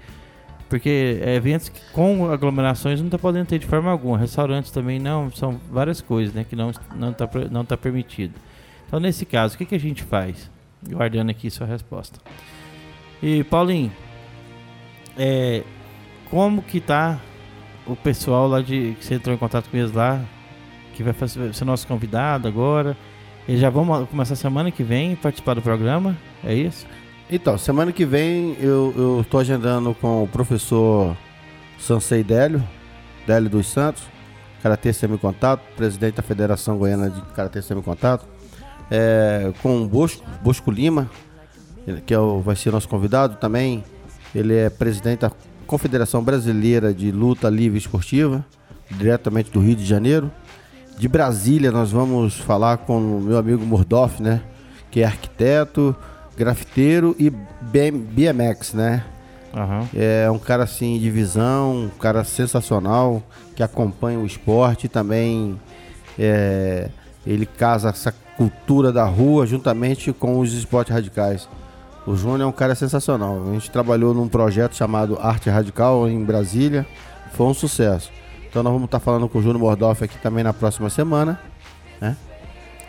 porque 0.70 1.20
é, 1.20 1.34
eventos 1.34 1.68
com 1.92 2.30
aglomerações 2.30 3.00
não 3.00 3.08
está 3.08 3.18
podendo 3.18 3.46
ter 3.46 3.58
de 3.58 3.66
forma 3.66 3.90
alguma. 3.90 4.16
Restaurantes 4.16 4.70
também 4.70 5.00
não, 5.00 5.28
são 5.32 5.60
várias 5.68 6.00
coisas 6.00 6.32
né, 6.32 6.46
que 6.48 6.54
não 6.54 6.70
está 6.70 6.94
não 6.94 7.12
tá, 7.12 7.28
não 7.50 7.64
tá 7.64 7.76
permitido. 7.76 8.34
Então, 8.86 9.00
nesse 9.00 9.26
caso, 9.26 9.56
o 9.56 9.58
que, 9.58 9.66
que 9.66 9.74
a 9.74 9.80
gente 9.80 10.04
faz? 10.04 10.48
Guardando 10.88 11.30
aqui 11.30 11.50
sua 11.50 11.66
resposta. 11.66 12.20
E, 13.20 13.42
Paulinho, 13.44 13.92
é, 15.18 15.62
como 16.30 16.62
que 16.62 16.80
tá 16.80 17.18
o 17.86 17.96
pessoal 17.96 18.46
lá 18.48 18.60
de 18.60 18.94
que 18.98 19.04
você 19.04 19.14
entrou 19.14 19.34
em 19.34 19.38
contato 19.38 19.68
com 19.68 19.76
eles 19.76 19.92
lá, 19.92 20.20
que 20.94 21.02
vai 21.02 21.14
ser 21.52 21.64
nosso 21.64 21.86
convidado 21.86 22.46
agora? 22.46 22.96
Eles 23.48 23.60
já 23.60 23.70
ma- 23.70 24.06
começar 24.06 24.36
semana 24.36 24.70
que 24.70 24.82
vem 24.82 25.16
participar 25.16 25.54
do 25.54 25.62
programa? 25.62 26.16
É 26.44 26.54
isso? 26.54 26.86
Então, 27.30 27.56
semana 27.56 27.92
que 27.92 28.04
vem 28.04 28.56
eu, 28.60 28.92
tô 29.28 29.38
agendando 29.38 29.94
com 29.94 30.22
o 30.24 30.28
professor 30.28 31.16
Sansei 31.78 32.22
Délio, 32.22 32.62
Délio 33.26 33.48
dos 33.48 33.66
Santos, 33.68 34.02
Karatê 34.62 34.92
Semi-Contato, 34.92 35.62
presidente 35.76 36.16
da 36.16 36.22
Federação 36.22 36.76
Goiana 36.76 37.08
de 37.08 37.20
Karatê 37.34 37.62
Semi-Contato, 37.62 38.26
é, 38.90 39.52
com 39.62 39.82
o 39.82 39.88
Bosco, 39.88 40.22
Bosco 40.42 40.70
Lima, 40.70 41.08
que 42.04 42.12
é 42.12 42.18
o, 42.18 42.40
vai 42.40 42.56
ser 42.56 42.70
nosso 42.72 42.88
convidado 42.88 43.36
também. 43.36 43.82
Ele 44.34 44.54
é 44.54 44.70
presidente 44.70 45.20
da 45.20 45.32
Confederação 45.66 46.22
Brasileira 46.22 46.92
de 46.92 47.10
Luta 47.10 47.48
Livre 47.48 47.78
Esportiva, 47.78 48.44
diretamente 48.90 49.50
do 49.50 49.60
Rio 49.60 49.76
de 49.76 49.84
Janeiro. 49.84 50.30
De 50.98 51.08
Brasília, 51.08 51.70
nós 51.70 51.90
vamos 51.90 52.36
falar 52.38 52.78
com 52.78 52.98
o 52.98 53.20
meu 53.20 53.38
amigo 53.38 53.64
Murdoff, 53.64 54.22
né? 54.22 54.42
Que 54.90 55.00
é 55.00 55.04
arquiteto, 55.04 55.94
grafiteiro 56.36 57.14
e 57.18 57.30
BM 57.30 57.98
BMX, 57.98 58.74
né? 58.74 59.04
Aham. 59.54 59.88
É 59.94 60.30
um 60.30 60.38
cara 60.38 60.64
assim 60.64 60.98
de 60.98 61.10
visão, 61.10 61.84
um 61.84 61.88
cara 61.88 62.22
sensacional 62.24 63.22
que 63.54 63.62
acompanha 63.62 64.18
o 64.18 64.26
esporte 64.26 64.86
e 64.86 64.88
também 64.88 65.58
é, 66.18 66.88
ele 67.26 67.46
casa 67.46 67.88
essa 67.88 68.12
cultura 68.36 68.92
da 68.92 69.04
rua 69.04 69.46
juntamente 69.46 70.12
com 70.12 70.38
os 70.38 70.52
esportes 70.52 70.92
radicais. 70.92 71.48
O 72.06 72.16
Júnior 72.16 72.40
é 72.42 72.46
um 72.46 72.52
cara 72.52 72.74
sensacional. 72.74 73.42
A 73.48 73.52
gente 73.52 73.70
trabalhou 73.70 74.14
num 74.14 74.26
projeto 74.28 74.74
chamado 74.74 75.18
Arte 75.20 75.50
Radical 75.50 76.08
em 76.08 76.24
Brasília, 76.24 76.86
foi 77.32 77.46
um 77.46 77.54
sucesso. 77.54 78.10
Então 78.48 78.62
nós 78.62 78.72
vamos 78.72 78.86
estar 78.86 78.98
falando 79.00 79.28
com 79.28 79.38
o 79.38 79.42
Júnior 79.42 79.60
Mordoff 79.60 80.02
aqui 80.02 80.18
também 80.18 80.42
na 80.42 80.52
próxima 80.52 80.90
semana, 80.90 81.38
né? 82.00 82.16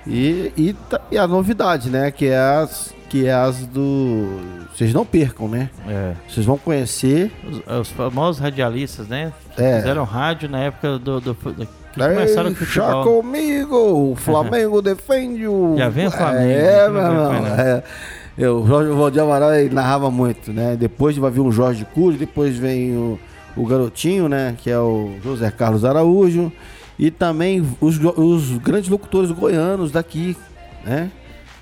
E, 0.08 0.52
e, 0.58 0.74
ta- 0.90 1.02
e 1.12 1.18
a 1.18 1.28
novidade, 1.28 1.90
né? 1.90 2.10
Que 2.10 2.28
é 2.28 2.38
as 2.40 2.94
que 3.10 3.28
é 3.28 3.34
as 3.34 3.66
do 3.68 4.40
vocês 4.74 4.94
não 4.94 5.06
percam, 5.06 5.48
né? 5.50 5.70
É. 5.88 6.14
Vocês 6.28 6.46
vão 6.46 6.58
conhecer 6.58 7.30
Os, 7.46 7.80
os 7.82 7.90
famosos 7.90 8.42
radialistas, 8.42 9.08
né? 9.08 9.32
É. 9.58 9.78
Fizeram 9.80 10.04
rádio 10.06 10.50
na 10.50 10.60
época 10.60 10.98
do. 10.98 11.20
do, 11.20 11.34
do 11.34 11.36
que 11.94 12.02
Ei, 12.02 12.08
começaram 12.08 12.50
o 12.52 12.56
chá 12.56 12.66
futebol. 12.86 13.04
comigo! 13.22 14.12
O 14.14 14.16
Flamengo 14.16 14.82
defende 14.82 15.46
o. 15.46 15.76
Já 15.78 15.90
vem 15.90 16.08
o 16.08 16.12
Flamengo, 16.12 16.50
É, 16.50 16.88
não 16.88 16.94
meu 16.94 17.04
irmão. 17.04 17.46
É. 17.60 17.84
Eu, 18.38 18.62
o 18.62 18.68
Jorge 18.68 18.92
Valdir 18.92 19.22
Amaral 19.22 19.54
ele 19.54 19.74
narrava 19.74 20.10
muito, 20.10 20.54
né? 20.54 20.76
Depois 20.76 21.18
vai 21.18 21.30
vir 21.30 21.42
o 21.42 21.52
Jorge 21.52 21.86
Cury, 21.94 22.18
depois 22.18 22.58
vem 22.58 22.96
o, 22.96 23.20
o 23.56 23.66
garotinho, 23.66 24.30
né? 24.30 24.56
Que 24.58 24.70
é 24.70 24.80
o 24.80 25.16
José 25.24 25.52
Carlos 25.52 25.84
Araújo. 25.84 26.52
E 26.98 27.10
também 27.10 27.66
os, 27.82 28.00
os 28.16 28.58
grandes 28.58 28.90
locutores 28.90 29.32
goianos 29.32 29.92
daqui, 29.92 30.38
né? 30.86 31.12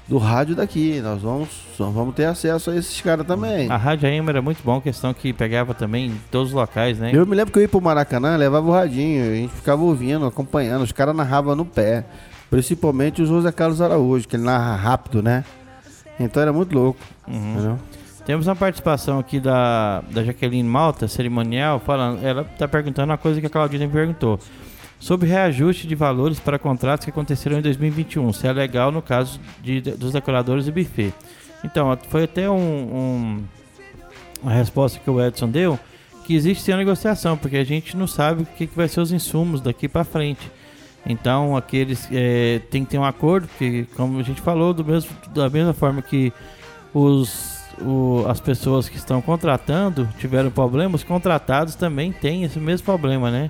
Do 0.08 0.18
rádio 0.18 0.56
daqui. 0.56 1.00
Nós 1.02 1.22
vamos, 1.22 1.50
nós 1.78 1.94
vamos 1.94 2.14
ter 2.14 2.26
acesso 2.26 2.72
a 2.72 2.76
esses 2.76 3.00
caras 3.02 3.26
também. 3.26 3.70
A 3.70 3.78
Rádio 3.78 4.08
AM 4.08 4.28
era 4.30 4.42
muito 4.42 4.62
bom, 4.64 4.82
questão 4.82 5.14
que 5.14 5.32
pegava 5.32 5.74
também 5.74 6.08
em 6.08 6.22
todos 6.30 6.50
os 6.50 6.54
locais, 6.54 7.00
né? 7.00 7.12
Eu 7.14 7.26
me 7.26 7.36
lembro 7.36 7.52
que 7.52 7.60
eu 7.60 7.64
ia 7.64 7.70
pro 7.70 7.82
Maracanã, 7.82 8.36
levava 8.36 8.68
o 8.68 8.72
radinho, 8.72 9.24
a 9.24 9.36
gente 9.36 9.54
ficava 9.54 9.82
ouvindo, 9.82 10.26
acompanhando, 10.26 10.84
os 10.84 10.92
caras 10.92 11.16
narravam 11.16 11.56
no 11.56 11.66
pé. 11.66 12.06
Principalmente 12.50 13.22
o 13.22 13.26
José 13.28 13.52
Carlos 13.52 13.80
Araújo, 13.80 14.28
que 14.28 14.36
ele 14.36 14.44
narra 14.44 14.76
rápido, 14.76 15.22
né? 15.22 15.46
Então 16.20 16.42
era 16.42 16.52
muito 16.54 16.74
louco. 16.74 17.00
Uhum. 17.28 17.54
Entendeu? 17.54 17.80
Temos 18.26 18.46
uma 18.48 18.56
participação 18.56 19.18
aqui 19.18 19.40
da, 19.40 20.02
da 20.12 20.24
Jaqueline 20.24 20.68
Malta, 20.68 21.08
cerimonial, 21.08 21.80
falando. 21.80 22.24
Ela 22.24 22.44
tá 22.44 22.68
perguntando 22.68 23.12
uma 23.12 23.18
coisa 23.18 23.40
que 23.40 23.48
a 23.48 23.50
Claudina 23.50 23.88
me 23.88 23.92
perguntou. 23.92 24.40
Sobre 25.00 25.30
reajuste 25.30 25.88
de 25.88 25.96
valores 25.96 26.40
para 26.40 26.60
contratos 26.60 27.06
que 27.06 27.10
aconteceram 27.12 27.58
em 27.58 27.62
2021, 27.62 28.34
se 28.34 28.46
é 28.48 28.52
legal 28.52 28.92
no 28.92 29.02
caso 29.02 29.40
de, 29.64 29.80
dos 29.82 30.12
decoradores 30.12 30.68
e 30.68 30.72
buffet. 30.72 31.14
Então, 31.64 31.98
foi 32.10 32.26
até 32.26 32.50
um, 32.50 32.56
um- 32.58 33.44
uma 34.44 34.52
resposta 34.52 35.00
que 35.00 35.10
o 35.10 35.26
Edson 35.26 35.50
deu, 35.50 35.80
que 36.26 36.36
existe 36.36 36.64
sim 36.64 36.72
a 36.74 36.78
negociação, 36.78 37.38
porque 37.38 37.58
a 37.58 37.64
gente 37.64 37.96
não 37.98 38.08
sabe 38.08 38.44
o 38.44 38.46
que, 38.46 38.68
que 38.68 38.76
vai 38.76 38.88
ser 38.90 39.00
os 39.00 39.12
insumos 39.12 39.62
daqui 39.62 39.88
para 39.88 40.04
frente. 40.04 40.52
Então, 41.06 41.56
aqueles 41.56 42.08
é, 42.12 42.60
tem 42.70 42.84
que 42.84 42.92
ter 42.92 42.98
um 42.98 43.04
acordo, 43.06 43.48
porque 43.48 43.86
como 43.96 44.20
a 44.20 44.24
gente 44.24 44.42
falou, 44.42 44.74
do 44.74 44.84
mesmo, 44.84 45.10
da 45.34 45.50
mesma 45.50 45.74
forma 45.74 46.02
que 46.02 46.32
os, 46.94 47.60
o- 47.82 48.26
as 48.28 48.40
pessoas 48.40 48.90
que 48.90 48.98
estão 48.98 49.22
contratando 49.22 50.08
tiveram 50.20 50.52
problemas, 50.52 51.02
os 51.02 51.08
contratados 51.08 51.76
também 51.76 52.12
têm 52.12 52.44
esse 52.44 52.60
mesmo 52.60 52.86
problema, 52.86 53.32
né? 53.32 53.50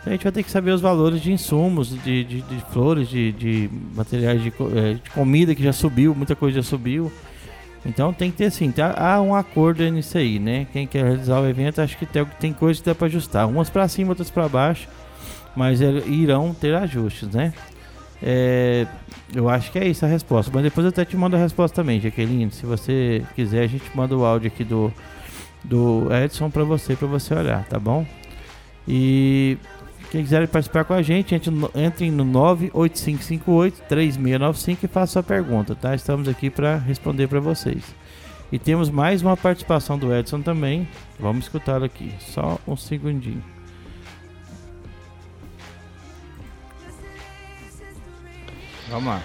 Então 0.00 0.12
a 0.12 0.14
gente 0.14 0.22
vai 0.22 0.32
ter 0.32 0.42
que 0.42 0.50
saber 0.50 0.70
os 0.70 0.80
valores 0.80 1.20
de 1.20 1.32
insumos, 1.32 1.88
de, 2.02 2.24
de, 2.24 2.42
de 2.42 2.60
flores, 2.72 3.08
de, 3.08 3.32
de 3.32 3.70
materiais 3.94 4.42
de, 4.42 4.48
é, 4.48 4.94
de, 4.94 5.10
comida 5.10 5.54
que 5.54 5.62
já 5.62 5.72
subiu, 5.72 6.14
muita 6.14 6.34
coisa 6.34 6.56
já 6.56 6.62
subiu. 6.62 7.12
Então 7.84 8.12
tem 8.12 8.30
que 8.30 8.38
ter 8.38 8.46
assim, 8.46 8.70
tá, 8.70 8.94
há 8.96 9.20
um 9.20 9.34
acordo 9.34 9.82
nisso 9.90 10.16
aí, 10.16 10.38
né? 10.38 10.66
Quem 10.72 10.86
quer 10.86 11.04
realizar 11.04 11.40
o 11.40 11.46
evento, 11.48 11.80
acho 11.80 11.96
que 11.98 12.06
tem, 12.06 12.24
tem 12.38 12.52
coisas 12.52 12.80
que 12.80 12.86
dá 12.88 12.94
para 12.94 13.06
ajustar. 13.06 13.46
Umas 13.48 13.68
para 13.70 13.86
cima, 13.88 14.10
outras 14.10 14.30
para 14.30 14.48
baixo, 14.48 14.88
mas 15.56 15.80
é, 15.80 15.90
irão 16.06 16.54
ter 16.54 16.74
ajustes, 16.74 17.28
né? 17.28 17.52
É, 18.22 18.86
eu 19.34 19.48
acho 19.48 19.72
que 19.72 19.78
é 19.78 19.86
isso 19.86 20.04
a 20.04 20.08
resposta. 20.08 20.50
Mas 20.52 20.62
depois 20.62 20.84
eu 20.84 20.90
até 20.90 21.04
te 21.04 21.16
mando 21.16 21.36
a 21.36 21.38
resposta 21.38 21.76
também, 21.76 22.00
Jaqueline. 22.00 22.50
Se 22.50 22.66
você 22.66 23.24
quiser, 23.34 23.62
a 23.62 23.66
gente 23.66 23.84
manda 23.94 24.16
o 24.16 24.24
áudio 24.24 24.48
aqui 24.48 24.64
do, 24.64 24.92
do 25.64 26.08
Edson 26.12 26.50
para 26.50 26.64
você, 26.64 26.96
para 26.96 27.08
você 27.08 27.34
olhar, 27.34 27.64
tá 27.64 27.78
bom? 27.78 28.06
E 28.86 29.56
quem 30.10 30.22
quiser 30.22 30.46
participar 30.48 30.84
com 30.84 30.94
a 30.94 31.02
gente, 31.02 31.34
entre 31.34 31.50
no 32.10 32.24
98558-3695 32.24 34.78
e 34.82 34.88
faça 34.88 35.12
sua 35.12 35.22
pergunta, 35.22 35.74
tá? 35.74 35.94
Estamos 35.94 36.28
aqui 36.28 36.50
para 36.50 36.76
responder 36.76 37.28
para 37.28 37.40
vocês. 37.40 37.82
E 38.50 38.58
temos 38.58 38.90
mais 38.90 39.22
uma 39.22 39.36
participação 39.36 39.96
do 39.96 40.12
Edson 40.12 40.42
também. 40.42 40.88
Vamos 41.18 41.44
escutá-lo 41.44 41.84
aqui. 41.84 42.12
Só 42.18 42.58
um 42.66 42.76
segundinho. 42.76 43.44
Vamos 48.90 49.06
lá. 49.06 49.22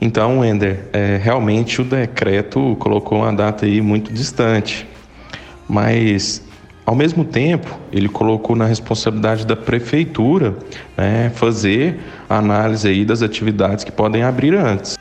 Então, 0.00 0.40
Wender, 0.40 0.88
é, 0.92 1.20
realmente 1.22 1.80
o 1.80 1.84
decreto 1.84 2.76
colocou 2.78 3.18
uma 3.18 3.32
data 3.32 3.66
aí 3.66 3.80
muito 3.80 4.12
distante. 4.12 4.86
Mas 5.68 6.42
ao 6.86 6.94
mesmo 6.94 7.22
tempo, 7.22 7.78
ele 7.92 8.08
colocou 8.08 8.56
na 8.56 8.64
responsabilidade 8.64 9.46
da 9.46 9.54
prefeitura 9.54 10.56
né, 10.96 11.30
fazer 11.34 12.00
a 12.30 12.38
análise 12.38 12.88
aí 12.88 13.04
das 13.04 13.20
atividades 13.20 13.84
que 13.84 13.92
podem 13.92 14.22
abrir 14.22 14.54
antes. 14.54 14.96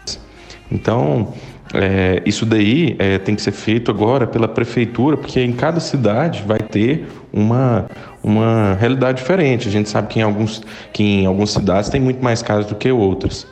Então, 0.70 1.34
é, 1.74 2.22
isso 2.26 2.46
daí 2.46 2.98
é, 3.00 3.18
tem 3.18 3.36
que 3.36 3.42
ser 3.42 3.54
feito 3.54 3.90
agora 3.90 4.28
pela 4.28 4.50
prefeitura, 4.50 5.16
porque 5.16 5.40
em 5.40 5.54
cada 5.54 5.80
cidade 5.80 6.44
vai 6.46 6.60
ter 6.60 7.08
uma, 7.32 7.86
uma 8.22 8.74
realidade 8.74 9.20
diferente. 9.20 9.70
A 9.70 9.72
gente 9.72 9.88
sabe 9.88 10.10
que 10.10 10.20
em, 10.20 10.24
alguns, 10.24 10.62
que 10.92 11.04
em 11.04 11.26
algumas 11.26 11.52
cidades 11.52 11.90
tem 11.90 12.02
muito 12.02 12.22
mais 12.22 12.42
casos 12.42 12.66
do 12.66 12.76
que 12.76 12.92
outras. 12.92 13.48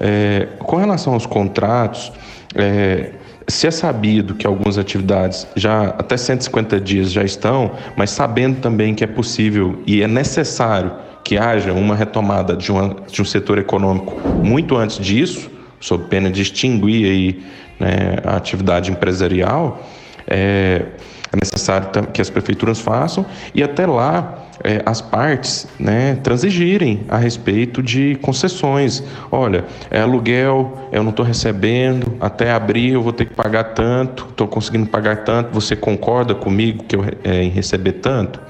É, 0.00 0.48
com 0.58 0.76
relação 0.76 1.14
aos 1.14 1.26
contratos, 1.26 2.12
é, 2.54 3.10
se 3.46 3.66
é 3.66 3.70
sabido 3.70 4.34
que 4.34 4.46
algumas 4.46 4.78
atividades 4.78 5.46
já 5.54 5.88
até 5.98 6.16
150 6.16 6.80
dias 6.80 7.12
já 7.12 7.22
estão, 7.22 7.72
mas 7.96 8.10
sabendo 8.10 8.60
também 8.60 8.94
que 8.94 9.04
é 9.04 9.06
possível 9.06 9.82
e 9.86 10.02
é 10.02 10.08
necessário 10.08 10.92
que 11.22 11.38
haja 11.38 11.72
uma 11.72 11.94
retomada 11.94 12.56
de, 12.56 12.70
uma, 12.70 12.96
de 13.10 13.20
um 13.20 13.24
setor 13.24 13.58
econômico 13.58 14.28
muito 14.42 14.76
antes 14.76 14.98
disso, 14.98 15.50
sob 15.80 16.04
pena 16.04 16.30
de 16.30 16.42
extinguir 16.42 17.06
aí, 17.06 17.42
né, 17.80 18.16
a 18.24 18.36
atividade 18.36 18.90
empresarial, 18.90 19.82
é, 20.26 20.86
é 21.34 21.36
necessário 21.36 21.88
que 22.12 22.22
as 22.22 22.30
prefeituras 22.30 22.80
façam 22.80 23.26
e 23.54 23.62
até 23.62 23.86
lá 23.86 24.46
é, 24.62 24.80
as 24.86 25.00
partes 25.00 25.66
né, 25.78 26.16
transigirem 26.22 27.04
a 27.08 27.18
respeito 27.18 27.82
de 27.82 28.14
concessões. 28.22 29.02
Olha, 29.30 29.64
é 29.90 30.00
aluguel, 30.00 30.88
eu 30.92 31.02
não 31.02 31.10
estou 31.10 31.26
recebendo, 31.26 32.16
até 32.20 32.52
abril 32.52 32.94
eu 32.94 33.02
vou 33.02 33.12
ter 33.12 33.26
que 33.26 33.34
pagar 33.34 33.64
tanto, 33.74 34.26
estou 34.30 34.46
conseguindo 34.46 34.86
pagar 34.86 35.24
tanto, 35.24 35.52
você 35.52 35.74
concorda 35.74 36.34
comigo 36.34 36.84
que 36.84 36.94
eu, 36.94 37.04
é, 37.24 37.42
em 37.42 37.50
receber 37.50 37.94
tanto? 37.94 38.40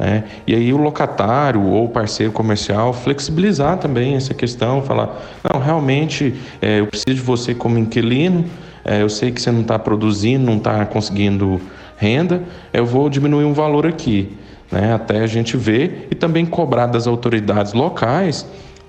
É, 0.00 0.22
e 0.46 0.54
aí 0.54 0.72
o 0.72 0.78
locatário 0.78 1.62
ou 1.62 1.88
parceiro 1.88 2.32
comercial 2.32 2.92
flexibilizar 2.92 3.76
também 3.76 4.16
essa 4.16 4.32
questão, 4.32 4.82
falar, 4.82 5.22
não, 5.52 5.60
realmente 5.60 6.34
é, 6.60 6.80
eu 6.80 6.86
preciso 6.86 7.14
de 7.14 7.20
você 7.20 7.54
como 7.54 7.78
inquilino, 7.78 8.46
é, 8.84 9.02
eu 9.02 9.08
sei 9.08 9.30
que 9.30 9.40
você 9.40 9.52
não 9.52 9.60
está 9.60 9.78
produzindo, 9.78 10.44
não 10.44 10.56
está 10.56 10.84
conseguindo 10.86 11.60
renda, 12.02 12.42
eu 12.72 12.84
vou 12.84 13.08
diminuir 13.08 13.44
um 13.44 13.52
valor 13.52 13.86
aqui 13.86 14.36
né, 14.72 14.92
até 14.92 15.20
a 15.20 15.26
gente 15.28 15.56
ver 15.56 16.08
e 16.10 16.14
também 16.16 16.44
cobrar 16.44 16.86
das 16.86 17.06
autoridades 17.06 17.72
locais 17.74 18.44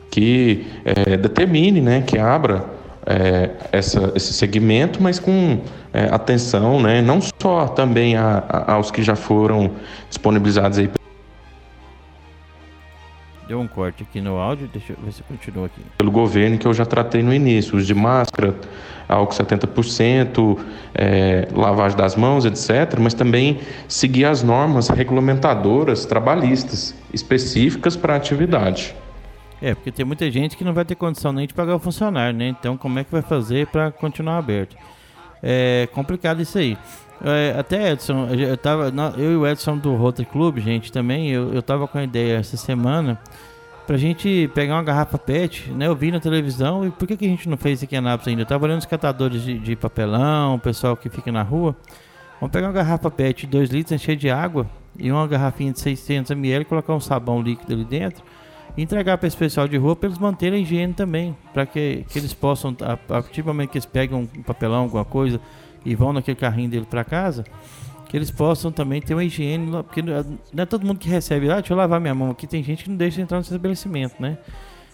que 0.10 0.66
é, 0.84 1.16
determine, 1.18 1.80
né, 1.80 2.02
que 2.02 2.18
abra 2.18 2.66
é, 3.06 3.52
essa, 3.72 4.12
esse 4.16 4.34
segmento, 4.34 5.04
mas 5.04 5.20
com 5.20 5.60
é, 5.94 6.06
atenção, 6.06 6.82
né, 6.82 7.02
não 7.02 7.20
só 7.40 7.68
também 7.68 8.16
a, 8.16 8.44
a, 8.50 8.74
aos 8.74 8.90
que 8.90 9.04
já 9.04 9.16
foram 9.16 9.72
disponibilizados 10.10 10.80
aí 10.80 10.90
Deu 13.46 13.60
um 13.60 13.68
corte 13.68 14.04
aqui 14.04 14.22
no 14.22 14.38
áudio, 14.38 14.70
deixa 14.72 14.94
eu 14.94 14.98
ver 15.04 15.12
se 15.12 15.22
continua 15.22 15.66
aqui. 15.66 15.82
Pelo 15.98 16.10
governo 16.10 16.58
que 16.58 16.66
eu 16.66 16.74
já 16.74 16.86
tratei 16.86 17.22
no 17.22 17.34
início, 17.34 17.78
uso 17.78 17.86
de 17.86 17.94
máscara, 17.94 18.56
álcool 19.14 19.34
70%, 19.34 20.58
é, 20.94 21.48
lavagem 21.54 21.98
das 21.98 22.16
mãos, 22.16 22.46
etc., 22.46 23.00
mas 23.00 23.14
também 23.14 23.60
seguir 23.88 24.26
as 24.26 24.44
normas 24.44 24.90
regulamentadoras 24.90 26.06
trabalhistas 26.06 26.96
específicas 27.14 27.96
para 27.96 28.14
a 28.14 28.18
atividade. 28.18 28.96
É, 29.62 29.74
porque 29.74 29.92
tem 29.92 30.06
muita 30.06 30.30
gente 30.30 30.58
que 30.58 30.64
não 30.64 30.74
vai 30.74 30.84
ter 30.84 30.96
condição 30.96 31.32
nem 31.32 31.48
de 31.48 31.54
pagar 31.54 31.76
o 31.76 31.80
funcionário, 31.80 32.38
né? 32.38 32.50
Então, 32.50 32.76
como 32.76 33.00
é 33.00 33.04
que 33.04 33.12
vai 33.12 33.22
fazer 33.22 33.68
para 33.68 33.92
continuar 33.92 34.38
aberto? 34.38 34.76
É 35.42 35.88
complicado 35.94 36.42
isso 36.42 36.58
aí. 36.58 36.78
É, 37.24 37.56
até 37.58 37.92
Edson, 37.92 38.28
eu, 38.28 38.58
tava, 38.58 38.92
eu 39.18 39.32
e 39.32 39.36
o 39.38 39.48
Edson 39.48 39.78
do 39.78 39.96
Rotary 39.96 40.28
Club, 40.30 40.60
gente, 40.60 40.92
também, 40.92 41.30
eu, 41.30 41.54
eu 41.54 41.62
tava 41.62 41.88
com 41.88 41.98
a 41.98 42.04
ideia 42.04 42.38
essa 42.38 42.58
semana 42.58 43.18
pra 43.86 43.98
gente 43.98 44.50
pegar 44.54 44.76
uma 44.76 44.84
garrafa 44.84 45.18
PET, 45.18 45.72
né? 45.72 45.88
Eu 45.88 45.96
vi 45.96 46.12
na 46.12 46.20
televisão 46.20 46.86
e 46.88 46.92
por 46.92 47.08
que, 47.08 47.18
que 47.18 47.26
a 47.26 47.30
gente 47.30 47.48
não 47.50 47.58
fez 47.58 47.84
aqui 47.84 47.96
em 47.96 47.98
Anápolis 48.00 48.28
ainda? 48.28 48.42
Eu 48.42 48.46
tava 48.46 48.66
olhando 48.66 48.80
os 48.80 48.86
catadores 48.86 49.44
de, 49.44 49.60
de 49.60 49.76
papelão, 49.76 50.56
o 50.56 50.60
pessoal 50.60 50.96
que 50.96 51.10
fica 51.10 51.32
na 51.32 51.42
rua. 51.42 51.76
Vamos 52.40 52.52
pegar 52.52 52.68
uma 52.68 52.74
garrafa 52.74 53.10
PET 53.10 53.42
de 53.42 53.48
2 53.48 53.70
litros, 53.70 53.92
encher 53.92 54.16
de 54.16 54.30
água 54.30 54.68
e 54.98 55.12
uma 55.12 55.28
garrafinha 55.28 55.72
de 55.72 55.80
600 55.80 56.32
ml, 56.32 56.66
colocar 56.66 56.94
um 56.94 57.00
sabão 57.00 57.42
líquido 57.42 57.74
ali 57.74 57.86
dentro 57.86 58.24
e 58.76 58.82
entregar 58.82 59.18
para 59.18 59.28
esse 59.28 59.38
pessoal 59.38 59.68
de 59.68 59.78
rua 59.78 59.96
para 59.96 60.10
eles 60.10 60.18
manterem 60.18 60.60
a 60.60 60.62
higiene 60.62 60.94
também, 60.94 61.36
para 61.54 61.66
que, 61.66 62.06
que 62.10 62.18
eles 62.20 62.34
possam, 62.34 62.76
a 62.82 62.98
partir 62.98 63.42
do 63.42 63.48
momento 63.48 63.70
que 63.70 63.78
eles 63.78 63.86
pegam 63.86 64.28
um 64.38 64.42
papelão, 64.42 64.84
alguma 64.84 65.06
coisa, 65.06 65.40
e 65.86 65.96
vão 65.96 66.14
naquele 66.14 66.38
carrinho 66.38 66.70
dele 66.70 66.88
para 66.90 67.04
casa, 67.04 67.44
que 68.14 68.18
eles 68.18 68.30
possam 68.30 68.72
também 68.72 69.02
ter 69.02 69.16
uma 69.16 69.24
higiene, 69.24 69.72
porque 69.72 70.04
não 70.04 70.24
é 70.56 70.66
todo 70.68 70.86
mundo 70.86 71.00
que 71.00 71.10
recebe 71.10 71.50
ah, 71.50 71.56
deixa 71.56 71.74
eu 71.74 71.78
lavar 71.78 72.00
minha 72.00 72.14
mão 72.14 72.30
aqui, 72.30 72.46
tem 72.46 72.64
gente 72.64 72.84
que 72.84 72.90
não 72.92 72.96
deixa 72.96 73.20
entrar 73.20 73.38
no 73.38 73.42
estabelecimento, 73.42 74.22
né? 74.22 74.38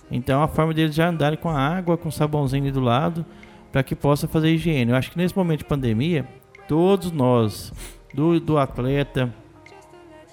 Então 0.10 0.42
a 0.42 0.48
forma 0.48 0.74
deles 0.74 0.96
já 0.96 1.10
andarem 1.10 1.38
com 1.38 1.50
a 1.50 1.60
água, 1.60 1.98
com 1.98 2.10
sabãozinho 2.10 2.72
do 2.72 2.80
lado, 2.80 3.26
para 3.74 3.84
que 3.84 3.94
possa 3.94 4.26
fazer 4.26 4.52
higiene. 4.52 4.92
Eu 4.92 4.96
acho 4.96 5.12
que 5.12 5.18
nesse 5.18 5.36
momento 5.36 5.60
de 5.60 5.66
pandemia, 5.66 6.26
todos 6.66 7.12
nós, 7.12 7.74
do, 8.14 8.40
do 8.40 8.58
atleta, 8.58 9.30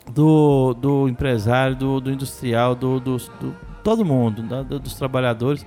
do, 0.08 0.72
do 0.74 1.08
empresário, 1.08 1.74
do, 1.74 2.00
do 2.00 2.12
industrial, 2.12 2.76
do, 2.76 3.00
do, 3.00 3.16
do 3.16 3.56
todo 3.82 4.04
mundo, 4.04 4.44
da, 4.44 4.62
dos 4.62 4.94
trabalhadores, 4.94 5.66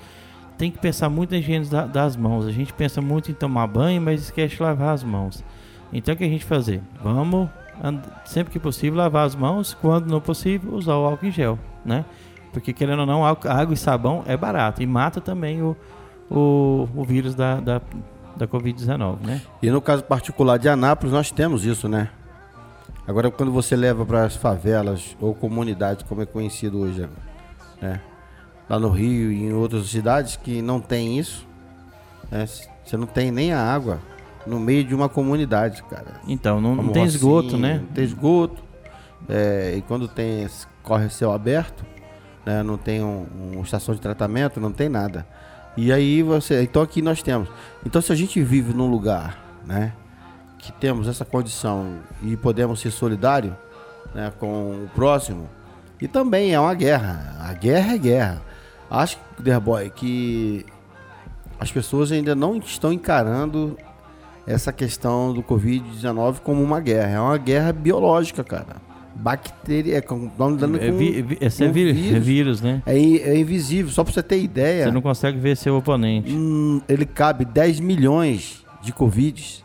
tem 0.58 0.72
que 0.72 0.80
pensar 0.80 1.10
muito 1.10 1.32
na 1.32 1.38
higiene 1.38 1.66
das 1.92 2.16
mãos. 2.16 2.46
A 2.46 2.52
gente 2.54 2.72
pensa 2.72 3.02
muito 3.02 3.30
em 3.30 3.34
tomar 3.34 3.68
banho, 3.68 4.02
mas 4.02 4.22
esquece 4.22 4.56
de 4.56 4.64
lavar 4.64 4.94
as 4.94 5.04
mãos. 5.04 5.44
Então 5.92 6.14
o 6.14 6.18
que 6.18 6.24
a 6.24 6.30
gente 6.30 6.46
fazer? 6.46 6.82
Vamos, 7.02 7.50
sempre 8.26 8.52
que 8.52 8.60
possível, 8.60 8.98
lavar 8.98 9.26
as 9.26 9.36
mãos. 9.36 9.74
Quando 9.74 10.08
não 10.08 10.22
possível, 10.22 10.74
usar 10.74 10.96
o 10.96 11.06
álcool 11.06 11.26
em 11.26 11.32
gel, 11.32 11.58
né? 11.84 12.06
Porque 12.52 12.74
querendo 12.74 13.00
ou 13.00 13.06
não, 13.06 13.26
água 13.26 13.74
e 13.74 13.78
sabão 13.78 14.24
é 14.26 14.36
barato 14.36 14.82
e 14.82 14.88
mata 14.88 15.22
também 15.22 15.62
o, 15.62 15.76
o, 16.30 16.88
o 16.96 17.04
vírus 17.04 17.36
da, 17.36 17.60
da, 17.60 17.82
da 18.36 18.48
Covid-19, 18.48 19.18
né? 19.26 19.42
E 19.62 19.70
no 19.70 19.82
caso 19.82 20.04
particular 20.04 20.58
de 20.58 20.68
Anápolis, 20.68 21.14
nós 21.14 21.32
temos 21.32 21.66
isso, 21.66 21.88
né? 21.88 22.10
Agora, 23.08 23.32
quando 23.32 23.52
você 23.52 23.76
leva 23.76 24.06
para 24.06 24.26
as 24.26 24.36
favelas 24.36 25.18
ou 25.20 25.34
comunidades, 25.34 26.06
como 26.08 26.22
é 26.22 26.26
conhecido 26.26 26.80
hoje, 26.80 27.10
né? 27.82 28.00
lá 28.70 28.80
no 28.80 28.90
Rio 28.90 29.32
e 29.32 29.46
em 29.46 29.54
outras 29.54 29.88
cidades 29.88 30.36
que 30.36 30.62
não 30.62 30.80
tem 30.80 31.18
isso. 31.18 31.48
Né? 32.30 32.46
Você 32.46 32.96
não 32.96 33.08
tem 33.08 33.32
nem 33.32 33.52
a 33.52 33.60
água 33.60 34.00
no 34.50 34.60
meio 34.60 34.84
de 34.84 34.96
uma 34.96 35.08
comunidade, 35.08 35.84
cara. 35.84 36.20
Então, 36.28 36.60
não, 36.60 36.76
não 36.76 36.90
tem 36.90 37.06
esgoto, 37.06 37.58
né? 37.58 37.80
Não 37.80 37.94
tem 37.94 38.04
esgoto. 38.04 38.62
É, 39.28 39.76
e 39.78 39.82
quando 39.84 40.08
tem 40.08 40.48
corre 40.82 41.10
céu 41.10 41.32
aberto, 41.32 41.86
né? 42.46 42.64
não 42.64 42.78
tem 42.78 43.04
um, 43.04 43.28
uma 43.54 43.62
estação 43.62 43.94
de 43.94 44.02
tratamento, 44.02 44.60
não 44.60 44.72
tem 44.72 44.90
nada. 44.90 45.26
E 45.78 45.94
aí 45.94 46.24
você. 46.24 46.64
Então 46.64 46.82
aqui 46.82 47.02
nós 47.02 47.22
temos. 47.22 47.48
Então 47.86 48.02
se 48.02 48.12
a 48.12 48.16
gente 48.16 48.42
vive 48.42 48.74
num 48.74 48.90
lugar, 48.90 49.38
né? 49.66 49.94
Que 50.58 50.72
temos 50.72 51.08
essa 51.08 51.24
condição 51.24 52.00
e 52.24 52.36
podemos 52.36 52.80
ser 52.80 52.92
solidários 52.92 53.54
né, 54.14 54.34
com 54.40 54.84
o 54.84 54.90
próximo, 54.94 55.48
e 56.02 56.08
também 56.08 56.54
é 56.54 56.60
uma 56.60 56.74
guerra. 56.74 57.38
A 57.40 57.54
guerra 57.54 57.94
é 57.94 57.98
guerra. 57.98 58.42
Acho, 58.90 59.18
Derboy, 59.38 59.90
que 59.90 60.66
as 61.60 61.72
pessoas 61.72 62.12
ainda 62.12 62.34
não 62.36 62.58
estão 62.58 62.92
encarando 62.92 63.78
essa 64.50 64.74
questão 64.74 65.32
do 65.34 65.44
Covid-19 65.44 66.40
como 66.40 66.62
uma 66.64 66.80
guerra. 66.80 67.10
É 67.12 67.20
uma 67.20 67.38
guerra 67.38 67.72
biológica, 67.72 68.44
cara. 68.44 68.78
bactéria. 69.16 69.98
É, 69.98 70.02
com, 70.02 70.28
dando 70.38 70.78
É, 70.78 70.92
com, 70.92 70.98
vi- 70.98 71.22
vi- 71.22 71.38
esse 71.42 71.64
é, 71.64 71.68
com 71.68 71.74
vi- 71.74 71.92
vírus. 71.94 72.16
é 72.16 72.20
vírus, 72.20 72.62
né? 72.62 72.82
É, 72.86 72.98
é 72.98 73.38
invisível, 73.38 73.92
só 73.92 74.04
pra 74.04 74.14
você 74.14 74.24
ter 74.24 74.42
ideia. 74.42 74.86
Você 74.86 74.92
não 74.92 75.02
consegue 75.02 75.38
ver 75.38 75.58
seu 75.58 75.76
oponente. 75.78 76.34
hum, 76.34 76.82
ele 76.88 77.06
cabe 77.06 77.44
10 77.46 77.80
milhões 77.80 78.66
de 78.82 78.94
Covid 78.94 79.64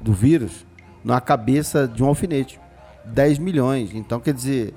do 0.00 0.12
vírus 0.12 0.64
na 1.04 1.20
cabeça 1.20 1.86
de 1.86 2.02
um 2.02 2.06
alfinete. 2.06 2.58
10 3.04 3.38
milhões. 3.38 3.90
Então, 3.94 4.18
quer 4.20 4.32
dizer, 4.32 4.72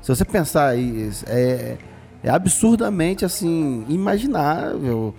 se 0.00 0.08
você 0.14 0.24
pensar 0.24 0.68
aí, 0.68 1.10
é, 1.26 1.76
é 2.22 2.30
absurdamente 2.30 3.24
assim, 3.24 3.84
imaginável. 3.88 5.12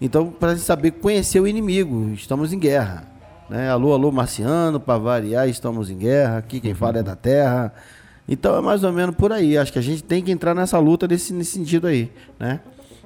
Então, 0.00 0.28
para 0.28 0.56
saber 0.56 0.92
conhecer 0.92 1.40
o 1.40 1.48
inimigo, 1.48 2.10
estamos 2.14 2.52
em 2.52 2.58
guerra. 2.58 3.12
Né? 3.54 3.70
Alô, 3.70 3.92
alô, 3.92 4.10
marciano, 4.10 4.80
para 4.80 4.98
variar, 4.98 5.48
estamos 5.48 5.88
em 5.88 5.96
guerra. 5.96 6.38
Aqui 6.38 6.58
quem 6.58 6.74
fala 6.74 6.98
é 6.98 7.02
da 7.04 7.14
Terra. 7.14 7.72
Então 8.28 8.56
é 8.56 8.60
mais 8.60 8.82
ou 8.82 8.92
menos 8.92 9.14
por 9.14 9.32
aí. 9.32 9.56
Acho 9.56 9.72
que 9.72 9.78
a 9.78 9.82
gente 9.82 10.02
tem 10.02 10.24
que 10.24 10.32
entrar 10.32 10.56
nessa 10.56 10.76
luta 10.80 11.06
nesse, 11.06 11.32
nesse 11.32 11.52
sentido 11.52 11.86
aí, 11.86 12.10
né? 12.36 12.58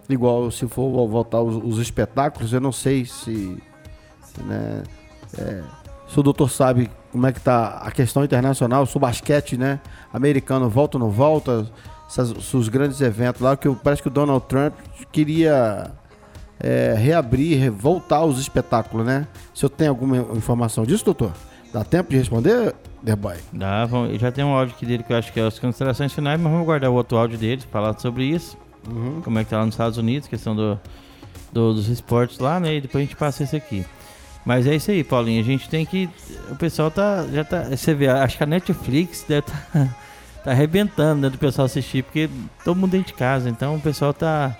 Igual 0.09 0.51
se 0.51 0.67
for 0.67 1.07
voltar 1.07 1.43
os, 1.43 1.63
os 1.63 1.79
espetáculos, 1.79 2.51
eu 2.55 2.63
não 2.63 2.73
sei 2.73 3.05
se, 3.05 3.59
se, 4.23 4.43
né, 4.45 4.83
é, 5.37 5.63
se 6.09 6.19
o 6.19 6.23
doutor 6.23 6.49
sabe 6.49 6.91
como 7.13 7.27
é 7.27 7.33
que 7.33 7.41
tá 7.43 7.83
a 7.83 7.91
questão 7.91 8.25
internacional, 8.25 8.87
se 8.87 8.97
o 8.97 9.01
basquete, 9.01 9.59
né, 9.59 9.79
americano 10.11 10.67
volta 10.71 10.97
ou 10.97 11.05
não 11.05 11.11
volta, 11.11 11.71
se 12.09 12.57
os 12.57 12.71
grandes 12.71 13.03
eventos 13.03 13.43
lá, 13.43 13.55
que 13.55 13.69
eu- 13.69 13.77
parece 13.77 14.01
que 14.01 14.09
o 14.09 14.11
Donald 14.11 14.47
Trump 14.47 14.73
queria 15.13 15.91
é, 16.61 16.95
reabrir, 16.97 17.59
re- 17.59 17.71
voltar 17.71 18.25
os 18.25 18.39
espetáculos, 18.39 19.07
né? 19.07 19.27
Se 19.55 19.65
eu 19.65 19.71
tenho 19.71 19.91
alguma 19.91 20.17
informação 20.37 20.85
disso, 20.85 21.05
doutor? 21.05 21.33
Dá 21.73 21.85
tempo 21.85 22.11
de 22.11 22.17
responder, 22.17 22.75
Derboy? 23.03 23.37
Dá, 23.53 23.85
vamos- 23.85 24.19
já 24.21 24.33
tem 24.33 24.43
um 24.45 24.49
áudio 24.55 24.75
aqui 24.75 24.87
dele 24.87 25.03
que 25.03 25.13
eu 25.13 25.17
acho 25.17 25.33
que 25.33 25.39
é 25.39 25.47
as 25.47 25.59
considerações 25.59 26.13
finais, 26.13 26.41
mas 26.41 26.51
vamos 26.51 26.65
guardar 26.67 26.91
o 26.91 26.95
outro 26.95 27.17
áudio 27.19 27.37
dele, 27.39 27.63
falar 27.71 27.99
sobre 27.99 28.25
isso. 28.25 28.57
Como 29.23 29.39
é 29.39 29.45
que 29.45 29.51
tá 29.51 29.59
lá 29.59 29.67
nos 29.67 29.75
Estados 29.75 29.99
Unidos, 29.99 30.27
questão 30.29 30.57
do, 30.57 30.81
do- 31.53 31.75
dos 31.75 31.89
esportes 31.89 32.39
lá, 32.39 32.59
né? 32.59 32.77
E 32.77 32.81
depois 32.81 33.03
a 33.03 33.07
gente 33.07 33.17
passa 33.17 33.43
esse 33.43 33.55
aqui. 33.55 33.85
Mas 34.47 34.67
é 34.67 34.75
isso 34.75 34.91
aí, 34.91 35.05
Paulinho. 35.05 35.41
A 35.43 35.45
gente 35.45 35.69
tem 35.69 35.85
que. 35.85 36.09
O 36.51 36.57
pessoal 36.57 36.91
tá. 36.91 37.27
Já 37.31 37.45
tá. 37.45 37.65
Você 37.65 37.93
vê, 37.93 38.09
acho 38.09 38.39
que 38.39 38.43
a 38.45 38.47
Netflix 38.47 39.27
deve 39.29 39.43
tá, 39.43 39.55
tá 40.43 40.51
arrebentando 40.53 41.21
né, 41.21 41.29
do 41.29 41.37
pessoal 41.37 41.67
assistir, 41.67 42.03
porque 42.03 42.31
todo 42.65 42.79
mundo 42.79 42.93
dentro 42.93 43.09
de 43.09 43.13
casa. 43.15 43.51
Então 43.51 43.75
o 43.77 43.81
pessoal 43.81 44.15
tá. 44.15 44.57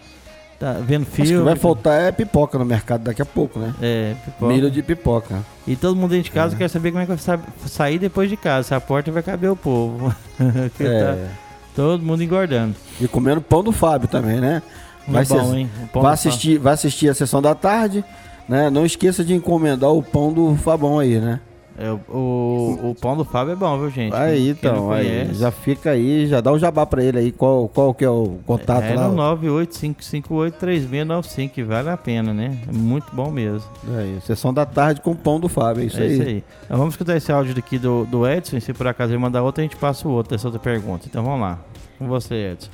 Tá 0.59 0.73
vendo 0.85 1.03
Acho 1.03 1.11
que 1.13 1.23
filme. 1.27 1.45
vai 1.45 1.55
faltar 1.55 2.01
é 2.03 2.11
pipoca 2.11 2.59
no 2.59 2.65
mercado 2.65 3.03
daqui 3.05 3.23
a 3.23 3.25
pouco, 3.25 3.61
né? 3.61 3.73
É, 3.81 4.15
pipoca. 4.25 4.53
Milho 4.53 4.69
de 4.71 4.83
pipoca. 4.83 5.37
E 5.67 5.77
todo 5.77 5.95
mundo 5.95 6.11
dentro 6.11 6.25
de 6.25 6.31
casa 6.33 6.57
quer 6.57 6.69
saber 6.69 6.91
como 6.91 7.01
é 7.03 7.07
que 7.07 7.13
vai 7.13 7.19
sa- 7.19 7.39
sair 7.65 7.99
depois 7.99 8.29
de 8.29 8.37
casa. 8.37 8.67
Se 8.69 8.75
a 8.75 8.81
porta 8.81 9.13
vai 9.13 9.23
caber 9.23 9.51
o 9.51 9.57
povo. 9.57 10.13
Tá 10.39 10.85
É. 10.85 11.29
todo 11.77 12.03
mundo 12.03 12.25
engordando. 12.25 12.75
E 13.01 13.07
comendo 13.07 13.41
pão 13.41 13.63
do 13.63 13.71
Fábio 13.71 14.09
também, 14.09 14.41
né? 14.41 14.61
Vai 15.07 15.25
ser- 15.25 15.35
bom, 15.41 15.55
hein? 15.55 15.71
Vai 15.95 16.13
assistir, 16.13 16.59
vai 16.59 16.75
assistir 16.75 17.09
a 17.09 17.15
sessão 17.15 17.41
da 17.41 17.55
tarde, 17.55 18.05
né? 18.49 18.69
Não 18.69 18.85
esqueça 18.85 19.25
de 19.25 19.35
encomendar 19.35 19.91
o 19.93 20.03
pão 20.03 20.33
do 20.33 20.57
Fabão 20.57 20.99
aí, 20.99 21.21
né? 21.21 21.39
É, 21.81 21.93
o, 21.93 22.91
o, 22.91 22.97
pão 23.01 23.17
do 23.17 23.25
Fábio 23.25 23.53
é 23.53 23.57
bom, 23.57 23.79
viu, 23.79 23.89
gente? 23.89 24.13
Aí, 24.13 24.43
Quem 24.43 24.51
então, 24.51 24.91
aí, 24.91 25.33
já 25.33 25.53
fica 25.53 25.91
aí, 25.91 26.27
já 26.27 26.41
dá 26.41 26.51
o 26.51 26.59
jabá 26.59 26.85
pra 26.85 27.05
ele 27.05 27.19
aí, 27.19 27.31
qual, 27.31 27.69
qual 27.69 27.95
que 27.95 28.05
é 28.05 28.11
o 28.11 28.41
contato 28.45 28.83
é 28.83 28.97
lá. 28.97 29.07
no 29.07 29.15
985583695, 29.47 31.51
que 31.51 31.63
vale 31.63 31.89
a 31.89 31.97
pena, 31.97 32.35
né? 32.35 32.59
É 32.69 32.73
muito 32.73 33.15
bom 33.15 33.31
mesmo. 33.31 33.63
Aí, 33.97 34.19
sessão 34.27 34.53
da 34.53 34.67
tarde 34.67 35.01
com 35.01 35.13
o 35.13 35.17
pão 35.17 35.39
do 35.39 35.49
Fábio, 35.49 35.85
é 35.85 35.87
isso 35.87 36.01
é 36.01 36.03
aí. 36.03 36.13
isso 36.13 36.23
aí. 36.23 36.43
Então, 36.65 36.79
vamos 36.79 36.95
escutar 36.95 37.17
esse 37.17 37.31
áudio 37.31 37.55
daqui 37.55 37.79
do, 37.79 38.05
do 38.07 38.29
Edson. 38.29 38.57
e 38.57 38.61
Se 38.61 38.73
por 38.73 38.89
acaso 38.89 39.13
ele 39.13 39.23
mandar 39.23 39.45
outro, 39.45 39.61
a 39.61 39.63
gente 39.63 39.77
passa 39.77 40.09
o 40.09 40.11
outro 40.11 40.33
dessa 40.33 40.49
outra 40.49 40.61
pergunta. 40.61 41.07
Então 41.09 41.23
vamos 41.23 41.43
lá. 41.43 41.61
Com 41.97 42.09
você, 42.09 42.55
Edson. 42.55 42.71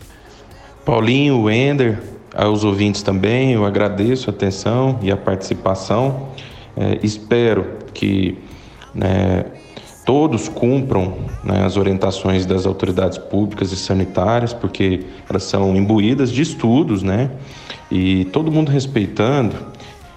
Paulinho, 0.83 1.43
Wender, 1.43 2.01
aos 2.35 2.65
ouvintes 2.65 3.03
também, 3.03 3.53
eu 3.53 3.67
agradeço 3.67 4.31
a 4.31 4.33
atenção 4.33 4.99
e 5.03 5.11
a 5.11 5.17
participação. 5.17 6.31
É, 6.75 7.01
espero 7.03 7.67
que 7.93 8.39
né, 8.95 9.45
todos 10.05 10.49
cumpram 10.49 11.15
né, 11.43 11.65
as 11.65 11.77
orientações 11.77 12.45
das 12.45 12.67
autoridades 12.67 13.19
públicas 13.19 13.73
e 13.73 13.77
sanitárias, 13.77 14.53
porque 14.53 15.05
elas 15.29 15.45
são 15.45 15.75
imbuídas 15.75 16.31
de 16.31 16.43
estudos, 16.43 17.03
né? 17.03 17.31
E 17.91 18.27
todo 18.27 18.51
mundo 18.51 18.71
respeitando, 18.71 19.57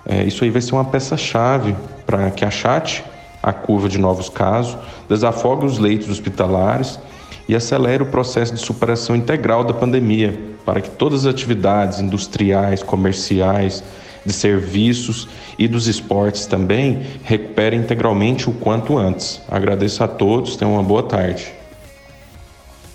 é, 0.05 0.23
isso 0.23 0.43
aí 0.43 0.49
vai 0.49 0.61
ser 0.61 0.73
uma 0.73 0.86
peça-chave 0.86 1.75
para 2.05 2.32
que 2.32 2.43
achate 2.43 3.03
a 3.41 3.53
curva 3.53 3.88
de 3.88 3.97
novos 3.97 4.30
casos, 4.30 4.78
desafogue 5.07 5.65
os 5.65 5.78
leitos 5.78 6.09
hospitalares 6.09 6.99
e 7.47 7.55
acelere 7.55 8.03
o 8.03 8.07
processo 8.07 8.53
de 8.53 8.59
superação 8.59 9.15
integral 9.15 9.63
da 9.63 9.73
pandemia, 9.73 10.38
para 10.65 10.82
que 10.82 10.89
todas 10.89 11.25
as 11.25 11.34
atividades 11.34 11.99
industriais, 11.99 12.84
comerciais, 12.84 13.84
de 14.28 14.34
serviços 14.34 15.28
e 15.57 15.67
dos 15.67 15.88
esportes 15.88 16.45
também 16.45 17.01
recuperem 17.23 17.80
integralmente 17.80 18.49
o 18.49 18.53
quanto 18.53 18.97
antes. 18.97 19.41
Agradeço 19.49 20.03
a 20.03 20.07
todos, 20.07 20.55
tenham 20.57 20.73
uma 20.73 20.84
boa 20.84 21.01
tarde. 21.01 21.51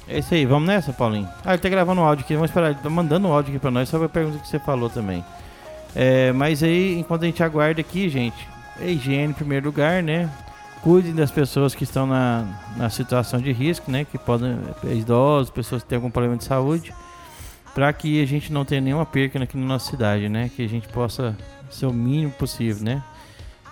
É 0.06 0.18
isso 0.18 0.34
aí, 0.34 0.44
vamos 0.44 0.68
nessa, 0.68 0.92
Paulinho? 0.92 1.28
Ah, 1.44 1.54
ele 1.54 1.62
tá 1.62 1.68
gravando 1.70 2.02
um 2.02 2.04
áudio 2.04 2.24
aqui, 2.24 2.34
vamos 2.34 2.50
esperar. 2.50 2.70
Ele 2.70 2.78
tá 2.82 2.90
mandando 2.90 3.26
um 3.26 3.32
áudio 3.32 3.50
aqui 3.50 3.58
pra 3.58 3.70
nós 3.70 3.88
sobre 3.88 4.06
a 4.06 4.08
pergunta 4.10 4.38
que 4.38 4.46
você 4.46 4.58
falou 4.58 4.90
também. 4.90 5.24
É, 5.96 6.32
mas 6.32 6.62
aí, 6.62 6.98
enquanto 6.98 7.22
a 7.22 7.26
gente 7.26 7.42
aguarda 7.42 7.80
aqui, 7.80 8.10
gente, 8.10 8.36
é 8.80 8.90
higiene 8.90 9.30
em 9.30 9.32
primeiro 9.32 9.66
lugar, 9.66 10.02
né? 10.02 10.28
Cuidem 10.82 11.14
das 11.14 11.30
pessoas 11.30 11.74
que 11.74 11.84
estão 11.84 12.06
na, 12.06 12.44
na 12.76 12.90
situação 12.90 13.40
de 13.40 13.52
risco, 13.52 13.90
né? 13.90 14.04
Que 14.04 14.18
podem, 14.18 14.58
idosos, 14.84 15.48
pessoas 15.48 15.82
que 15.82 15.88
têm 15.88 15.96
algum 15.96 16.10
problema 16.10 16.36
de 16.36 16.44
saúde, 16.44 16.92
para 17.74 17.92
que 17.92 18.22
a 18.22 18.26
gente 18.26 18.52
não 18.52 18.64
tenha 18.64 18.80
nenhuma 18.80 19.06
perca 19.06 19.42
aqui 19.42 19.56
na 19.56 19.66
nossa 19.66 19.90
cidade, 19.90 20.28
né? 20.28 20.50
Que 20.54 20.64
a 20.64 20.68
gente 20.68 20.88
possa 20.88 21.36
ser 21.70 21.86
o 21.86 21.92
mínimo 21.92 22.32
possível, 22.32 22.84
né? 22.84 23.02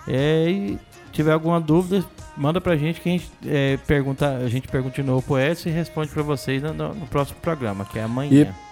É, 0.07 0.49
e 0.49 0.79
tiver 1.11 1.31
alguma 1.31 1.59
dúvida, 1.61 2.03
manda 2.35 2.59
pra 2.59 2.75
gente 2.75 2.99
que 3.01 3.09
a 3.09 3.11
gente 3.11 3.31
é, 3.45 3.77
pergunta, 3.85 4.37
a 4.37 4.47
gente 4.49 4.67
pergunta 4.67 4.95
de 4.95 5.03
novo 5.07 5.21
pro 5.21 5.39
Edson 5.39 5.69
e 5.69 5.71
responde 5.71 6.09
pra 6.09 6.23
vocês 6.23 6.61
no, 6.63 6.73
no- 6.73 7.07
próximo 7.07 7.37
programa, 7.41 7.85
que 7.85 7.99
é 7.99 8.03
amanhã. 8.03 8.29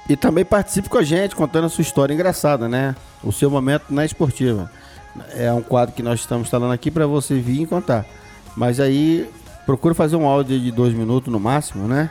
E 0.09 0.15
também 0.15 0.43
participe 0.43 0.89
com 0.89 0.97
a 0.97 1.03
gente, 1.03 1.35
contando 1.35 1.65
a 1.65 1.69
sua 1.69 1.83
história 1.83 2.13
engraçada, 2.13 2.67
né? 2.67 2.95
O 3.23 3.31
seu 3.31 3.51
momento 3.51 3.85
na 3.91 4.03
esportiva. 4.03 4.71
É 5.35 5.51
um 5.53 5.61
quadro 5.61 5.93
que 5.93 6.01
nós 6.01 6.19
estamos 6.19 6.47
instalando 6.47 6.73
aqui 6.73 6.89
para 6.89 7.05
você 7.05 7.35
vir 7.39 7.61
e 7.61 7.65
contar. 7.67 8.05
Mas 8.55 8.79
aí, 8.79 9.29
procure 9.65 9.93
fazer 9.93 10.15
um 10.15 10.25
áudio 10.25 10.59
de 10.59 10.71
dois 10.71 10.93
minutos 10.93 11.31
no 11.31 11.39
máximo, 11.39 11.87
né? 11.87 12.09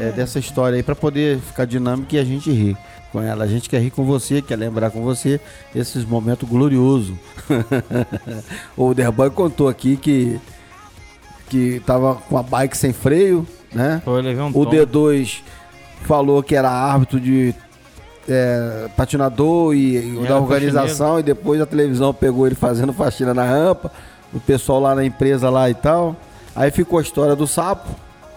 É, 0.00 0.10
dessa 0.12 0.38
história 0.38 0.76
aí, 0.76 0.82
para 0.82 0.96
poder 0.96 1.38
ficar 1.38 1.64
dinâmico 1.64 2.14
e 2.14 2.18
a 2.18 2.24
gente 2.24 2.50
rir 2.50 2.76
com 3.12 3.20
ela. 3.20 3.44
A 3.44 3.46
gente 3.46 3.68
quer 3.68 3.80
rir 3.80 3.90
com 3.90 4.04
você, 4.04 4.40
quer 4.40 4.56
lembrar 4.56 4.90
com 4.90 5.02
você 5.02 5.40
esses 5.74 6.04
momentos 6.04 6.48
gloriosos. 6.48 7.14
o 8.76 8.94
Derboy 8.94 9.30
contou 9.30 9.68
aqui 9.68 9.96
que, 9.96 10.40
que 11.48 11.82
tava 11.84 12.14
com 12.14 12.38
a 12.38 12.42
bike 12.42 12.76
sem 12.76 12.92
freio, 12.92 13.46
né? 13.72 14.00
Foi, 14.04 14.22
um 14.22 14.48
O 14.48 14.64
tom. 14.64 14.70
D2 14.70 15.42
falou 16.02 16.42
que 16.42 16.54
era 16.54 16.70
árbitro 16.70 17.20
de 17.20 17.54
é, 18.28 18.88
patinador 18.96 19.74
e, 19.74 19.96
e 19.96 20.26
da 20.26 20.38
organização 20.38 21.18
e 21.18 21.22
depois 21.22 21.60
a 21.60 21.66
televisão 21.66 22.14
pegou 22.14 22.46
ele 22.46 22.54
fazendo 22.54 22.92
faxina 22.92 23.34
na 23.34 23.44
rampa, 23.44 23.90
o 24.32 24.40
pessoal 24.40 24.80
lá 24.80 24.94
na 24.94 25.04
empresa 25.04 25.50
lá 25.50 25.68
e 25.68 25.74
tal. 25.74 26.16
Aí 26.54 26.70
ficou 26.70 26.98
a 26.98 27.02
história 27.02 27.36
do 27.36 27.46
sapo, 27.46 27.88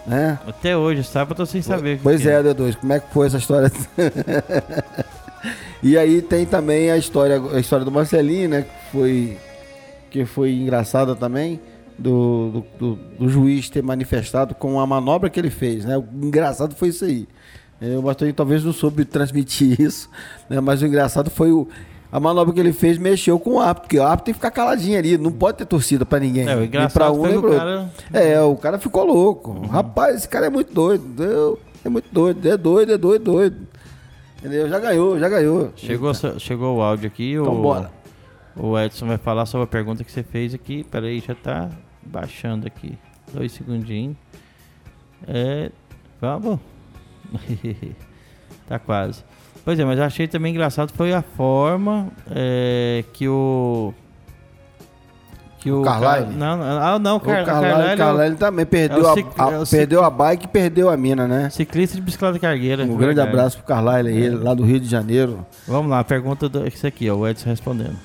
né? 0.06 0.38
Até 0.46 0.76
hoje, 0.76 1.02
sabe? 1.04 1.32
Eu 1.32 1.36
tô 1.36 1.46
sem 1.46 1.62
saber. 1.62 1.94
o 1.94 1.96
que 1.98 2.02
Pois 2.02 2.20
que 2.22 2.28
é, 2.28 2.42
D2, 2.42 2.76
como 2.76 2.92
é 2.92 3.00
que 3.00 3.12
foi 3.12 3.26
essa 3.26 3.38
história? 3.38 3.70
e 5.82 5.96
aí 5.98 6.22
tem 6.22 6.46
também 6.46 6.90
a 6.90 6.96
história, 6.96 7.40
a 7.52 7.60
história 7.60 7.84
do 7.84 7.90
Marcelinho, 7.90 8.48
né? 8.48 8.62
Que 8.62 8.90
foi, 8.92 9.38
que 10.10 10.24
foi 10.24 10.52
engraçada 10.52 11.14
também, 11.14 11.60
do, 11.98 12.50
do, 12.50 12.64
do- 12.78 12.98
do 13.18 13.28
juiz 13.28 13.68
ter 13.70 13.82
manifestado 13.82 14.54
com 14.54 14.80
a 14.80 14.86
manobra 14.86 15.28
que 15.30 15.38
ele 15.38 15.50
fez, 15.50 15.84
né? 15.84 15.96
O 15.98 16.04
engraçado 16.26 16.74
foi 16.74 16.88
isso 16.88 17.04
aí. 17.04 17.26
É, 17.80 17.96
O 17.98 18.02
Marcelinho 18.02 18.34
talvez 18.34 18.64
não 18.64 18.72
soube 18.72 19.04
transmitir 19.04 19.78
isso, 19.80 20.08
né? 20.48 20.60
Mas 20.60 20.82
o 20.82 20.86
engraçado 20.86 21.30
foi 21.30 21.50
o. 21.52 21.68
A 22.14 22.20
manobra 22.20 22.54
que 22.54 22.60
ele 22.60 22.72
fez 22.72 22.96
mexeu 22.96 23.40
com 23.40 23.54
o 23.54 23.58
árbitro, 23.60 23.82
porque 23.88 23.98
o 23.98 24.04
árbitro 24.04 24.26
tem 24.26 24.34
que 24.34 24.38
ficar 24.38 24.52
caladinho 24.52 24.96
ali, 24.96 25.18
não 25.18 25.32
pode 25.32 25.58
ter 25.58 25.66
torcida 25.66 26.06
pra 26.06 26.20
ninguém. 26.20 26.48
É, 26.48 26.54
nem 26.54 26.68
pra 26.88 27.10
um, 27.10 27.26
nem 27.26 27.40
pro 27.40 27.50
cara- 27.56 27.90
É, 28.12 28.40
o 28.40 28.54
cara 28.54 28.78
ficou 28.78 29.04
louco. 29.04 29.66
Rapaz, 29.66 30.14
esse 30.18 30.28
cara 30.28 30.46
é 30.46 30.48
muito 30.48 30.72
doido. 30.72 31.58
É 31.84 31.88
muito 31.88 32.06
doido, 32.12 32.48
é 32.48 32.56
doido, 32.56 32.92
é 32.92 32.96
doido, 32.96 33.24
doido. 33.24 33.66
Entendeu? 34.38 34.68
Já 34.68 34.78
ganhou, 34.78 35.18
já 35.18 35.28
ganhou. 35.28 35.72
Chegou, 35.74 36.12
chegou 36.38 36.76
o 36.76 36.82
áudio 36.82 37.08
aqui. 37.08 37.32
Então 37.32 37.52
o, 37.58 37.60
bora. 37.62 37.90
O 38.56 38.78
Edson 38.78 39.06
vai 39.08 39.18
falar 39.18 39.44
sobre 39.46 39.64
a 39.64 39.66
pergunta 39.66 40.04
que 40.04 40.12
você 40.12 40.22
fez 40.22 40.54
aqui. 40.54 40.84
Peraí, 40.84 41.18
já 41.18 41.34
tá 41.34 41.68
baixando 42.00 42.64
aqui. 42.64 42.96
Dois 43.32 43.50
segundinhos. 43.50 44.16
É. 45.26 45.72
Vamos. 46.20 46.60
tá 48.68 48.78
quase. 48.78 49.24
Pois 49.64 49.78
é, 49.78 49.84
mas 49.84 49.98
eu 49.98 50.04
achei 50.04 50.28
também 50.28 50.52
engraçado 50.52 50.92
foi 50.94 51.12
a 51.14 51.22
forma 51.22 52.08
é, 52.30 53.02
que 53.14 53.26
o. 53.28 53.94
Que 55.58 55.72
o 55.72 55.80
Carlyle? 55.80 56.26
Car- 56.26 56.36
Não, 56.36 56.56
não, 56.58 56.64
ah, 56.82 56.98
não, 56.98 57.16
O 57.16 57.20
Car... 57.20 57.42
Carlyle, 57.46 57.72
Carlyle 57.72 57.90
é 57.90 57.94
o 57.94 57.96
Carlyle 57.96 58.36
também 58.36 58.66
perdeu, 58.66 58.98
é 58.98 59.02
o 59.02 59.08
a- 59.10 59.14
cic- 59.14 59.26
a, 59.38 59.50
é 59.50 59.58
o 59.58 59.64
cic- 59.64 59.78
perdeu 59.78 60.04
a 60.04 60.10
bike 60.10 60.44
e 60.44 60.48
perdeu 60.48 60.90
a 60.90 60.96
mina, 60.98 61.26
né? 61.26 61.48
ciclista 61.48 61.96
de 61.96 62.02
bicicleta 62.02 62.38
cargueira. 62.38 62.82
Um 62.82 62.84
é 62.84 62.88
grande 62.88 63.04
verdade. 63.06 63.28
abraço 63.30 63.56
pro 63.56 63.66
Carlyle 63.66 64.08
aí, 64.10 64.28
lá 64.28 64.52
do 64.52 64.62
Rio 64.62 64.78
de 64.78 64.86
Janeiro. 64.86 65.46
Vamos 65.66 65.90
lá, 65.90 66.00
a 66.00 66.04
pergunta 66.04 66.50
do... 66.50 66.66
Isso 66.68 66.86
aqui, 66.86 67.08
ó, 67.08 67.14
o 67.16 67.26
Edson 67.26 67.48
respondendo. 67.48 67.96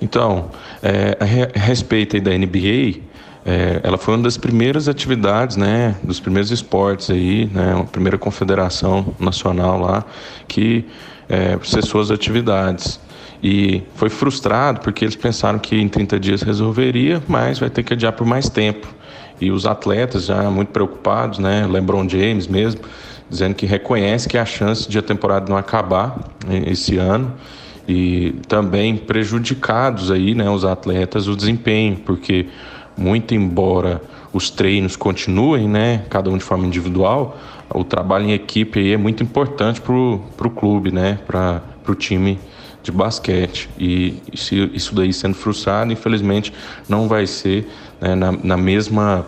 Então, 0.00 0.48
é, 0.82 1.22
re- 1.22 1.50
a 1.54 1.58
respeito 1.60 2.16
aí 2.16 2.22
da 2.22 2.30
NBA, 2.30 3.00
é, 3.44 3.80
ela 3.82 3.98
foi 3.98 4.14
uma 4.14 4.22
das 4.22 4.36
primeiras 4.36 4.88
atividades, 4.88 5.56
né, 5.56 5.96
dos 6.02 6.20
primeiros 6.20 6.50
esportes 6.50 7.10
aí, 7.10 7.46
né, 7.52 7.74
a 7.80 7.84
primeira 7.84 8.16
confederação 8.16 9.14
nacional 9.18 9.80
lá 9.80 10.04
que 10.46 10.84
é, 11.28 11.58
cessou 11.64 12.00
as 12.00 12.10
atividades. 12.10 13.00
E 13.42 13.82
foi 13.96 14.08
frustrado 14.08 14.80
porque 14.80 15.04
eles 15.04 15.16
pensaram 15.16 15.58
que 15.58 15.74
em 15.74 15.88
30 15.88 16.20
dias 16.20 16.42
resolveria, 16.42 17.20
mas 17.26 17.58
vai 17.58 17.68
ter 17.68 17.82
que 17.82 17.92
adiar 17.92 18.12
por 18.12 18.24
mais 18.24 18.48
tempo. 18.48 18.86
E 19.40 19.50
os 19.50 19.66
atletas 19.66 20.26
já 20.26 20.48
muito 20.48 20.68
preocupados, 20.68 21.40
né, 21.40 21.66
LeBron 21.68 22.08
James 22.08 22.46
mesmo, 22.46 22.82
dizendo 23.28 23.54
que 23.54 23.66
reconhece 23.66 24.28
que 24.28 24.38
há 24.38 24.44
chance 24.44 24.88
de 24.88 24.98
a 24.98 25.02
temporada 25.02 25.50
não 25.50 25.56
acabar 25.56 26.16
né, 26.46 26.62
esse 26.66 26.96
ano 26.98 27.32
e 27.88 28.36
também 28.46 28.96
prejudicados 28.96 30.12
aí, 30.12 30.34
né, 30.34 30.48
os 30.48 30.64
atletas, 30.64 31.26
o 31.26 31.34
desempenho, 31.34 31.96
porque 31.96 32.46
muito 32.96 33.34
embora 33.34 34.02
os 34.32 34.50
treinos 34.50 34.96
continuem, 34.96 35.68
né, 35.68 36.04
cada 36.08 36.30
um 36.30 36.38
de 36.38 36.44
forma 36.44 36.66
individual, 36.66 37.38
o 37.74 37.84
trabalho 37.84 38.26
em 38.26 38.32
equipe 38.32 38.80
aí 38.80 38.92
é 38.92 38.96
muito 38.96 39.22
importante 39.22 39.80
para 39.80 39.94
o 39.94 40.50
clube, 40.54 40.90
né, 40.90 41.18
para 41.26 41.62
o 41.86 41.94
time 41.94 42.38
de 42.82 42.90
basquete. 42.90 43.68
E 43.78 44.16
se 44.34 44.70
isso 44.74 44.94
daí 44.94 45.12
sendo 45.12 45.34
frustrado, 45.34 45.92
infelizmente 45.92 46.52
não 46.88 47.08
vai 47.08 47.26
ser 47.26 47.68
né, 48.00 48.14
na, 48.14 48.32
na 48.32 48.56
mesma 48.56 49.26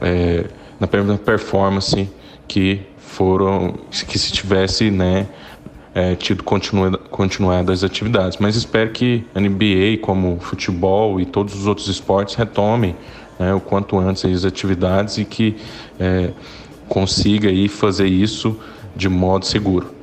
é, 0.00 0.44
na 0.78 0.88
mesma 0.92 1.16
performance 1.16 2.08
que 2.46 2.82
foram 2.98 3.74
que 3.90 4.18
se 4.18 4.32
tivesse, 4.32 4.90
né, 4.90 5.26
é, 5.96 6.14
tido 6.14 6.44
continua, 6.44 6.98
continuado 7.10 7.72
as 7.72 7.82
atividades. 7.82 8.36
Mas 8.38 8.54
espero 8.54 8.90
que 8.90 9.24
a 9.34 9.40
NBA, 9.40 9.96
como 10.02 10.38
futebol 10.38 11.18
e 11.18 11.24
todos 11.24 11.54
os 11.54 11.66
outros 11.66 11.88
esportes, 11.88 12.34
retomem 12.34 12.94
né, 13.38 13.54
o 13.54 13.60
quanto 13.60 13.98
antes 13.98 14.22
as 14.26 14.44
atividades 14.44 15.16
e 15.16 15.24
que 15.24 15.56
é, 15.98 16.32
consiga 16.86 17.48
aí 17.48 17.66
fazer 17.66 18.06
isso 18.06 18.60
de 18.94 19.08
modo 19.08 19.46
seguro. 19.46 19.94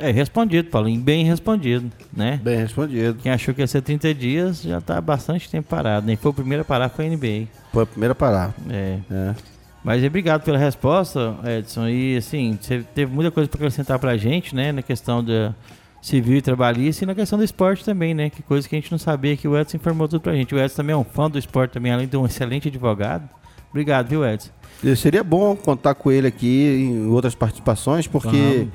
É, 0.00 0.10
respondido, 0.10 0.68
Paulinho, 0.68 1.00
bem 1.00 1.24
respondido, 1.24 1.90
né? 2.12 2.40
Bem 2.42 2.56
respondido. 2.56 3.20
Quem 3.22 3.30
achou 3.30 3.54
que 3.54 3.60
ia 3.60 3.66
ser 3.68 3.82
30 3.82 4.12
dias 4.14 4.62
já 4.62 4.80
tá 4.80 4.98
há 4.98 5.00
bastante 5.00 5.48
tempo 5.48 5.68
parado, 5.68 6.06
nem 6.06 6.16
foi 6.16 6.32
o 6.32 6.34
primeiro 6.34 6.62
a 6.62 6.64
parar 6.64 6.88
foi 6.88 7.06
a 7.06 7.08
NBA. 7.08 7.46
Foi 7.72 7.84
a 7.84 7.86
primeira 7.86 8.12
a 8.12 8.16
parar. 8.16 8.52
É. 8.68 8.98
É. 9.10 9.34
Mas 9.82 10.04
obrigado 10.04 10.42
pela 10.42 10.58
resposta, 10.58 11.36
Edson. 11.44 11.88
E 11.88 12.16
assim, 12.16 12.58
você 12.60 12.84
teve 12.94 13.12
muita 13.12 13.30
coisa 13.30 13.48
para 13.48 13.58
acrescentar 13.58 13.98
pra 13.98 14.16
gente, 14.16 14.54
né? 14.54 14.72
Na 14.72 14.82
questão 14.82 15.22
da 15.22 15.54
civil 16.00 16.38
e 16.38 16.42
trabalhista 16.42 17.04
e 17.04 17.06
na 17.06 17.14
questão 17.14 17.38
do 17.38 17.44
esporte 17.44 17.84
também, 17.84 18.14
né? 18.14 18.30
Que 18.30 18.42
coisa 18.42 18.68
que 18.68 18.74
a 18.74 18.80
gente 18.80 18.90
não 18.90 18.98
sabia 18.98 19.36
que 19.36 19.46
o 19.46 19.58
Edson 19.58 19.76
informou 19.76 20.08
tudo 20.08 20.20
pra 20.20 20.34
gente. 20.34 20.54
O 20.54 20.58
Edson 20.58 20.76
também 20.76 20.94
é 20.94 20.96
um 20.96 21.04
fã 21.04 21.30
do 21.30 21.38
esporte 21.38 21.72
também, 21.72 21.92
além 21.92 22.06
de 22.06 22.16
um 22.16 22.26
excelente 22.26 22.68
advogado. 22.68 23.28
Obrigado, 23.70 24.08
viu, 24.08 24.26
Edson? 24.26 24.50
Seria 24.96 25.24
bom 25.24 25.54
contar 25.56 25.94
com 25.94 26.10
ele 26.10 26.26
aqui 26.26 26.88
em 26.90 27.06
outras 27.08 27.34
participações, 27.34 28.06
porque 28.06 28.68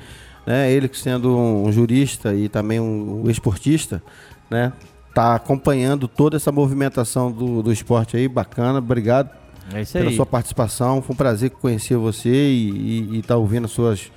né, 0.46 0.70
ele 0.70 0.90
sendo 0.92 1.36
um 1.36 1.72
jurista 1.72 2.34
e 2.34 2.48
também 2.48 2.78
um 2.78 3.28
esportista, 3.30 4.02
né, 4.50 4.72
tá 5.14 5.34
acompanhando 5.34 6.06
toda 6.06 6.36
essa 6.36 6.52
movimentação 6.52 7.32
do, 7.32 7.62
do 7.62 7.72
esporte 7.72 8.16
aí, 8.16 8.28
bacana, 8.28 8.78
obrigado 8.78 9.43
É 9.72 9.80
isso 9.82 9.92
pela 9.92 10.10
aí. 10.10 10.16
sua 10.16 10.26
participação, 10.26 11.00
foi 11.00 11.14
um 11.14 11.16
prazer 11.16 11.50
conhecer 11.50 11.96
você 11.96 12.28
e 12.30 13.18
estar 13.18 13.36
ouvindo 13.36 13.64
as 13.64 13.70
suas 13.70 14.10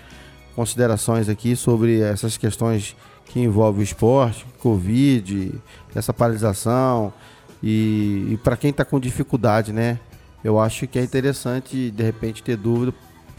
considerações 0.55 1.29
aqui 1.29 1.55
sobre 1.55 1.99
essas 2.01 2.35
questões 2.35 2.95
que 3.25 3.39
envolvem 3.39 3.81
o 3.81 3.83
esporte, 3.83 4.45
Covid, 4.59 5.53
essa 5.93 6.13
paralisação 6.13 7.13
e, 7.61 8.29
e 8.31 8.39
para 8.43 8.57
quem 8.57 8.71
está 8.71 8.83
com 8.83 8.99
dificuldade, 8.99 9.71
né? 9.71 9.99
Eu 10.43 10.59
acho 10.59 10.87
que 10.87 10.97
é 10.97 11.03
interessante, 11.03 11.91
de 11.91 12.03
repente, 12.03 12.43
ter 12.43 12.55
dúvida, 12.55 12.93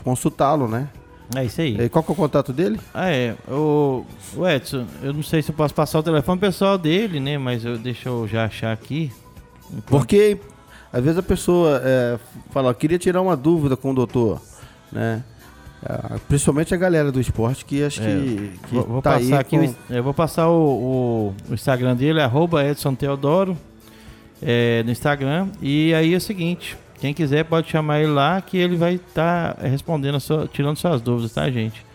consultá-lo, 0.05 0.69
né? 0.69 0.89
É 1.35 1.45
isso 1.45 1.61
aí. 1.61 1.79
E 1.79 1.89
qual 1.89 2.03
que 2.03 2.11
é 2.11 2.15
o 2.15 2.17
contato 2.17 2.53
dele? 2.53 2.81
Ah, 2.93 3.11
é. 3.11 3.35
O, 3.49 4.05
o 4.35 4.49
Edson, 4.49 4.87
eu 5.03 5.13
não 5.13 5.23
sei 5.23 5.43
se 5.43 5.51
eu 5.51 5.55
posso 5.55 5.75
passar 5.75 5.99
o 5.99 6.03
telefone 6.03 6.41
pessoal 6.41 6.79
dele, 6.79 7.21
né? 7.21 7.37
Mas 7.37 7.65
eu, 7.65 7.77
deixa 7.77 8.09
eu 8.09 8.27
já 8.27 8.47
achar 8.47 8.73
aqui. 8.73 9.13
Porque 9.87 10.39
às 10.93 11.03
vezes 11.03 11.19
a 11.19 11.23
pessoa 11.23 11.81
é, 11.85 12.19
fala, 12.51 12.73
queria 12.75 12.99
tirar 12.99 13.21
uma 13.21 13.37
dúvida 13.37 13.77
com 13.77 13.91
o 13.91 13.95
doutor, 13.95 14.41
né? 14.93 15.23
Ah, 15.85 16.17
Principalmente 16.29 16.75
a 16.75 16.77
galera 16.77 17.13
do 17.13 17.21
esporte 17.21 17.65
que 17.65 17.85
acho 17.85 18.03
É, 18.03 18.05
que, 18.05 18.51
que 18.69 18.75
Vou, 18.75 18.85
vou 18.85 19.03
tá 19.03 19.13
passar 19.13 19.39
aqui, 19.41 19.57
com- 19.57 19.65
o, 19.67 19.77
eu 19.91 20.03
vou 20.03 20.13
passar 20.13 20.49
o, 20.49 20.53
o- 20.53 21.35
o 21.51 21.55
Instagram 21.55 21.95
dele, 21.95 22.21
arroba 22.21 22.65
Edson 22.65 22.95
Teodoro, 22.97 23.57
é, 24.43 24.83
no 24.83 24.91
Instagram. 24.91 25.49
E 25.63 25.95
aí 25.95 26.15
é 26.15 26.17
o 26.17 26.21
seguinte, 26.21 26.77
quem 27.01 27.15
quiser 27.15 27.45
pode 27.45 27.71
chamar 27.71 28.01
ele 28.01 28.11
lá 28.11 28.41
que 28.41 28.57
ele 28.57 28.77
vai 28.77 28.95
estar 28.95 29.57
respondendo, 29.61 30.17
a 30.17 30.21
sua- 30.21 30.49
tirando 30.49 30.77
suas 30.77 31.01
dúvidas, 31.01 31.33
tá, 31.33 31.49
gente? 31.51 31.87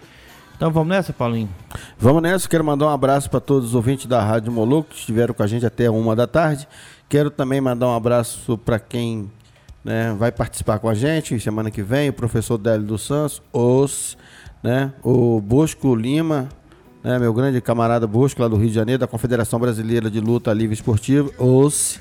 Então 0.56 0.72
vamos 0.72 0.88
nessa, 0.88 1.12
Paulinho? 1.12 1.50
Vamos 1.98 2.22
nessa, 2.22 2.48
quero 2.48 2.64
mandar 2.64 2.86
um 2.86 2.90
abraço 2.90 3.30
para 3.30 3.42
todos 3.42 3.70
os 3.70 3.76
ouvintes 3.76 4.06
da 4.06 4.24
Rádio 4.24 4.50
Moloco 4.52 4.90
que 4.92 4.96
estiveram 4.96 5.34
com 5.34 5.44
a 5.44 5.48
gente 5.48 5.66
até 5.66 5.90
uma 5.90 6.16
da 6.16 6.26
tarde. 6.26 6.68
Quero 7.10 7.30
também 7.30 7.62
mandar 7.62 7.88
um 7.88 7.96
abraço 7.96 8.58
para 8.58 8.80
quem 8.80 9.32
né, 9.84 10.16
vai 10.18 10.32
participar 10.32 10.80
com 10.80 10.90
a 10.90 10.94
gente 10.94 11.40
semana 11.40 11.70
que 11.70 11.84
vem, 11.84 12.10
o 12.10 12.14
professor 12.14 12.58
Délio 12.58 12.86
dos 12.86 13.06
Santos, 13.06 13.42
os, 13.52 14.18
né, 14.64 14.94
o 15.04 15.40
Bosco 15.42 15.94
Lima, 15.94 16.50
né, 17.04 17.20
meu 17.20 17.34
grande 17.34 17.60
camarada 17.62 18.08
Bosco 18.08 18.42
lá 18.42 18.48
do 18.48 18.56
Rio 18.56 18.70
de 18.70 18.76
Janeiro, 18.76 19.00
da 19.00 19.08
Confederação 19.08 19.60
Brasileira 19.60 20.10
de 20.10 20.20
Luta 20.20 20.54
Livre 20.54 20.74
Esportiva, 20.74 21.30
os, 21.38 22.00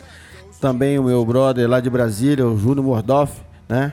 também 0.61 0.99
o 0.99 1.03
meu 1.05 1.25
brother 1.25 1.69
lá 1.69 1.81
de 1.81 1.91
Brasília, 1.91 2.47
o 2.47 2.57
Júnior 2.57 2.87
Mordoff, 2.87 3.43
né, 3.69 3.93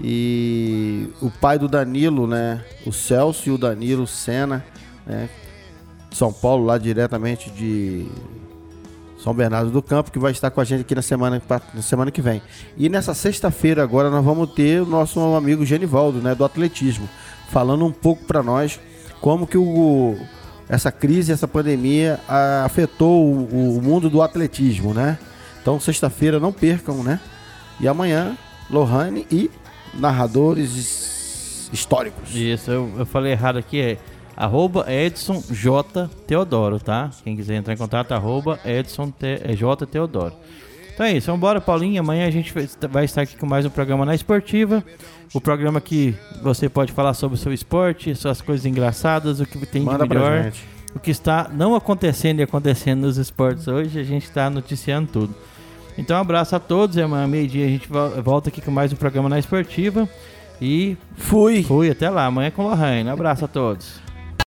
e 0.00 1.08
o 1.20 1.30
pai 1.30 1.58
do 1.58 1.66
Danilo, 1.68 2.26
né? 2.26 2.62
O 2.86 2.92
Celso 2.92 3.48
e 3.48 3.52
o 3.52 3.58
Danilo 3.58 4.06
Senna, 4.06 4.64
né? 5.04 5.28
de 6.08 6.16
São 6.16 6.32
Paulo, 6.32 6.64
lá 6.64 6.78
diretamente 6.78 7.50
de 7.50 8.06
São 9.18 9.34
Bernardo 9.34 9.70
do 9.70 9.82
Campo, 9.82 10.12
que 10.12 10.18
vai 10.18 10.32
estar 10.32 10.50
com 10.50 10.60
a 10.60 10.64
gente 10.64 10.82
aqui 10.82 10.94
na 10.94 11.02
semana, 11.02 11.42
na 11.74 11.82
semana 11.82 12.10
que 12.10 12.22
vem. 12.22 12.40
E 12.76 12.88
nessa 12.88 13.14
sexta-feira 13.14 13.82
agora 13.82 14.10
nós 14.10 14.24
vamos 14.24 14.50
ter 14.52 14.82
o 14.82 14.86
nosso 14.86 15.20
amigo 15.34 15.66
Genivaldo, 15.66 16.20
né? 16.20 16.34
Do 16.34 16.44
atletismo, 16.44 17.08
falando 17.50 17.84
um 17.84 17.92
pouco 17.92 18.24
para 18.24 18.42
nós 18.42 18.78
como 19.20 19.46
que 19.46 19.58
o, 19.58 20.16
essa 20.68 20.92
crise, 20.92 21.32
essa 21.32 21.48
pandemia 21.48 22.20
afetou 22.64 23.24
o, 23.24 23.78
o 23.78 23.82
mundo 23.82 24.08
do 24.08 24.22
atletismo, 24.22 24.94
né? 24.94 25.18
Então 25.60 25.80
sexta-feira 25.80 26.38
não 26.38 26.52
percam, 26.52 27.02
né? 27.02 27.20
E 27.80 27.88
amanhã, 27.88 28.36
Lohane 28.70 29.26
e 29.30 29.50
narradores 29.94 31.68
históricos. 31.72 32.34
Isso, 32.34 32.70
eu, 32.70 32.92
eu 32.98 33.06
falei 33.06 33.32
errado 33.32 33.58
aqui, 33.58 33.80
é 33.80 33.98
arroba 34.38 34.86
Edson 34.90 35.42
J. 35.50 36.08
Teodoro, 36.26 36.78
tá? 36.78 37.10
Quem 37.24 37.34
quiser 37.36 37.56
entrar 37.56 37.74
em 37.74 37.76
contato, 37.76 38.12
arroba 38.12 38.58
Edson 38.64 39.10
Te, 39.10 39.40
é, 39.44 39.54
J. 39.56 39.84
Teodoro. 39.86 40.32
Então 40.94 41.04
é 41.06 41.12
isso, 41.12 41.26
vamos 41.26 41.38
embora, 41.38 41.60
Paulinho. 41.60 42.00
Amanhã 42.00 42.26
a 42.26 42.30
gente 42.30 42.52
vai- 42.52 43.04
estar 43.04 43.22
aqui 43.22 43.36
com 43.36 43.46
mais 43.46 43.64
um 43.66 43.70
programa 43.70 44.04
na 44.04 44.14
Esportiva. 44.14 44.82
O 45.34 45.40
programa 45.40 45.80
que 45.80 46.14
você 46.42 46.68
pode 46.68 46.92
falar 46.92 47.14
sobre 47.14 47.34
o 47.36 47.38
seu 47.38 47.52
esporte, 47.52 48.14
suas 48.14 48.40
coisas 48.40 48.64
engraçadas, 48.64 49.40
o 49.40 49.46
que 49.46 49.64
tem 49.66 49.82
Manda 49.82 50.04
de 50.04 50.08
melhor. 50.08 50.52
O 50.94 50.98
que 50.98 51.10
está 51.10 51.50
não 51.52 51.74
acontecendo 51.74 52.40
e 52.40 52.42
acontecendo 52.42 53.02
nos 53.02 53.16
esportes 53.18 53.68
hoje, 53.68 53.98
a 54.00 54.04
gente 54.04 54.24
está 54.24 54.48
noticiando 54.48 55.08
tudo. 55.12 55.34
Então, 55.98 56.16
um 56.16 56.20
abraço 56.20 56.56
a 56.56 56.58
todos. 56.60 56.96
É 56.96 57.02
amanhã, 57.02 57.26
meio-dia, 57.26 57.66
a 57.66 57.68
gente 57.68 57.88
vo- 57.88 58.22
volta 58.22 58.48
aqui 58.48 58.60
com 58.60 58.70
mais 58.70 58.92
um 58.92 58.96
programa 58.96 59.28
na 59.28 59.38
Esportiva. 59.38 60.08
E 60.60 60.96
Fui. 61.16 61.62
fui 61.62 61.90
até 61.90 62.08
lá. 62.08 62.24
Amanhã 62.26 62.50
com 62.50 62.62
Lohane. 62.64 63.08
Um 63.08 63.12
abraço 63.12 63.44
a 63.44 63.48
todos. 63.48 64.00